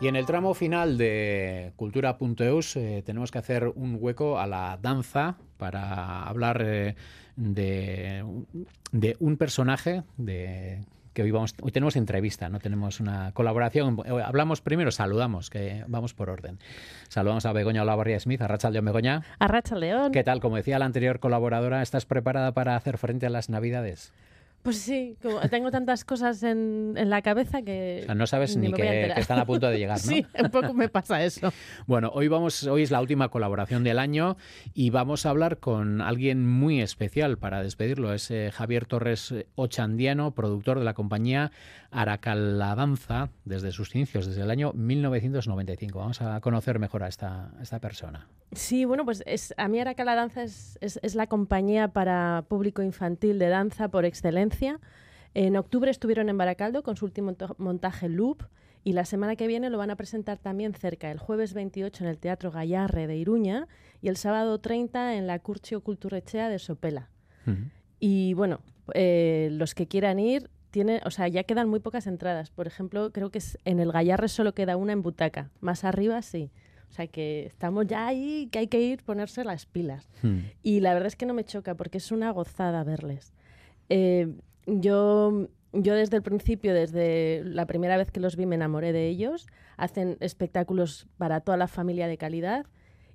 Y 0.00 0.08
en 0.08 0.16
el 0.16 0.24
tramo 0.24 0.54
final 0.54 0.96
de 0.96 1.72
cultura.eus 1.76 2.76
eh, 2.76 3.02
tenemos 3.04 3.30
que 3.30 3.38
hacer 3.38 3.68
un 3.74 3.98
hueco 4.00 4.38
a 4.38 4.46
la 4.46 4.78
danza 4.80 5.36
para 5.58 6.22
hablar 6.22 6.62
eh, 6.64 6.96
de, 7.36 8.24
de, 8.92 9.16
un 9.20 9.36
personaje 9.36 10.02
de 10.16 10.84
que 11.12 11.22
hoy 11.22 11.30
vamos 11.30 11.54
hoy 11.60 11.72
tenemos 11.72 11.96
entrevista, 11.96 12.48
no 12.48 12.60
tenemos 12.60 13.00
una 13.00 13.32
colaboración. 13.32 13.98
Hablamos 14.24 14.60
primero, 14.60 14.90
saludamos, 14.90 15.50
que 15.50 15.84
vamos 15.88 16.14
por 16.14 16.30
orden. 16.30 16.58
Saludamos 17.08 17.46
a 17.46 17.52
Begoña 17.52 17.82
Olavarría 17.82 18.20
Smith, 18.20 18.42
a 18.42 18.48
Rachel 18.48 18.72
León 18.72 18.84
Begoña. 18.84 19.22
A 19.38 19.48
Rachel 19.48 19.80
León. 19.80 20.12
¿Qué 20.12 20.24
tal? 20.24 20.40
Como 20.40 20.56
decía 20.56 20.78
la 20.78 20.86
anterior 20.86 21.18
colaboradora, 21.20 21.82
¿estás 21.82 22.06
preparada 22.06 22.52
para 22.52 22.76
hacer 22.76 22.98
frente 22.98 23.26
a 23.26 23.30
las 23.30 23.48
Navidades? 23.48 24.12
Pues 24.62 24.78
sí, 24.78 25.16
como 25.22 25.40
tengo 25.48 25.70
tantas 25.70 26.04
cosas 26.04 26.42
en, 26.42 26.92
en, 26.96 27.08
la 27.08 27.22
cabeza 27.22 27.62
que. 27.62 28.00
O 28.02 28.04
sea, 28.06 28.14
no 28.14 28.26
sabes 28.26 28.58
ni, 28.58 28.68
ni 28.68 28.74
que, 28.74 29.10
que, 29.14 29.20
están 29.20 29.38
a 29.38 29.46
punto 29.46 29.68
de 29.68 29.78
llegar, 29.78 29.98
¿no? 30.04 30.10
sí, 30.10 30.26
un 30.38 30.50
poco 30.50 30.74
me 30.74 30.90
pasa 30.90 31.24
eso. 31.24 31.50
bueno, 31.86 32.10
hoy 32.12 32.28
vamos, 32.28 32.64
hoy 32.64 32.82
es 32.82 32.90
la 32.90 33.00
última 33.00 33.30
colaboración 33.30 33.84
del 33.84 33.98
año 33.98 34.36
y 34.74 34.90
vamos 34.90 35.24
a 35.24 35.30
hablar 35.30 35.58
con 35.58 36.02
alguien 36.02 36.46
muy 36.46 36.82
especial 36.82 37.38
para 37.38 37.62
despedirlo. 37.62 38.12
Es 38.12 38.30
eh, 38.30 38.50
Javier 38.52 38.84
Torres 38.84 39.34
Ochandiano, 39.54 40.32
productor 40.32 40.78
de 40.78 40.84
la 40.84 40.92
compañía 40.92 41.52
Aracaladanza 41.90 43.30
desde 43.46 43.72
sus 43.72 43.94
inicios, 43.94 44.26
desde 44.26 44.42
el 44.42 44.50
año 44.50 44.72
1995. 44.74 45.98
Vamos 45.98 46.20
a 46.20 46.38
conocer 46.40 46.78
mejor 46.78 47.02
a 47.02 47.08
esta, 47.08 47.50
a 47.58 47.62
esta 47.62 47.78
persona. 47.78 48.28
Sí, 48.52 48.84
bueno, 48.84 49.04
pues 49.04 49.22
es, 49.26 49.54
a 49.56 49.68
mí 49.68 49.78
Aracaladanza 49.78 50.42
es, 50.42 50.76
es, 50.80 50.98
es 51.02 51.14
la 51.14 51.26
compañía 51.28 51.88
para 51.88 52.44
público 52.48 52.82
infantil 52.82 53.38
de 53.38 53.48
danza 53.48 53.88
por 53.88 54.04
excelencia 54.04 54.80
en 55.34 55.56
octubre 55.56 55.90
estuvieron 55.90 56.28
en 56.28 56.38
Baracaldo 56.38 56.82
con 56.82 56.96
su 56.96 57.04
último 57.04 57.36
montaje 57.58 58.08
Loop 58.08 58.42
y 58.82 58.94
la 58.94 59.04
semana 59.04 59.36
que 59.36 59.46
viene 59.46 59.70
lo 59.70 59.78
van 59.78 59.90
a 59.90 59.96
presentar 59.96 60.38
también 60.38 60.74
cerca, 60.74 61.10
el 61.10 61.18
jueves 61.18 61.54
28 61.54 62.04
en 62.04 62.10
el 62.10 62.18
Teatro 62.18 62.50
Gallarre 62.50 63.06
de 63.06 63.16
Iruña 63.16 63.68
y 64.00 64.08
el 64.08 64.16
sábado 64.16 64.58
30 64.58 65.14
en 65.16 65.26
la 65.26 65.38
Curcio 65.38 65.82
Culturechea 65.82 66.48
de 66.48 66.58
Sopela. 66.58 67.10
Uh 67.46 67.50
-huh. 67.50 67.70
Y 68.00 68.34
bueno, 68.34 68.60
eh, 68.94 69.50
los 69.52 69.74
que 69.74 69.86
quieran 69.86 70.18
ir, 70.18 70.50
tiene, 70.70 71.00
o 71.04 71.10
sea, 71.10 71.28
ya 71.28 71.44
quedan 71.44 71.68
muy 71.68 71.80
pocas 71.80 72.06
entradas. 72.06 72.50
Por 72.50 72.66
ejemplo, 72.66 73.12
creo 73.12 73.30
que 73.30 73.40
en 73.64 73.80
el 73.80 73.92
Gallarre 73.92 74.28
solo 74.28 74.54
queda 74.54 74.76
una 74.76 74.92
en 74.92 75.02
butaca, 75.02 75.50
más 75.60 75.84
arriba 75.84 76.22
sí. 76.22 76.50
O 76.90 76.92
sea 76.92 77.06
que 77.06 77.46
estamos 77.46 77.86
ya 77.86 78.06
ahí, 78.06 78.48
que 78.50 78.58
hay 78.58 78.66
que 78.66 78.80
ir 78.80 79.02
ponerse 79.04 79.44
las 79.44 79.64
pilas. 79.64 80.08
Hmm. 80.22 80.40
Y 80.62 80.80
la 80.80 80.92
verdad 80.92 81.06
es 81.06 81.16
que 81.16 81.24
no 81.24 81.34
me 81.34 81.44
choca 81.44 81.76
porque 81.76 81.98
es 81.98 82.10
una 82.10 82.32
gozada 82.32 82.82
verles. 82.82 83.32
Eh, 83.88 84.34
yo, 84.66 85.48
yo 85.72 85.94
desde 85.94 86.16
el 86.16 86.22
principio, 86.22 86.74
desde 86.74 87.42
la 87.44 87.66
primera 87.66 87.96
vez 87.96 88.10
que 88.10 88.18
los 88.18 88.36
vi, 88.36 88.44
me 88.44 88.56
enamoré 88.56 88.92
de 88.92 89.06
ellos. 89.08 89.46
Hacen 89.76 90.16
espectáculos 90.20 91.06
para 91.16 91.40
toda 91.40 91.56
la 91.56 91.68
familia 91.68 92.08
de 92.08 92.18
calidad 92.18 92.66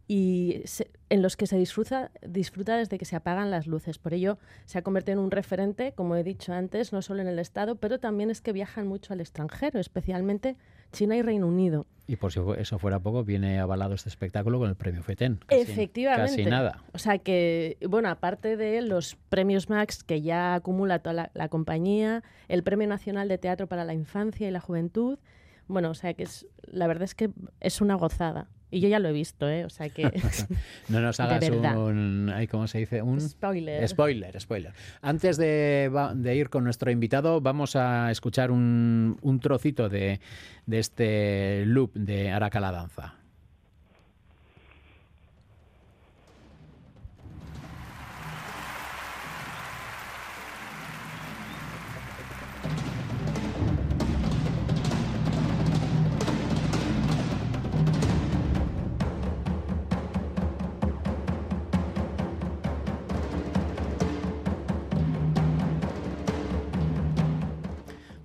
y 0.07 0.61
se, 0.65 0.89
en 1.09 1.21
los 1.21 1.35
que 1.35 1.47
se 1.47 1.57
disfruta, 1.57 2.11
disfruta 2.25 2.77
desde 2.77 2.97
que 2.97 3.05
se 3.05 3.15
apagan 3.15 3.51
las 3.51 3.67
luces. 3.67 3.97
Por 3.97 4.13
ello, 4.13 4.37
se 4.65 4.77
ha 4.77 4.83
convertido 4.83 5.19
en 5.19 5.25
un 5.25 5.31
referente, 5.31 5.93
como 5.93 6.15
he 6.15 6.23
dicho 6.23 6.53
antes, 6.53 6.93
no 6.93 7.01
solo 7.01 7.21
en 7.21 7.27
el 7.27 7.39
Estado, 7.39 7.75
pero 7.75 7.99
también 7.99 8.29
es 8.29 8.41
que 8.41 8.53
viajan 8.53 8.87
mucho 8.87 9.13
al 9.13 9.21
extranjero, 9.21 9.79
especialmente 9.79 10.55
China 10.91 11.15
y 11.15 11.21
Reino 11.21 11.47
Unido. 11.47 11.85
Y 12.07 12.17
por 12.17 12.31
si 12.31 12.39
eso 12.57 12.77
fuera 12.77 12.99
poco, 12.99 13.23
viene 13.23 13.59
avalado 13.59 13.95
este 13.95 14.09
espectáculo 14.09 14.59
con 14.59 14.69
el 14.69 14.75
premio 14.75 15.01
FETEN. 15.01 15.39
Casi, 15.47 15.61
Efectivamente. 15.61 16.31
Casi 16.31 16.45
nada. 16.45 16.83
O 16.93 16.99
sea 16.99 17.17
que, 17.17 17.77
bueno, 17.87 18.09
aparte 18.09 18.57
de 18.57 18.81
los 18.81 19.17
premios 19.29 19.69
Max 19.69 20.03
que 20.03 20.21
ya 20.21 20.53
acumula 20.53 20.99
toda 20.99 21.13
la, 21.13 21.31
la 21.33 21.49
compañía, 21.49 22.23
el 22.47 22.61
Premio 22.61 22.87
Nacional 22.87 23.27
de 23.27 23.39
Teatro 23.39 23.65
para 23.67 23.85
la 23.85 23.93
Infancia 23.95 24.47
y 24.47 24.51
la 24.51 24.59
Juventud, 24.59 25.17
bueno, 25.67 25.89
o 25.89 25.95
sea 25.95 26.13
que 26.13 26.23
es, 26.23 26.45
la 26.61 26.85
verdad 26.85 27.03
es 27.03 27.15
que 27.15 27.31
es 27.59 27.81
una 27.81 27.95
gozada. 27.95 28.49
Y 28.71 28.79
yo 28.79 28.89
ya 28.89 28.99
lo 28.99 29.09
he 29.09 29.13
visto, 29.13 29.47
¿eh? 29.47 29.65
O 29.65 29.69
sea 29.69 29.89
que... 29.89 30.03
no 30.89 30.99
nos 30.99 31.19
hagas 31.21 31.49
un... 31.49 32.31
¿Cómo 32.49 32.67
se 32.67 32.79
dice? 32.79 33.01
Un... 33.01 33.21
Spoiler. 33.21 33.87
Spoiler, 33.87 34.39
spoiler. 34.39 34.73
Antes 35.01 35.37
de, 35.37 35.91
de 36.15 36.35
ir 36.35 36.49
con 36.49 36.63
nuestro 36.63 36.91
invitado, 36.91 37.41
vamos 37.41 37.75
a 37.75 38.11
escuchar 38.11 38.51
un, 38.51 39.17
un 39.21 39.39
trocito 39.39 39.89
de, 39.89 40.19
de 40.65 40.79
este 40.79 41.65
loop 41.65 41.93
de 41.93 42.31
Araca 42.31 42.59
la 42.59 42.71
Danza. 42.71 43.24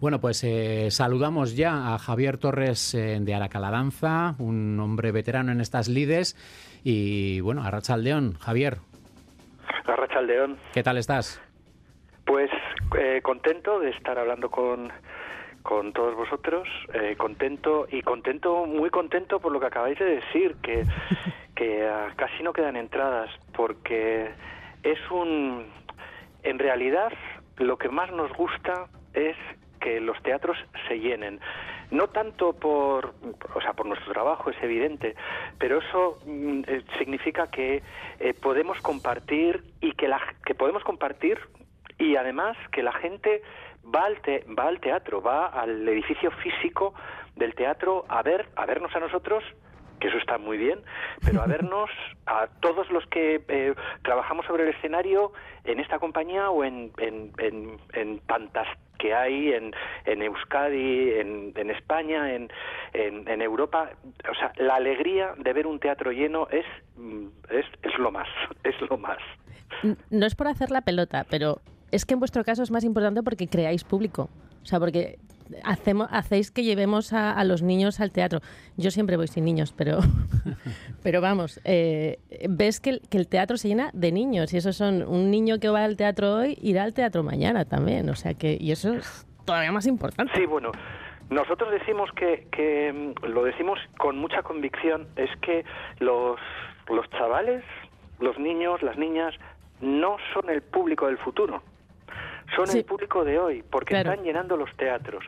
Bueno, 0.01 0.19
pues 0.19 0.43
eh, 0.45 0.91
saludamos 0.91 1.55
ya 1.57 1.93
a 1.93 1.99
Javier 1.99 2.39
Torres 2.39 2.95
eh, 2.95 3.19
de 3.21 3.35
Aracaladanza, 3.35 4.35
un 4.39 4.81
hombre 4.81 5.13
veterano 5.13 5.53
en 5.53 5.61
estas 5.61 5.89
lides. 5.89 6.37
Y 6.83 7.43
bueno, 7.43 7.63
a 7.63 7.71
Rachaldeón. 7.71 8.33
Javier. 8.39 8.79
A 9.85 9.97
Rachaldeón. 9.97 10.57
¿Qué 10.73 10.83
tal 10.83 10.97
estás? 10.97 11.43
Pues 12.25 12.51
eh, 12.99 13.21
contento 13.23 13.79
de 13.79 13.91
estar 13.91 14.19
hablando 14.19 14.51
con, 14.51 14.91
con 15.63 15.93
todos 15.93 16.17
vosotros, 16.17 16.67
eh, 16.95 17.15
contento 17.19 17.87
y 17.91 18.01
contento, 18.01 18.65
muy 18.65 18.89
contento 18.89 19.39
por 19.39 19.53
lo 19.53 19.61
que 19.61 19.67
acabáis 19.67 19.99
de 19.99 20.17
decir, 20.17 20.57
que, 20.63 20.83
que 21.55 21.87
uh, 21.87 22.17
casi 22.17 22.43
no 22.43 22.55
quedan 22.55 22.77
entradas, 22.77 23.29
porque 23.55 24.31
es 24.83 24.99
un. 25.11 25.67
En 26.43 26.59
realidad, 26.59 27.13
lo 27.59 27.77
que 27.77 27.91
más 27.91 28.11
nos 28.13 28.33
gusta 28.33 28.87
es 29.13 29.37
que 29.81 30.01
los 30.01 30.21
teatros 30.23 30.57
se 30.89 30.99
llenen. 30.99 31.41
No 31.91 32.09
tanto 32.09 32.53
por, 32.53 33.15
o 33.55 33.61
sea, 33.61 33.73
por 33.73 33.87
nuestro 33.87 34.13
trabajo, 34.13 34.51
es 34.51 34.63
evidente, 34.63 35.17
pero 35.59 35.79
eso 35.79 36.19
mm, 36.25 36.63
eh, 36.67 36.83
significa 36.99 37.49
que 37.49 37.83
eh, 38.21 38.35
podemos 38.35 38.81
compartir 38.81 39.63
y 39.81 39.93
que, 39.93 40.07
la, 40.07 40.21
que 40.45 40.55
podemos 40.55 40.85
compartir 40.85 41.39
y 41.99 42.17
además 42.17 42.57
que 42.71 42.83
la 42.83 42.93
gente 42.93 43.43
va 43.93 44.05
al, 44.05 44.21
te, 44.21 44.45
va 44.57 44.69
al 44.69 44.81
teatro, 44.81 45.21
va 45.21 45.47
al 45.47 45.89
edificio 45.89 46.31
físico 46.31 46.95
del 47.37 47.55
teatro 47.55 48.05
a 48.09 48.23
ver, 48.23 48.49
a 48.57 48.67
vernos 48.67 48.95
a 48.95 49.01
nosotros 49.01 49.43
que 50.01 50.09
eso 50.09 50.19
está 50.19 50.39
muy 50.39 50.57
bien, 50.57 50.81
pero 51.25 51.43
a 51.43 51.47
vernos 51.47 51.91
a 52.27 52.49
todos 52.61 52.91
los 52.91 53.07
que 53.07 53.43
eh, 53.49 53.75
trabajamos 54.03 54.47
sobre 54.47 54.65
el 54.65 54.71
escenario 54.71 55.33
en 55.65 55.79
esta 55.79 55.99
compañía 55.99 56.51
o 56.51 56.65
en, 56.65 56.91
en, 56.99 58.19
tantas 58.27 58.67
que 58.99 59.15
hay 59.15 59.53
en, 59.53 59.73
en 60.05 60.23
Euskadi, 60.23 61.13
en, 61.13 61.53
en 61.57 61.71
España, 61.71 62.35
en, 62.35 62.51
en, 62.93 63.29
en, 63.29 63.43
Europa. 63.43 63.91
O 64.31 64.35
sea, 64.35 64.53
la 64.57 64.77
alegría 64.77 65.35
de 65.39 65.53
ver 65.53 65.67
un 65.67 65.79
teatro 65.79 66.13
lleno 66.13 66.49
es, 66.51 66.67
es, 67.51 67.67
es 67.83 67.99
lo 67.99 68.11
más, 68.11 68.29
es 68.65 68.75
lo 68.89 68.97
más. 68.99 69.19
No 70.11 70.27
es 70.27 70.35
por 70.35 70.49
hacer 70.49 70.71
la 70.71 70.83
pelota, 70.83 71.25
pero 71.31 71.61
es 71.91 72.05
que 72.05 72.15
en 72.15 72.21
vuestro 72.21 72.45
caso 72.45 72.63
es 72.63 72.71
más 72.71 72.85
importante 72.85 73.23
porque 73.23 73.49
creáis 73.49 73.85
público. 73.85 74.29
O 74.63 74.67
sea, 74.67 74.79
porque 74.79 75.19
hacemos, 75.65 76.09
hacéis 76.11 76.51
que 76.51 76.63
llevemos 76.63 77.13
a, 77.13 77.43
los 77.45 77.63
niños 77.63 78.01
al 78.01 78.13
teatro. 78.13 78.41
Yo 78.77 78.91
siempre 78.91 79.17
voy 79.17 79.29
sin 79.29 79.45
niños, 79.45 79.73
pero, 79.77 79.99
pero 81.03 81.21
vamos, 81.21 81.61
eh, 81.65 82.19
ves 82.49 82.81
que 82.81 83.01
el, 83.11 83.29
teatro 83.29 83.57
se 83.57 83.69
llena 83.69 83.91
de 83.93 84.13
niños 84.13 84.53
y 84.53 84.57
esos 84.57 84.77
son 84.77 85.03
un 85.03 85.31
niño 85.31 85.59
que 85.59 85.69
va 85.69 85.85
al 85.85 85.97
teatro 85.97 86.35
hoy 86.35 86.59
irá 86.63 86.85
al 86.85 86.95
teatro 86.95 87.23
mañana 87.23 87.65
también, 87.65 88.09
o 88.09 88.15
sea 88.15 88.35
que 88.35 88.57
y 88.61 88.73
eso 88.73 88.95
es 88.95 89.27
todavía 89.45 89.73
más 89.73 89.87
importante. 89.87 90.33
Sí, 90.37 90.47
bueno. 90.47 90.73
Nosotros 91.31 91.71
decimos 91.71 92.11
que, 92.17 92.49
que 92.51 92.93
mm, 92.93 93.27
lo 93.27 93.45
decimos 93.45 93.79
con 93.99 94.19
mucha 94.19 94.43
convicción, 94.43 95.07
es 95.15 95.31
que 95.41 95.65
los, 96.01 96.41
los 96.89 97.09
chavales, 97.11 97.63
los 98.19 98.37
niños, 98.39 98.83
las 98.83 98.99
niñas, 98.99 99.33
no 99.81 100.17
son 100.35 100.51
el 100.51 100.61
público 100.61 101.07
del 101.07 101.19
futuro 101.19 101.63
son 102.57 102.77
el 102.77 102.85
público 102.85 103.25
de 103.25 103.39
hoy, 103.39 103.63
porque 103.71 103.97
están 103.97 104.23
llenando 104.23 104.57
los 104.57 104.75
teatros. 104.77 105.25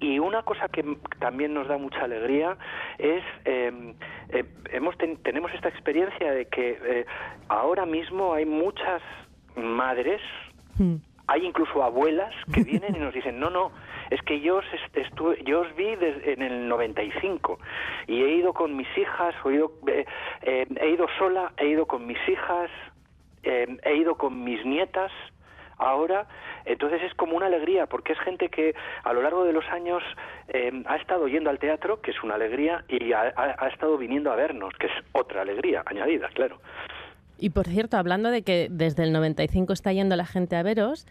Y 0.00 0.18
una 0.18 0.42
cosa 0.42 0.68
que 0.68 0.84
también 1.18 1.54
nos 1.54 1.68
da 1.68 1.78
mucha 1.78 2.02
alegría 2.04 2.56
es, 2.98 3.22
eh, 3.44 3.94
eh, 4.30 4.44
hemos 4.72 4.96
tenemos 5.22 5.52
esta 5.54 5.68
experiencia 5.68 6.32
de 6.32 6.46
que 6.46 6.78
eh, 6.84 7.06
ahora 7.48 7.86
mismo 7.86 8.34
hay 8.34 8.44
muchas 8.44 9.02
madres, 9.56 10.20
hmm. 10.78 10.96
hay 11.26 11.46
incluso 11.46 11.82
abuelas 11.82 12.34
que 12.52 12.62
vienen 12.64 12.96
y 12.96 12.98
nos 12.98 13.14
dicen, 13.14 13.40
no, 13.40 13.50
no, 13.50 13.72
es 14.10 14.20
que 14.22 14.40
yo 14.40 14.56
os, 14.56 14.64
estuve, 14.94 15.42
yo 15.44 15.60
os 15.60 15.76
vi 15.76 15.88
en 15.88 16.42
el 16.42 16.68
95 16.68 17.58
y 18.06 18.22
he 18.22 18.34
ido 18.36 18.52
con 18.52 18.76
mis 18.76 18.88
hijas, 18.96 19.34
he 19.44 19.54
ido, 19.54 19.72
he 20.42 20.90
ido 20.90 21.06
sola, 21.18 21.52
he 21.56 21.68
ido 21.68 21.86
con 21.86 22.06
mis 22.06 22.18
hijas, 22.28 22.70
he 23.42 23.96
ido 23.96 24.16
con 24.16 24.44
mis 24.44 24.64
nietas, 24.64 25.12
ahora, 25.78 26.26
entonces 26.64 27.02
es 27.02 27.14
como 27.14 27.36
una 27.36 27.46
alegría, 27.46 27.86
porque 27.86 28.12
es 28.12 28.18
gente 28.20 28.48
que 28.48 28.74
a 29.04 29.12
lo 29.12 29.22
largo 29.22 29.44
de 29.44 29.52
los 29.52 29.64
años 29.66 30.02
eh, 30.48 30.82
ha 30.86 30.96
estado 30.96 31.28
yendo 31.28 31.50
al 31.50 31.58
teatro, 31.58 32.00
que 32.00 32.10
es 32.10 32.22
una 32.22 32.34
alegría, 32.34 32.84
y 32.88 33.12
ha, 33.12 33.28
estado 33.72 33.98
viniendo 33.98 34.32
a 34.32 34.36
vernos, 34.36 34.74
que 34.78 34.86
es 34.86 34.92
otra 35.12 35.42
alegría 35.42 35.82
añadida, 35.86 36.28
claro. 36.34 36.60
Y 37.38 37.50
por 37.50 37.66
cierto, 37.66 37.98
hablando 37.98 38.30
de 38.30 38.42
que 38.42 38.68
desde 38.70 39.02
el 39.02 39.12
95 39.12 39.72
está 39.72 39.92
yendo 39.92 40.16
la 40.16 40.24
gente 40.24 40.56
a 40.56 40.62
veros, 40.62 41.06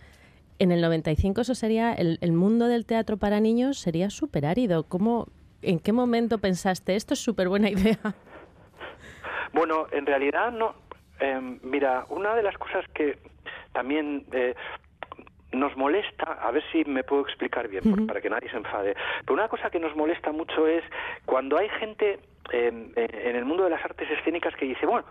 en 0.57 0.71
el 0.71 0.81
95 0.81 1.41
eso 1.41 1.53
sería, 1.53 1.93
el, 1.93 2.31
mundo 2.31 2.67
del 2.67 2.85
teatro 2.85 3.17
para 3.17 3.39
niños 3.39 3.77
sería 3.77 4.09
súper 4.09 4.45
árido. 4.45 4.83
¿Cómo, 4.83 5.27
¿En 5.61 5.79
qué 5.79 5.91
momento 5.91 6.39
pensaste, 6.39 6.95
esto 6.95 7.13
es 7.13 7.19
súper 7.19 7.49
buena 7.49 7.69
idea? 7.69 7.99
Bueno, 9.53 9.87
en 9.91 10.05
realidad 10.05 10.51
no. 10.51 10.75
Em, 11.19 11.59
mira, 11.63 12.05
una 12.09 12.35
de 12.35 12.43
las 12.43 12.57
cosas 12.57 12.85
que 12.93 13.17
también 13.75 14.25
eh, 14.31 14.55
nos 15.51 15.77
molesta, 15.77 16.39
a 16.41 16.49
ver 16.51 16.63
si 16.71 16.83
me 16.85 17.03
puedo 17.03 17.21
explicar 17.21 17.67
bien, 17.67 18.07
para 18.07 18.21
que 18.21 18.29
nadie 18.29 18.49
se 18.49 18.57
enfade, 18.57 18.95
pero 19.21 19.33
una 19.33 19.47
cosa 19.47 19.69
que 19.69 19.79
nos 19.79 19.95
molesta 19.95 20.31
mucho 20.31 20.67
es 20.67 20.83
cuando 21.25 21.57
hay 21.57 21.69
gente 21.69 22.19
en 22.51 23.35
el 23.35 23.45
mundo 23.45 23.63
de 23.63 23.71
las 23.71 23.83
artes 23.83 24.09
escénicas 24.11 24.55
que 24.55 24.65
dice, 24.65 24.85
bueno, 24.85 25.05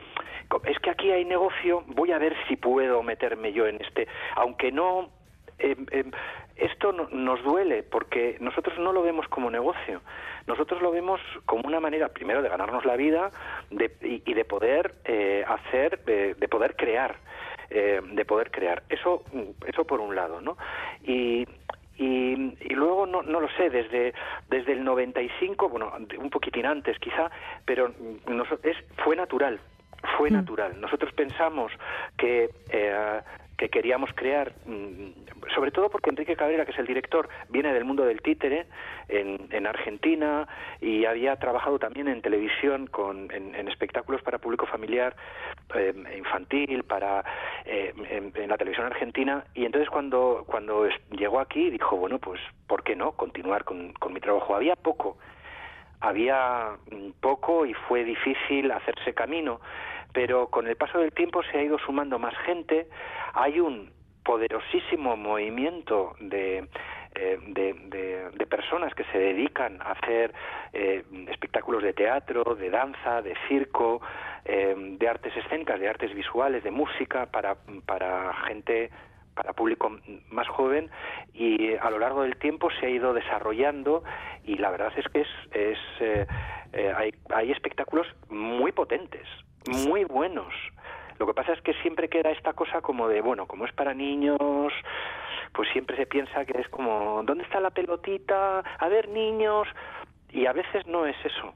es 0.64 0.78
que 0.78 0.90
aquí 0.90 1.10
hay 1.10 1.24
negocio, 1.24 1.82
voy 1.88 2.12
a 2.12 2.18
ver 2.18 2.34
si 2.48 2.56
puedo 2.56 3.02
meterme 3.02 3.52
yo 3.52 3.66
en 3.66 3.80
este, 3.80 4.08
aunque 4.36 4.72
no... 4.72 5.10
Em, 5.58 5.86
em, 5.92 6.10
esto 6.56 6.92
nos 6.92 7.42
duele 7.42 7.82
porque 7.82 8.36
nosotros 8.40 8.78
no 8.78 8.92
lo 8.92 9.02
vemos 9.02 9.26
como 9.26 9.50
negocio, 9.50 10.02
nosotros 10.46 10.80
lo 10.80 10.92
vemos 10.92 11.20
como 11.46 11.66
una 11.66 11.80
manera, 11.80 12.10
primero, 12.10 12.42
de 12.42 12.48
ganarnos 12.48 12.84
la 12.84 12.94
vida 12.94 13.30
y, 14.00 14.34
de 14.34 14.44
poder 14.44 14.94
eh, 15.04 15.44
hacer, 15.46 16.04
de 16.04 16.48
poder 16.48 16.76
crear. 16.76 17.16
Eh, 17.76 18.00
de 18.00 18.24
poder 18.24 18.52
crear. 18.52 18.84
Eso, 18.88 19.24
eso 19.66 19.84
por 19.84 19.98
un 19.98 20.14
lado, 20.14 20.40
¿no? 20.40 20.56
Y, 21.02 21.44
y, 21.96 22.36
luego 22.72 23.04
no, 23.04 23.22
no 23.22 23.40
lo 23.40 23.48
sé, 23.56 23.68
desde, 23.68 24.14
desde 24.48 24.74
el 24.74 24.84
95, 24.84 25.68
bueno, 25.68 25.92
un 26.16 26.30
poquitín 26.30 26.66
antes 26.66 26.96
quizá, 27.00 27.32
pero 27.64 27.92
es, 28.62 28.76
fue 29.02 29.16
natural, 29.16 29.58
fue 30.16 30.30
mm. 30.30 30.34
natural. 30.34 30.80
Nosotros 30.80 31.12
pensamos 31.14 31.72
que 32.16 32.48
eh, 32.70 33.20
que 33.56 33.68
queríamos 33.68 34.10
crear, 34.14 34.52
mm, 34.66 35.52
sobre 35.54 35.70
todo 35.70 35.88
porque 35.88 36.10
Enrique 36.10 36.36
Cabrera, 36.36 36.64
que 36.64 36.72
es 36.72 36.78
el 36.78 36.86
director, 36.86 37.28
viene 37.48 37.72
del 37.72 37.84
mundo 37.84 38.04
del 38.04 38.20
títere 38.20 38.66
en, 39.08 39.48
en 39.50 39.66
Argentina 39.66 40.48
y 40.80 41.04
había 41.04 41.36
trabajado 41.36 41.78
también 41.78 42.08
en 42.08 42.22
televisión, 42.22 42.86
con, 42.86 43.30
en, 43.32 43.54
espectáculos 43.68 44.22
para 44.22 44.38
público 44.38 44.66
familiar, 44.66 45.16
eh, 45.74 45.94
infantil, 46.16 46.84
para 46.84 47.24
eh, 47.64 47.92
en, 48.10 48.48
la 48.48 48.56
televisión 48.56 48.86
argentina. 48.86 49.44
Y 49.54 49.64
entonces 49.64 49.88
cuando, 49.88 50.44
cuando 50.46 50.88
llegó 51.10 51.40
aquí 51.40 51.70
dijo, 51.70 51.96
bueno, 51.96 52.18
pues, 52.18 52.40
¿por 52.66 52.82
qué 52.82 52.96
no 52.96 53.12
continuar 53.12 53.64
con, 53.64 53.92
con 53.94 54.12
mi 54.12 54.20
trabajo? 54.20 54.54
Había 54.54 54.76
poco, 54.76 55.16
había 56.00 56.76
mm, 56.90 57.10
poco 57.20 57.66
y 57.66 57.74
fue 57.74 58.04
difícil 58.04 58.70
hacerse 58.70 59.14
camino 59.14 59.60
pero 60.14 60.46
con 60.46 60.66
el 60.68 60.76
paso 60.76 61.00
del 61.00 61.12
tiempo 61.12 61.42
se 61.42 61.58
ha 61.58 61.62
ido 61.62 61.76
sumando 61.78 62.18
más 62.18 62.34
gente, 62.46 62.86
hay 63.34 63.58
un 63.60 63.90
poderosísimo 64.24 65.16
movimiento 65.16 66.14
de, 66.20 66.66
eh, 67.16 68.46
personas 68.48 68.94
que 68.94 69.04
se 69.06 69.18
dedican 69.18 69.82
a 69.82 69.92
hacer 69.92 70.32
eh, 70.72 71.02
espectáculos 71.28 71.82
de 71.82 71.92
teatro, 71.92 72.54
de 72.54 72.70
danza, 72.70 73.20
de 73.20 73.34
circo, 73.48 74.00
eh, 74.44 74.74
de 74.76 75.08
artes 75.08 75.36
escénicas, 75.36 75.80
de 75.80 75.88
artes 75.88 76.14
visuales, 76.14 76.62
de 76.62 76.70
música 76.70 77.26
para, 77.26 77.56
para 77.84 78.32
gente 78.46 78.90
para 79.34 79.52
público 79.52 79.98
más 80.30 80.46
joven. 80.46 80.88
Y 81.32 81.74
a 81.74 81.90
lo 81.90 81.98
largo 81.98 82.22
del 82.22 82.36
tiempo 82.36 82.70
se 82.70 82.86
ha 82.86 82.90
ido 82.90 83.12
desarrollando 83.12 84.04
y 84.44 84.58
la 84.58 84.70
verdad 84.70 84.92
es 84.96 85.06
que 85.08 85.22
es, 85.22 85.28
es 85.50 85.78
hay, 86.96 87.12
hay 87.30 87.50
espectáculos 87.50 88.06
muy 88.28 88.70
potentes 88.70 89.26
muy 89.68 90.04
buenos. 90.04 90.52
Lo 91.18 91.26
que 91.26 91.34
pasa 91.34 91.52
es 91.52 91.60
que 91.62 91.74
siempre 91.82 92.08
queda 92.08 92.30
esta 92.30 92.52
cosa 92.52 92.80
como 92.80 93.08
de, 93.08 93.20
bueno, 93.20 93.46
como 93.46 93.64
es 93.64 93.72
para 93.72 93.94
niños, 93.94 94.72
pues 95.52 95.68
siempre 95.72 95.96
se 95.96 96.06
piensa 96.06 96.44
que 96.44 96.60
es 96.60 96.68
como, 96.68 97.22
¿dónde 97.24 97.44
está 97.44 97.60
la 97.60 97.70
pelotita? 97.70 98.60
A 98.60 98.88
ver, 98.88 99.08
niños. 99.08 99.68
Y 100.30 100.46
a 100.46 100.52
veces 100.52 100.86
no 100.86 101.06
es 101.06 101.16
eso. 101.24 101.54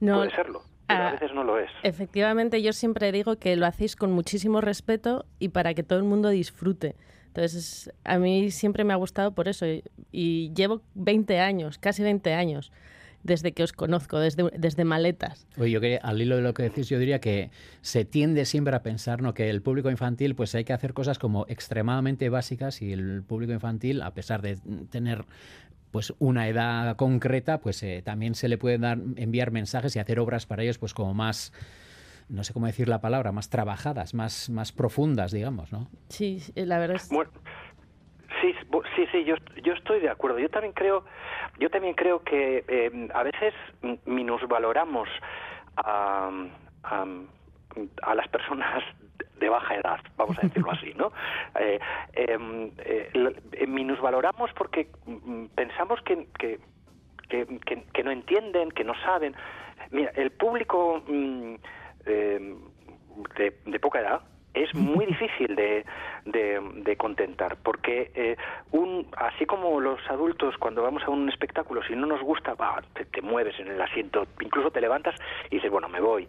No, 0.00 0.16
Puede 0.16 0.30
serlo. 0.30 0.62
Pero 0.88 1.04
a 1.04 1.08
ah, 1.08 1.12
veces 1.12 1.32
no 1.32 1.44
lo 1.44 1.58
es. 1.58 1.70
Efectivamente, 1.84 2.60
yo 2.60 2.72
siempre 2.72 3.12
digo 3.12 3.36
que 3.36 3.56
lo 3.56 3.66
hacéis 3.66 3.94
con 3.94 4.12
muchísimo 4.12 4.60
respeto 4.60 5.24
y 5.38 5.50
para 5.50 5.74
que 5.74 5.84
todo 5.84 5.98
el 5.98 6.04
mundo 6.04 6.28
disfrute. 6.28 6.96
Entonces, 7.28 7.90
a 8.04 8.18
mí 8.18 8.50
siempre 8.50 8.84
me 8.84 8.92
ha 8.92 8.96
gustado 8.96 9.32
por 9.32 9.48
eso. 9.48 9.64
Y, 9.64 9.84
y 10.10 10.52
llevo 10.54 10.82
20 10.94 11.38
años, 11.38 11.78
casi 11.78 12.02
20 12.02 12.34
años 12.34 12.72
desde 13.22 13.52
que 13.52 13.62
os 13.62 13.72
conozco, 13.72 14.18
desde, 14.18 14.50
desde 14.56 14.84
maletas. 14.84 15.46
Oye, 15.56 15.70
yo 15.70 15.80
que 15.80 15.98
al 16.02 16.20
hilo 16.20 16.36
de 16.36 16.42
lo 16.42 16.54
que 16.54 16.64
decís, 16.64 16.88
yo 16.88 16.98
diría 16.98 17.20
que 17.20 17.50
se 17.80 18.04
tiende 18.04 18.44
siempre 18.44 18.74
a 18.74 18.82
pensar 18.82 19.22
¿no? 19.22 19.34
que 19.34 19.48
el 19.50 19.62
público 19.62 19.90
infantil 19.90 20.34
pues 20.34 20.54
hay 20.54 20.64
que 20.64 20.72
hacer 20.72 20.94
cosas 20.94 21.18
como 21.18 21.46
extremadamente 21.48 22.28
básicas 22.28 22.82
y 22.82 22.92
el 22.92 23.22
público 23.22 23.52
infantil, 23.52 24.02
a 24.02 24.12
pesar 24.14 24.42
de 24.42 24.56
tener 24.90 25.24
pues 25.90 26.14
una 26.18 26.48
edad 26.48 26.96
concreta, 26.96 27.58
pues 27.60 27.82
eh, 27.82 28.02
también 28.04 28.34
se 28.34 28.48
le 28.48 28.58
pueden 28.58 28.80
dar, 28.80 28.98
enviar 29.16 29.50
mensajes 29.50 29.94
y 29.94 29.98
hacer 29.98 30.18
obras 30.18 30.46
para 30.46 30.62
ellos 30.62 30.78
pues 30.78 30.94
como 30.94 31.12
más 31.14 31.52
no 32.28 32.44
sé 32.44 32.54
cómo 32.54 32.66
decir 32.66 32.88
la 32.88 33.00
palabra, 33.02 33.30
más 33.30 33.50
trabajadas, 33.50 34.14
más, 34.14 34.48
más 34.48 34.72
profundas, 34.72 35.32
digamos, 35.32 35.70
¿no? 35.70 35.90
Sí, 36.08 36.42
la 36.54 36.78
verdad 36.78 36.96
es... 36.96 37.10
Sí, 38.42 38.56
sí, 38.96 39.06
sí, 39.12 39.24
yo, 39.24 39.36
yo 39.62 39.72
estoy 39.72 40.00
de 40.00 40.10
acuerdo. 40.10 40.40
Yo 40.40 40.50
también 40.50 40.72
creo, 40.72 41.04
yo 41.60 41.70
también 41.70 41.94
creo 41.94 42.24
que 42.24 42.64
eh, 42.66 43.08
a 43.14 43.22
veces 43.22 43.54
minusvaloramos 44.04 45.08
a, 45.76 46.28
a, 46.82 48.14
las 48.16 48.28
personas 48.28 48.82
de 49.38 49.48
baja 49.48 49.76
edad, 49.76 50.00
vamos 50.16 50.36
a 50.38 50.42
decirlo 50.42 50.72
así, 50.72 50.92
¿no? 50.94 51.12
Eh, 51.60 51.78
em, 52.14 52.70
eh, 52.78 53.66
minusvaloramos 53.68 54.50
porque 54.54 54.88
mm, 55.06 55.46
pensamos 55.54 56.00
que, 56.02 56.26
que, 56.38 56.58
que, 57.28 57.46
que, 57.92 58.02
no 58.02 58.10
entienden, 58.10 58.72
que 58.72 58.82
no 58.82 58.94
saben. 59.04 59.36
Mira, 59.90 60.10
el 60.16 60.32
público 60.32 61.02
mm, 61.06 61.54
em, 62.06 62.58
de, 63.36 63.56
de 63.66 63.78
poca 63.78 64.00
edad 64.00 64.22
es 64.54 64.74
muy 64.74 65.06
difícil 65.06 65.54
de, 65.56 65.84
de, 66.24 66.96
contentar, 66.96 67.56
porque 67.62 68.10
eh, 68.14 68.36
un, 68.70 69.06
así 69.16 69.46
como 69.46 69.80
los 69.80 69.98
adultos 70.10 70.56
cuando 70.58 70.82
vamos 70.82 71.02
a 71.04 71.10
un 71.10 71.28
espectáculo, 71.28 71.82
si 71.82 71.94
no 71.94 72.06
nos 72.06 72.20
gusta, 72.20 72.54
te, 73.10 73.22
mueves 73.22 73.58
en 73.58 73.68
el 73.68 73.80
asiento, 73.80 74.26
incluso 74.40 74.70
te 74.70 74.80
levantas 74.80 75.14
y 75.50 75.56
dices, 75.56 75.70
bueno, 75.70 75.88
me 75.88 76.00
voy. 76.00 76.28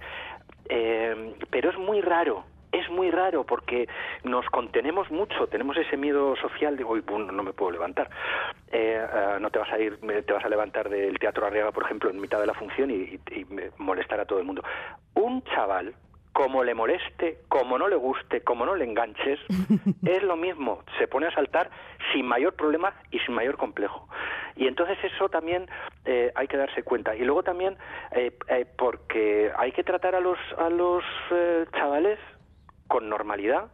Eh, 0.69 1.35
pero 1.49 1.69
es 1.69 1.77
muy 1.77 1.99
raro, 2.01 2.45
es 2.71 2.89
muy 2.89 3.11
raro 3.11 3.43
porque 3.43 3.87
nos 4.23 4.45
contenemos 4.47 5.11
mucho, 5.11 5.47
tenemos 5.47 5.75
ese 5.77 5.97
miedo 5.97 6.35
social 6.37 6.77
de, 6.77 6.83
hoy 6.85 7.03
no 7.07 7.43
me 7.43 7.53
puedo 7.53 7.71
levantar. 7.71 8.09
Eh, 8.71 9.05
no 9.39 9.49
te 9.51 9.59
vas 9.59 9.71
a 9.71 9.79
ir, 9.79 9.99
te 10.25 10.33
vas 10.33 10.45
a 10.45 10.49
levantar 10.49 10.89
del 10.89 11.19
Teatro 11.19 11.45
Arriaga, 11.45 11.71
por 11.71 11.83
ejemplo, 11.83 12.09
en 12.09 12.19
mitad 12.19 12.39
de 12.39 12.47
la 12.47 12.53
función 12.53 12.89
y, 12.89 13.19
y 13.31 13.45
molestar 13.77 14.19
a 14.21 14.25
todo 14.25 14.39
el 14.39 14.45
mundo. 14.45 14.63
Un 15.13 15.43
chaval 15.43 15.93
como 16.33 16.63
le 16.63 16.73
moleste, 16.73 17.41
como 17.47 17.77
no 17.77 17.87
le 17.87 17.95
guste, 17.95 18.41
como 18.41 18.65
no 18.65 18.75
le 18.75 18.85
enganches, 18.85 19.39
es 20.05 20.23
lo 20.23 20.35
mismo, 20.35 20.83
se 20.97 21.07
pone 21.07 21.27
a 21.27 21.31
saltar 21.31 21.69
sin 22.11 22.25
mayor 22.25 22.55
problema 22.55 22.93
y 23.11 23.19
sin 23.19 23.35
mayor 23.35 23.55
complejo. 23.55 24.09
Y 24.55 24.67
entonces 24.67 24.97
eso 25.03 25.29
también 25.29 25.67
eh, 26.05 26.31
hay 26.35 26.47
que 26.47 26.57
darse 26.57 26.83
cuenta. 26.83 27.15
Y 27.15 27.23
luego 27.23 27.43
también 27.43 27.77
eh, 28.11 28.35
eh, 28.47 28.65
porque 28.77 29.51
hay 29.57 29.71
que 29.71 29.83
tratar 29.83 30.15
a 30.15 30.19
los, 30.19 30.39
a 30.57 30.69
los 30.69 31.03
eh, 31.31 31.65
chavales 31.75 32.19
con 32.87 33.09
normalidad, 33.09 33.67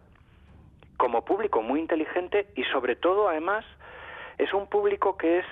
como 0.98 1.24
público 1.24 1.62
muy 1.62 1.80
inteligente 1.80 2.48
y 2.56 2.64
sobre 2.66 2.98
todo 2.98 3.30
además 3.30 3.66
es 4.38 4.54
un 4.54 4.68
público 4.68 5.18
que 5.18 5.40
es 5.40 5.46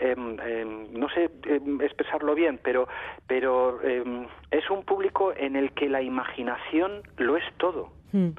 em, 0.00 0.38
em, 0.40 0.86
no 0.92 1.08
sé 1.10 1.30
em, 1.46 1.80
expresarlo 1.82 2.34
bien, 2.34 2.58
pero, 2.62 2.88
pero 3.26 3.78
es 4.50 4.70
un 4.70 4.82
público 4.84 5.32
en 5.36 5.56
el 5.56 5.72
que 5.72 5.88
la 5.88 6.02
imaginación 6.02 7.02
lo 7.16 7.36
es 7.36 7.44
todo. 7.58 7.90
Mm. 8.12 8.30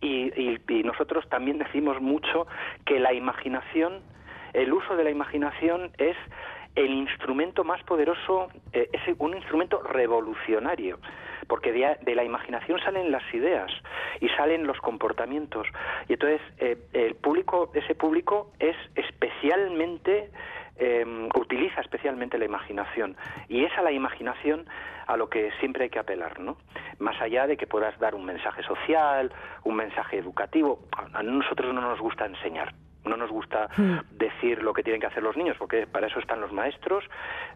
Y, 0.00 0.32
y- 0.40 0.60
y 0.68 0.82
nosotros 0.84 1.28
también 1.28 1.58
decimos 1.58 2.00
mucho 2.00 2.46
que 2.86 3.00
la 3.00 3.12
imaginación, 3.12 4.00
el 4.52 4.72
uso 4.72 4.96
de 4.96 5.02
la 5.04 5.10
imaginación 5.10 5.90
es 5.98 6.16
el 6.76 6.90
instrumento 6.92 7.64
más 7.64 7.82
poderoso, 7.82 8.48
eh, 8.72 8.88
es 8.92 9.00
un 9.18 9.34
instrumento 9.34 9.82
revolucionario, 9.82 10.98
porque 11.48 11.72
de, 11.72 11.96
de 12.02 12.14
la 12.14 12.22
imaginación 12.22 12.78
salen 12.80 13.10
las 13.10 13.24
ideas 13.34 13.68
y 14.20 14.28
salen 14.30 14.66
los 14.68 14.78
comportamientos. 14.78 15.66
Y 16.08 16.12
entonces 16.12 16.40
eh, 16.58 16.76
el 16.92 17.16
público, 17.16 17.72
ese 17.74 17.96
público 17.96 18.52
es 18.60 18.76
especialmente 18.94 20.30
eh, 20.78 21.28
utiliza 21.34 21.80
especialmente 21.80 22.38
la 22.38 22.44
imaginación 22.44 23.16
y 23.48 23.64
es 23.64 23.76
a 23.76 23.82
la 23.82 23.92
imaginación 23.92 24.66
a 25.06 25.16
lo 25.16 25.28
que 25.28 25.50
siempre 25.60 25.84
hay 25.84 25.90
que 25.90 25.98
apelar, 25.98 26.38
¿no? 26.40 26.58
Más 26.98 27.20
allá 27.20 27.46
de 27.46 27.56
que 27.56 27.66
puedas 27.66 27.98
dar 27.98 28.14
un 28.14 28.24
mensaje 28.24 28.62
social, 28.62 29.32
un 29.64 29.76
mensaje 29.76 30.18
educativo, 30.18 30.80
a 31.12 31.22
nosotros 31.22 31.74
no 31.74 31.80
nos 31.80 31.98
gusta 31.98 32.26
enseñar, 32.26 32.74
no 33.04 33.16
nos 33.16 33.30
gusta 33.30 33.68
decir 34.12 34.62
lo 34.62 34.74
que 34.74 34.82
tienen 34.82 35.00
que 35.00 35.06
hacer 35.06 35.22
los 35.22 35.36
niños, 35.36 35.56
porque 35.58 35.86
para 35.86 36.08
eso 36.08 36.20
están 36.20 36.40
los 36.40 36.52
maestros 36.52 37.04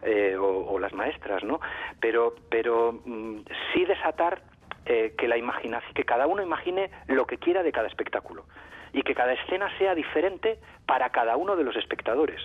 eh, 0.03 0.37
o, 0.37 0.73
o 0.73 0.79
las 0.79 0.95
maestras, 0.95 1.45
¿no? 1.45 1.61
Pero, 2.01 2.35
pero 2.49 3.01
mm, 3.05 3.41
sí 3.73 3.85
desatar 3.85 4.43
eh, 4.85 5.15
que 5.17 5.29
la 5.29 5.37
imaginación, 5.37 5.95
que 5.95 6.05
cada 6.05 6.27
uno 6.27 6.43
imagine 6.43 6.91
lo 7.07 7.25
que 7.25 7.39
quiera 7.39 7.63
de 7.63 7.71
cada 7.71 7.87
espectáculo 7.87 8.47
y 8.93 9.03
que 9.03 9.15
cada 9.15 9.33
escena 9.33 9.71
sea 9.79 9.95
diferente 9.95 10.59
para 10.87 11.11
cada 11.11 11.37
uno 11.37 11.55
de 11.55 11.63
los 11.63 11.77
espectadores. 11.77 12.41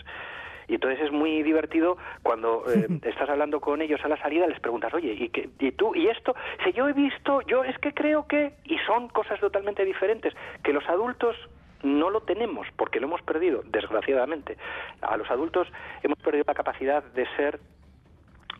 Y 0.67 0.75
entonces 0.75 1.01
es 1.01 1.11
muy 1.11 1.43
divertido 1.43 1.97
cuando 2.23 2.63
eh, 2.71 2.87
estás 3.03 3.29
hablando 3.29 3.59
con 3.59 3.81
ellos 3.81 3.99
a 4.03 4.07
la 4.07 4.17
salida, 4.17 4.47
les 4.47 4.59
preguntas, 4.59 4.93
oye, 4.93 5.13
¿y, 5.13 5.29
qué, 5.29 5.49
¿y 5.59 5.71
tú? 5.71 5.95
¿Y 5.95 6.07
esto? 6.07 6.35
Si 6.63 6.73
yo 6.73 6.87
he 6.89 6.93
visto, 6.93 7.41
yo 7.41 7.63
es 7.63 7.77
que 7.79 7.93
creo 7.93 8.27
que... 8.27 8.53
Y 8.65 8.77
son 8.79 9.07
cosas 9.09 9.39
totalmente 9.39 9.85
diferentes, 9.85 10.33
que 10.63 10.73
los 10.73 10.87
adultos 10.89 11.35
no 11.83 12.09
lo 12.09 12.21
tenemos, 12.21 12.67
porque 12.75 12.99
lo 12.99 13.07
hemos 13.07 13.21
perdido, 13.21 13.63
desgraciadamente. 13.65 14.57
A 15.01 15.15
los 15.15 15.29
adultos 15.29 15.67
hemos 16.03 16.17
perdido 16.19 16.43
la 16.47 16.53
capacidad 16.53 17.03
de 17.03 17.25
ser... 17.35 17.59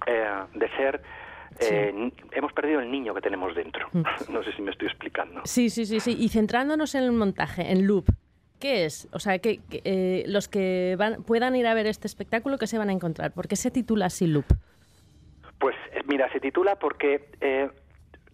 eh, 0.05 0.29
de 0.53 0.69
ser 0.69 1.01
eh, 1.59 2.11
hemos 2.33 2.53
perdido 2.53 2.79
el 2.81 2.91
niño 2.91 3.13
que 3.13 3.21
tenemos 3.21 3.55
dentro. 3.55 3.89
No 4.29 4.43
sé 4.43 4.51
si 4.53 4.61
me 4.61 4.71
estoy 4.71 4.87
explicando. 4.87 5.41
Sí, 5.45 5.69
sí, 5.69 5.85
sí, 5.85 5.99
sí. 5.99 6.15
Y 6.17 6.29
centrándonos 6.29 6.95
en 6.95 7.03
el 7.03 7.11
montaje, 7.11 7.71
en 7.71 7.87
Loop, 7.87 8.09
¿qué 8.59 8.85
es? 8.85 9.07
O 9.11 9.19
sea, 9.19 9.39
que, 9.39 9.59
que, 9.69 9.81
eh, 9.83 10.23
los 10.27 10.47
que 10.47 10.95
van, 10.97 11.23
puedan 11.23 11.55
ir 11.55 11.67
a 11.67 11.73
ver 11.73 11.87
este 11.87 12.07
espectáculo, 12.07 12.57
¿qué 12.57 12.67
se 12.67 12.77
van 12.77 12.89
a 12.89 12.93
encontrar? 12.93 13.31
¿Por 13.31 13.47
qué 13.47 13.55
se 13.55 13.71
titula 13.71 14.05
así 14.07 14.27
Loop? 14.27 14.45
Pues 15.59 15.75
eh, 15.91 16.01
mira, 16.07 16.31
se 16.31 16.39
titula 16.39 16.75
porque 16.75 17.29
eh, 17.41 17.69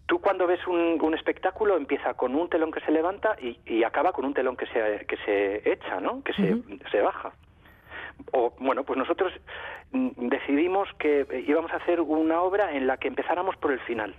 tú 0.05 0.19
cuando 0.19 0.47
ves 0.47 0.65
un, 0.67 0.99
un 1.01 1.13
espectáculo 1.13 1.77
empieza 1.77 2.13
con 2.13 2.35
un 2.35 2.49
telón 2.49 2.71
que 2.71 2.81
se 2.81 2.91
levanta 2.91 3.35
y, 3.41 3.59
y 3.65 3.83
acaba 3.83 4.11
con 4.11 4.25
un 4.25 4.33
telón 4.33 4.57
que 4.57 4.65
se, 4.67 5.05
que 5.05 5.17
se 5.25 5.71
echa, 5.71 5.99
¿no? 5.99 6.23
Que 6.23 6.33
se, 6.33 6.55
se 6.91 7.01
baja. 7.01 7.33
O, 8.31 8.53
bueno, 8.59 8.83
pues 8.83 8.97
nosotros 8.97 9.33
mm, 9.91 10.27
decidimos 10.29 10.89
que 10.99 11.21
eh, 11.21 11.43
íbamos 11.47 11.71
a 11.71 11.77
hacer 11.77 12.01
una 12.01 12.41
obra 12.41 12.75
en 12.75 12.87
la 12.87 12.97
que 12.97 13.07
empezáramos 13.07 13.55
por 13.57 13.71
el 13.71 13.79
final. 13.81 14.15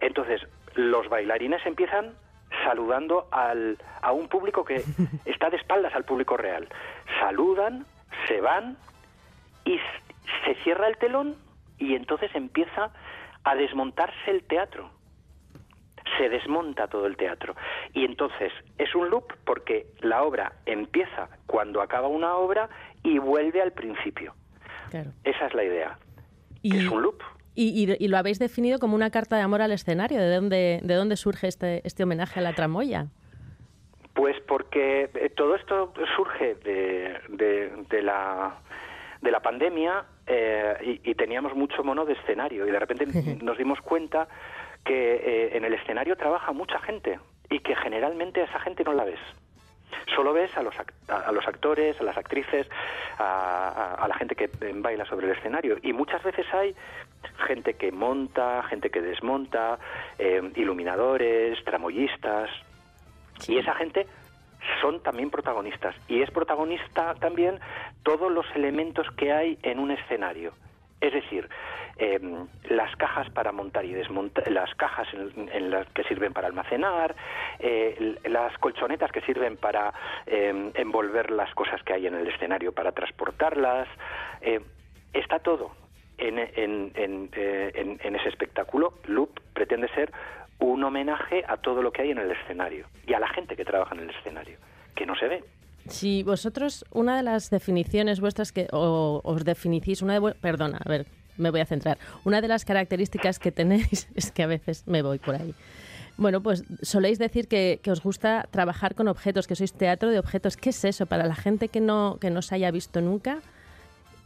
Entonces, 0.00 0.42
los 0.74 1.08
bailarines 1.08 1.64
empiezan 1.66 2.14
saludando 2.64 3.28
al, 3.30 3.78
a 4.02 4.12
un 4.12 4.28
público 4.28 4.64
que 4.64 4.82
está 5.24 5.50
de 5.50 5.56
espaldas 5.56 5.94
al 5.94 6.04
público 6.04 6.36
real. 6.36 6.68
Saludan, 7.20 7.86
se 8.26 8.40
van 8.40 8.76
y 9.64 9.78
se 10.44 10.54
cierra 10.62 10.88
el 10.88 10.96
telón 10.98 11.36
y 11.78 11.94
entonces 11.94 12.30
empieza 12.34 12.90
a 13.44 13.54
desmontarse 13.54 14.30
el 14.30 14.44
teatro. 14.44 14.90
Se 16.18 16.28
desmonta 16.28 16.88
todo 16.88 17.06
el 17.06 17.16
teatro. 17.16 17.54
Y 17.92 18.04
entonces 18.04 18.52
es 18.78 18.94
un 18.94 19.10
loop 19.10 19.32
porque 19.44 19.86
la 20.00 20.22
obra 20.22 20.52
empieza 20.66 21.28
cuando 21.46 21.80
acaba 21.80 22.08
una 22.08 22.36
obra 22.36 22.68
y 23.02 23.18
vuelve 23.18 23.60
al 23.60 23.72
principio. 23.72 24.34
Claro. 24.90 25.10
Esa 25.24 25.46
es 25.46 25.54
la 25.54 25.64
idea. 25.64 25.98
Y, 26.62 26.70
que 26.70 26.78
es 26.78 26.88
un 26.88 27.02
loop. 27.02 27.22
Y, 27.54 27.68
y- 27.90 27.96
y 28.04 28.08
lo 28.08 28.16
habéis 28.18 28.38
definido 28.38 28.78
como 28.78 28.94
una 28.94 29.10
carta 29.10 29.36
de 29.36 29.42
amor 29.42 29.62
al 29.62 29.72
escenario. 29.72 30.18
¿De 30.20 30.34
dónde, 30.34 30.80
de 30.82 30.94
dónde 30.94 31.16
surge 31.16 31.46
este, 31.48 31.80
este 31.86 32.02
homenaje 32.04 32.40
a 32.40 32.42
la 32.42 32.52
tramoya? 32.54 33.06
Pues 34.14 34.36
porque 34.46 35.10
eh, 35.14 35.30
todo 35.30 35.56
esto 35.56 35.92
surge 36.16 36.54
de, 36.56 37.18
de, 37.30 37.72
de 37.90 38.02
la 38.02 38.56
de 39.20 39.30
la 39.30 39.40
pandemia 39.40 40.04
eh, 40.26 40.98
y, 41.02 41.10
y 41.10 41.14
teníamos 41.14 41.54
mucho 41.54 41.82
mono 41.82 42.04
de 42.04 42.12
escenario 42.12 42.66
y 42.68 42.70
de 42.70 42.78
repente 42.78 43.06
nos 43.42 43.56
dimos 43.56 43.80
cuenta 43.80 44.28
que 44.84 45.14
eh, 45.14 45.56
en 45.56 45.64
el 45.64 45.72
escenario 45.72 46.14
trabaja 46.16 46.52
mucha 46.52 46.78
gente 46.80 47.18
y 47.48 47.60
que 47.60 47.74
generalmente 47.74 48.42
a 48.42 48.44
esa 48.44 48.60
gente 48.60 48.84
no 48.84 48.92
la 48.92 49.04
ves. 49.04 49.18
Solo 50.14 50.32
ves 50.34 50.54
a 50.58 50.62
los, 50.62 50.74
ac- 50.74 50.92
a 51.08 51.32
los 51.32 51.46
actores, 51.48 51.98
a 52.00 52.04
las 52.04 52.16
actrices, 52.18 52.66
a, 53.18 53.68
a- 53.68 54.04
a 54.04 54.08
la 54.08 54.14
gente 54.14 54.34
que 54.36 54.50
baila 54.74 55.06
sobre 55.06 55.26
el 55.30 55.36
escenario. 55.38 55.78
Y 55.82 55.92
muchas 55.94 56.22
veces 56.22 56.44
hay 56.52 56.74
gente 57.46 57.74
que 57.74 57.92
monta, 57.92 58.62
gente 58.64 58.90
que 58.90 59.00
desmonta, 59.00 59.78
eh, 60.18 60.52
iluminadores, 60.56 61.62
tramoyistas. 61.64 62.50
Y 63.48 63.58
esa 63.58 63.74
gente 63.74 64.06
son 64.80 65.02
también 65.02 65.30
protagonistas. 65.30 65.94
Y 66.08 66.22
es 66.22 66.30
protagonista 66.30 67.14
también 67.14 67.60
todos 68.02 68.30
los 68.32 68.46
elementos 68.54 69.06
que 69.16 69.32
hay 69.32 69.58
en 69.62 69.78
un 69.78 69.90
escenario. 69.90 70.52
Es 71.00 71.12
decir, 71.12 71.48
eh, 71.96 72.18
las 72.70 72.94
cajas 72.96 73.28
para 73.30 73.52
montar 73.52 73.84
y 73.84 73.92
desmontar, 73.92 74.50
las 74.50 74.74
cajas 74.74 75.06
en, 75.12 75.48
en 75.52 75.70
las 75.70 75.86
que 75.90 76.02
sirven 76.04 76.32
para 76.32 76.48
almacenar, 76.48 77.14
eh, 77.58 78.16
las 78.24 78.56
colchonetas 78.58 79.12
que 79.12 79.20
sirven 79.20 79.56
para 79.56 79.92
eh, 80.26 80.72
envolver 80.74 81.30
las 81.30 81.54
cosas 81.54 81.82
que 81.82 81.92
hay 81.92 82.06
en 82.06 82.14
el 82.14 82.26
escenario, 82.28 82.72
para 82.72 82.92
transportarlas. 82.92 83.88
eh, 84.40 84.60
está 85.12 85.38
todo 85.38 85.83
en, 86.18 86.38
en- 86.38 86.92
en, 86.94 87.30
eh, 87.34 87.72
en- 87.74 88.00
en 88.02 88.16
ese 88.16 88.28
espectáculo. 88.28 88.94
Loop 89.06 89.40
pretende 89.52 89.88
ser 89.94 90.12
un 90.58 90.82
homenaje 90.84 91.44
a 91.48 91.56
todo 91.56 91.82
lo 91.82 91.92
que 91.92 92.02
hay 92.02 92.10
en 92.10 92.18
el 92.18 92.30
escenario 92.30 92.86
y 93.06 93.12
a 93.14 93.18
la 93.20 93.28
gente 93.28 93.56
que 93.56 93.64
trabaja 93.64 93.94
en 93.94 94.02
el 94.02 94.10
escenario, 94.10 94.58
que 94.94 95.04
no 95.06 95.14
se 95.16 95.28
ve. 95.28 95.44
Si 95.88 96.22
vosotros, 96.22 96.84
una 96.92 97.16
de 97.16 97.22
las 97.22 97.50
definiciones 97.50 98.20
vuestras 98.20 98.52
que 98.52 98.68
o, 98.72 99.20
os 99.22 99.44
definís, 99.44 100.00
una 100.00 100.18
de 100.18 100.34
perdona, 100.34 100.78
a 100.84 100.88
ver, 100.88 101.06
me 101.36 101.50
voy 101.50 101.60
a 101.60 101.66
centrar. 101.66 101.98
Una 102.24 102.40
de 102.40 102.48
las 102.48 102.64
características 102.64 103.38
que 103.38 103.52
tenéis 103.52 104.08
es 104.14 104.30
que 104.30 104.42
a 104.42 104.46
veces 104.46 104.86
me 104.86 105.02
voy 105.02 105.18
por 105.18 105.34
ahí. 105.34 105.54
Bueno, 106.16 106.40
pues 106.40 106.62
soléis 106.80 107.18
decir 107.18 107.48
que, 107.48 107.80
que 107.82 107.90
os 107.90 108.00
gusta 108.00 108.46
trabajar 108.52 108.94
con 108.94 109.08
objetos, 109.08 109.48
que 109.48 109.56
sois 109.56 109.72
teatro 109.72 110.10
de 110.10 110.20
objetos. 110.20 110.56
¿Qué 110.56 110.70
es 110.70 110.84
eso 110.84 111.06
para 111.06 111.26
la 111.26 111.34
gente 111.34 111.66
que 111.68 111.80
no 111.80 112.18
que 112.20 112.30
no 112.30 112.40
se 112.40 112.54
haya 112.54 112.70
visto 112.70 113.00
nunca? 113.00 113.40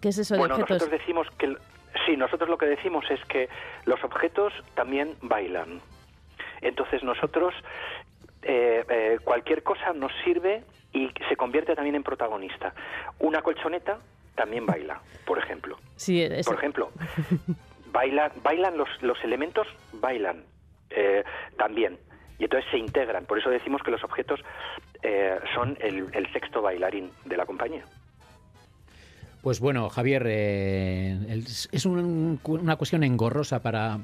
¿Qué 0.02 0.10
es 0.10 0.18
eso 0.18 0.34
de 0.34 0.40
bueno, 0.40 0.56
objetos? 0.56 0.82
nosotros 0.82 1.00
decimos 1.00 1.26
que 1.38 1.56
sí, 2.08 2.16
nosotros 2.16 2.48
lo 2.48 2.56
que 2.56 2.66
decimos 2.66 3.04
es 3.10 3.22
que 3.26 3.48
los 3.84 4.02
objetos 4.02 4.52
también 4.74 5.14
bailan. 5.20 5.80
Entonces 6.62 7.02
nosotros 7.02 7.54
eh, 8.42 8.84
eh, 8.88 9.18
cualquier 9.22 9.62
cosa 9.62 9.92
nos 9.92 10.10
sirve 10.24 10.62
y 10.92 11.10
se 11.28 11.36
convierte 11.36 11.74
también 11.74 11.96
en 11.96 12.02
protagonista. 12.02 12.72
Una 13.18 13.42
colchoneta 13.42 13.98
también 14.34 14.64
baila, 14.64 15.00
por 15.26 15.38
ejemplo. 15.38 15.76
Sí, 15.96 16.22
es- 16.22 16.46
Por 16.46 16.56
ejemplo, 16.56 16.90
bailan, 17.92 18.32
bailan 18.42 18.78
los, 18.78 18.88
los 19.02 19.22
elementos, 19.22 19.66
bailan 19.92 20.44
eh, 20.90 21.24
también. 21.58 21.98
Y 22.38 22.44
entonces 22.44 22.70
se 22.70 22.78
integran. 22.78 23.26
Por 23.26 23.38
eso 23.38 23.50
decimos 23.50 23.82
que 23.82 23.90
los 23.90 24.02
objetos 24.04 24.40
eh, 25.02 25.38
son 25.54 25.76
el, 25.80 26.06
el 26.12 26.32
sexto 26.32 26.62
bailarín 26.62 27.10
de 27.24 27.36
la 27.36 27.44
compañía. 27.44 27.84
Pues 29.42 29.60
bueno, 29.60 29.88
Javier, 29.88 30.24
eh, 30.26 31.42
es 31.72 31.86
un- 31.86 32.40
una 32.44 32.76
cuestión 32.76 33.04
engorrosa 33.04 33.60
para 33.62 34.00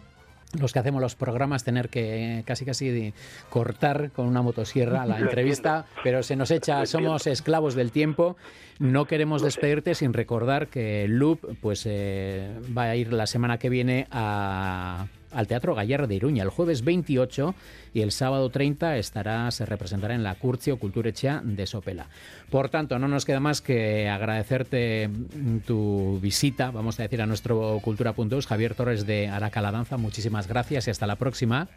los 0.58 0.72
que 0.72 0.78
hacemos 0.78 1.02
los 1.02 1.16
programas 1.16 1.64
tener 1.64 1.88
que 1.88 2.44
casi 2.46 2.64
casi 2.64 3.12
cortar 3.50 4.12
con 4.12 4.26
una 4.26 4.40
motosierra 4.40 5.04
la 5.04 5.18
entrevista, 5.18 5.86
pero 6.04 6.22
se 6.22 6.36
nos 6.36 6.52
echa, 6.52 6.86
somos 6.86 7.26
esclavos 7.26 7.74
del 7.74 7.90
tiempo. 7.90 8.36
No 8.78 9.06
queremos 9.06 9.42
despedirte 9.42 9.94
sin 9.96 10.12
recordar 10.12 10.68
que 10.68 11.06
Loop 11.08 11.40
pues 11.60 11.82
eh, 11.86 12.52
va 12.76 12.84
a 12.84 12.96
ir 12.96 13.12
la 13.12 13.26
semana 13.26 13.58
que 13.58 13.68
viene 13.68 14.06
a, 14.12 15.06
al 15.34 15.46
Teatro 15.46 15.74
Gallardo 15.74 16.06
de 16.06 16.14
Iruña 16.14 16.42
el 16.42 16.50
jueves 16.50 16.84
28 16.84 17.54
y 17.92 18.02
el 18.02 18.12
sábado 18.12 18.50
30 18.50 18.96
estará, 18.96 19.50
se 19.50 19.66
representará 19.66 20.14
en 20.14 20.22
la 20.22 20.34
Curcio 20.36 20.78
Culturechea 20.78 21.40
de 21.42 21.66
Sopela. 21.66 22.06
Por 22.50 22.68
tanto, 22.68 22.98
no 22.98 23.08
nos 23.08 23.24
queda 23.24 23.40
más 23.40 23.60
que 23.60 24.08
agradecerte 24.08 25.08
mm, 25.08 25.58
tu 25.58 26.18
visita, 26.20 26.70
vamos 26.70 26.98
a 26.98 27.02
decir, 27.02 27.20
a 27.22 27.26
nuestro 27.26 27.80
Cultura.us. 27.82 28.46
Javier 28.46 28.74
Torres 28.74 29.06
de 29.06 29.28
Araca 29.28 29.60
la 29.60 29.72
Danza, 29.72 29.96
muchísimas 29.96 30.48
gracias 30.48 30.86
y 30.86 30.90
hasta 30.90 31.06
la 31.06 31.16
próxima. 31.16 31.68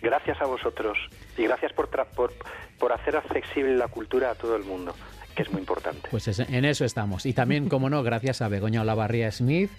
Gracias 0.00 0.40
a 0.40 0.46
vosotros 0.46 0.96
y 1.36 1.44
gracias 1.44 1.72
por, 1.72 1.88
por, 1.88 2.32
por 2.78 2.92
hacer 2.92 3.16
accesible 3.16 3.76
la 3.76 3.88
cultura 3.88 4.30
a 4.30 4.34
todo 4.34 4.56
el 4.56 4.64
mundo 4.64 4.94
que 5.38 5.44
es 5.44 5.52
muy 5.52 5.60
importante. 5.60 6.08
Pues 6.10 6.26
en 6.40 6.64
eso 6.64 6.84
estamos. 6.84 7.24
Y 7.24 7.32
también, 7.32 7.68
como 7.70 7.88
no, 7.88 8.02
gracias 8.02 8.42
a 8.42 8.48
Begoña 8.48 8.82
Olavarría 8.82 9.30
Smith, 9.30 9.70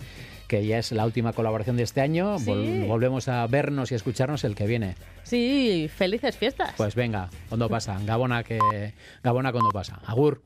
que 0.48 0.66
ya 0.66 0.78
es 0.78 0.94
la 0.94 1.06
última 1.06 1.34
colaboración 1.34 1.76
de 1.76 1.84
este 1.84 2.00
año. 2.00 2.38
volvemos 2.40 3.28
a 3.28 3.46
vernos 3.46 3.92
y 3.92 3.96
escucharnos 3.96 4.46
el 4.46 4.56
que 4.56 4.66
viene. 4.68 4.96
Sí, 5.24 5.90
felices 5.94 6.38
fiestas. 6.38 6.74
Pues 6.78 6.96
venga, 6.96 7.30
cuando 7.50 7.68
pasa. 7.76 8.00
Gabona 8.06 8.46
que 8.46 8.94
Gabona 9.22 9.52
cuando 9.52 9.70
pasa. 9.72 10.00
Agur. 10.06 10.42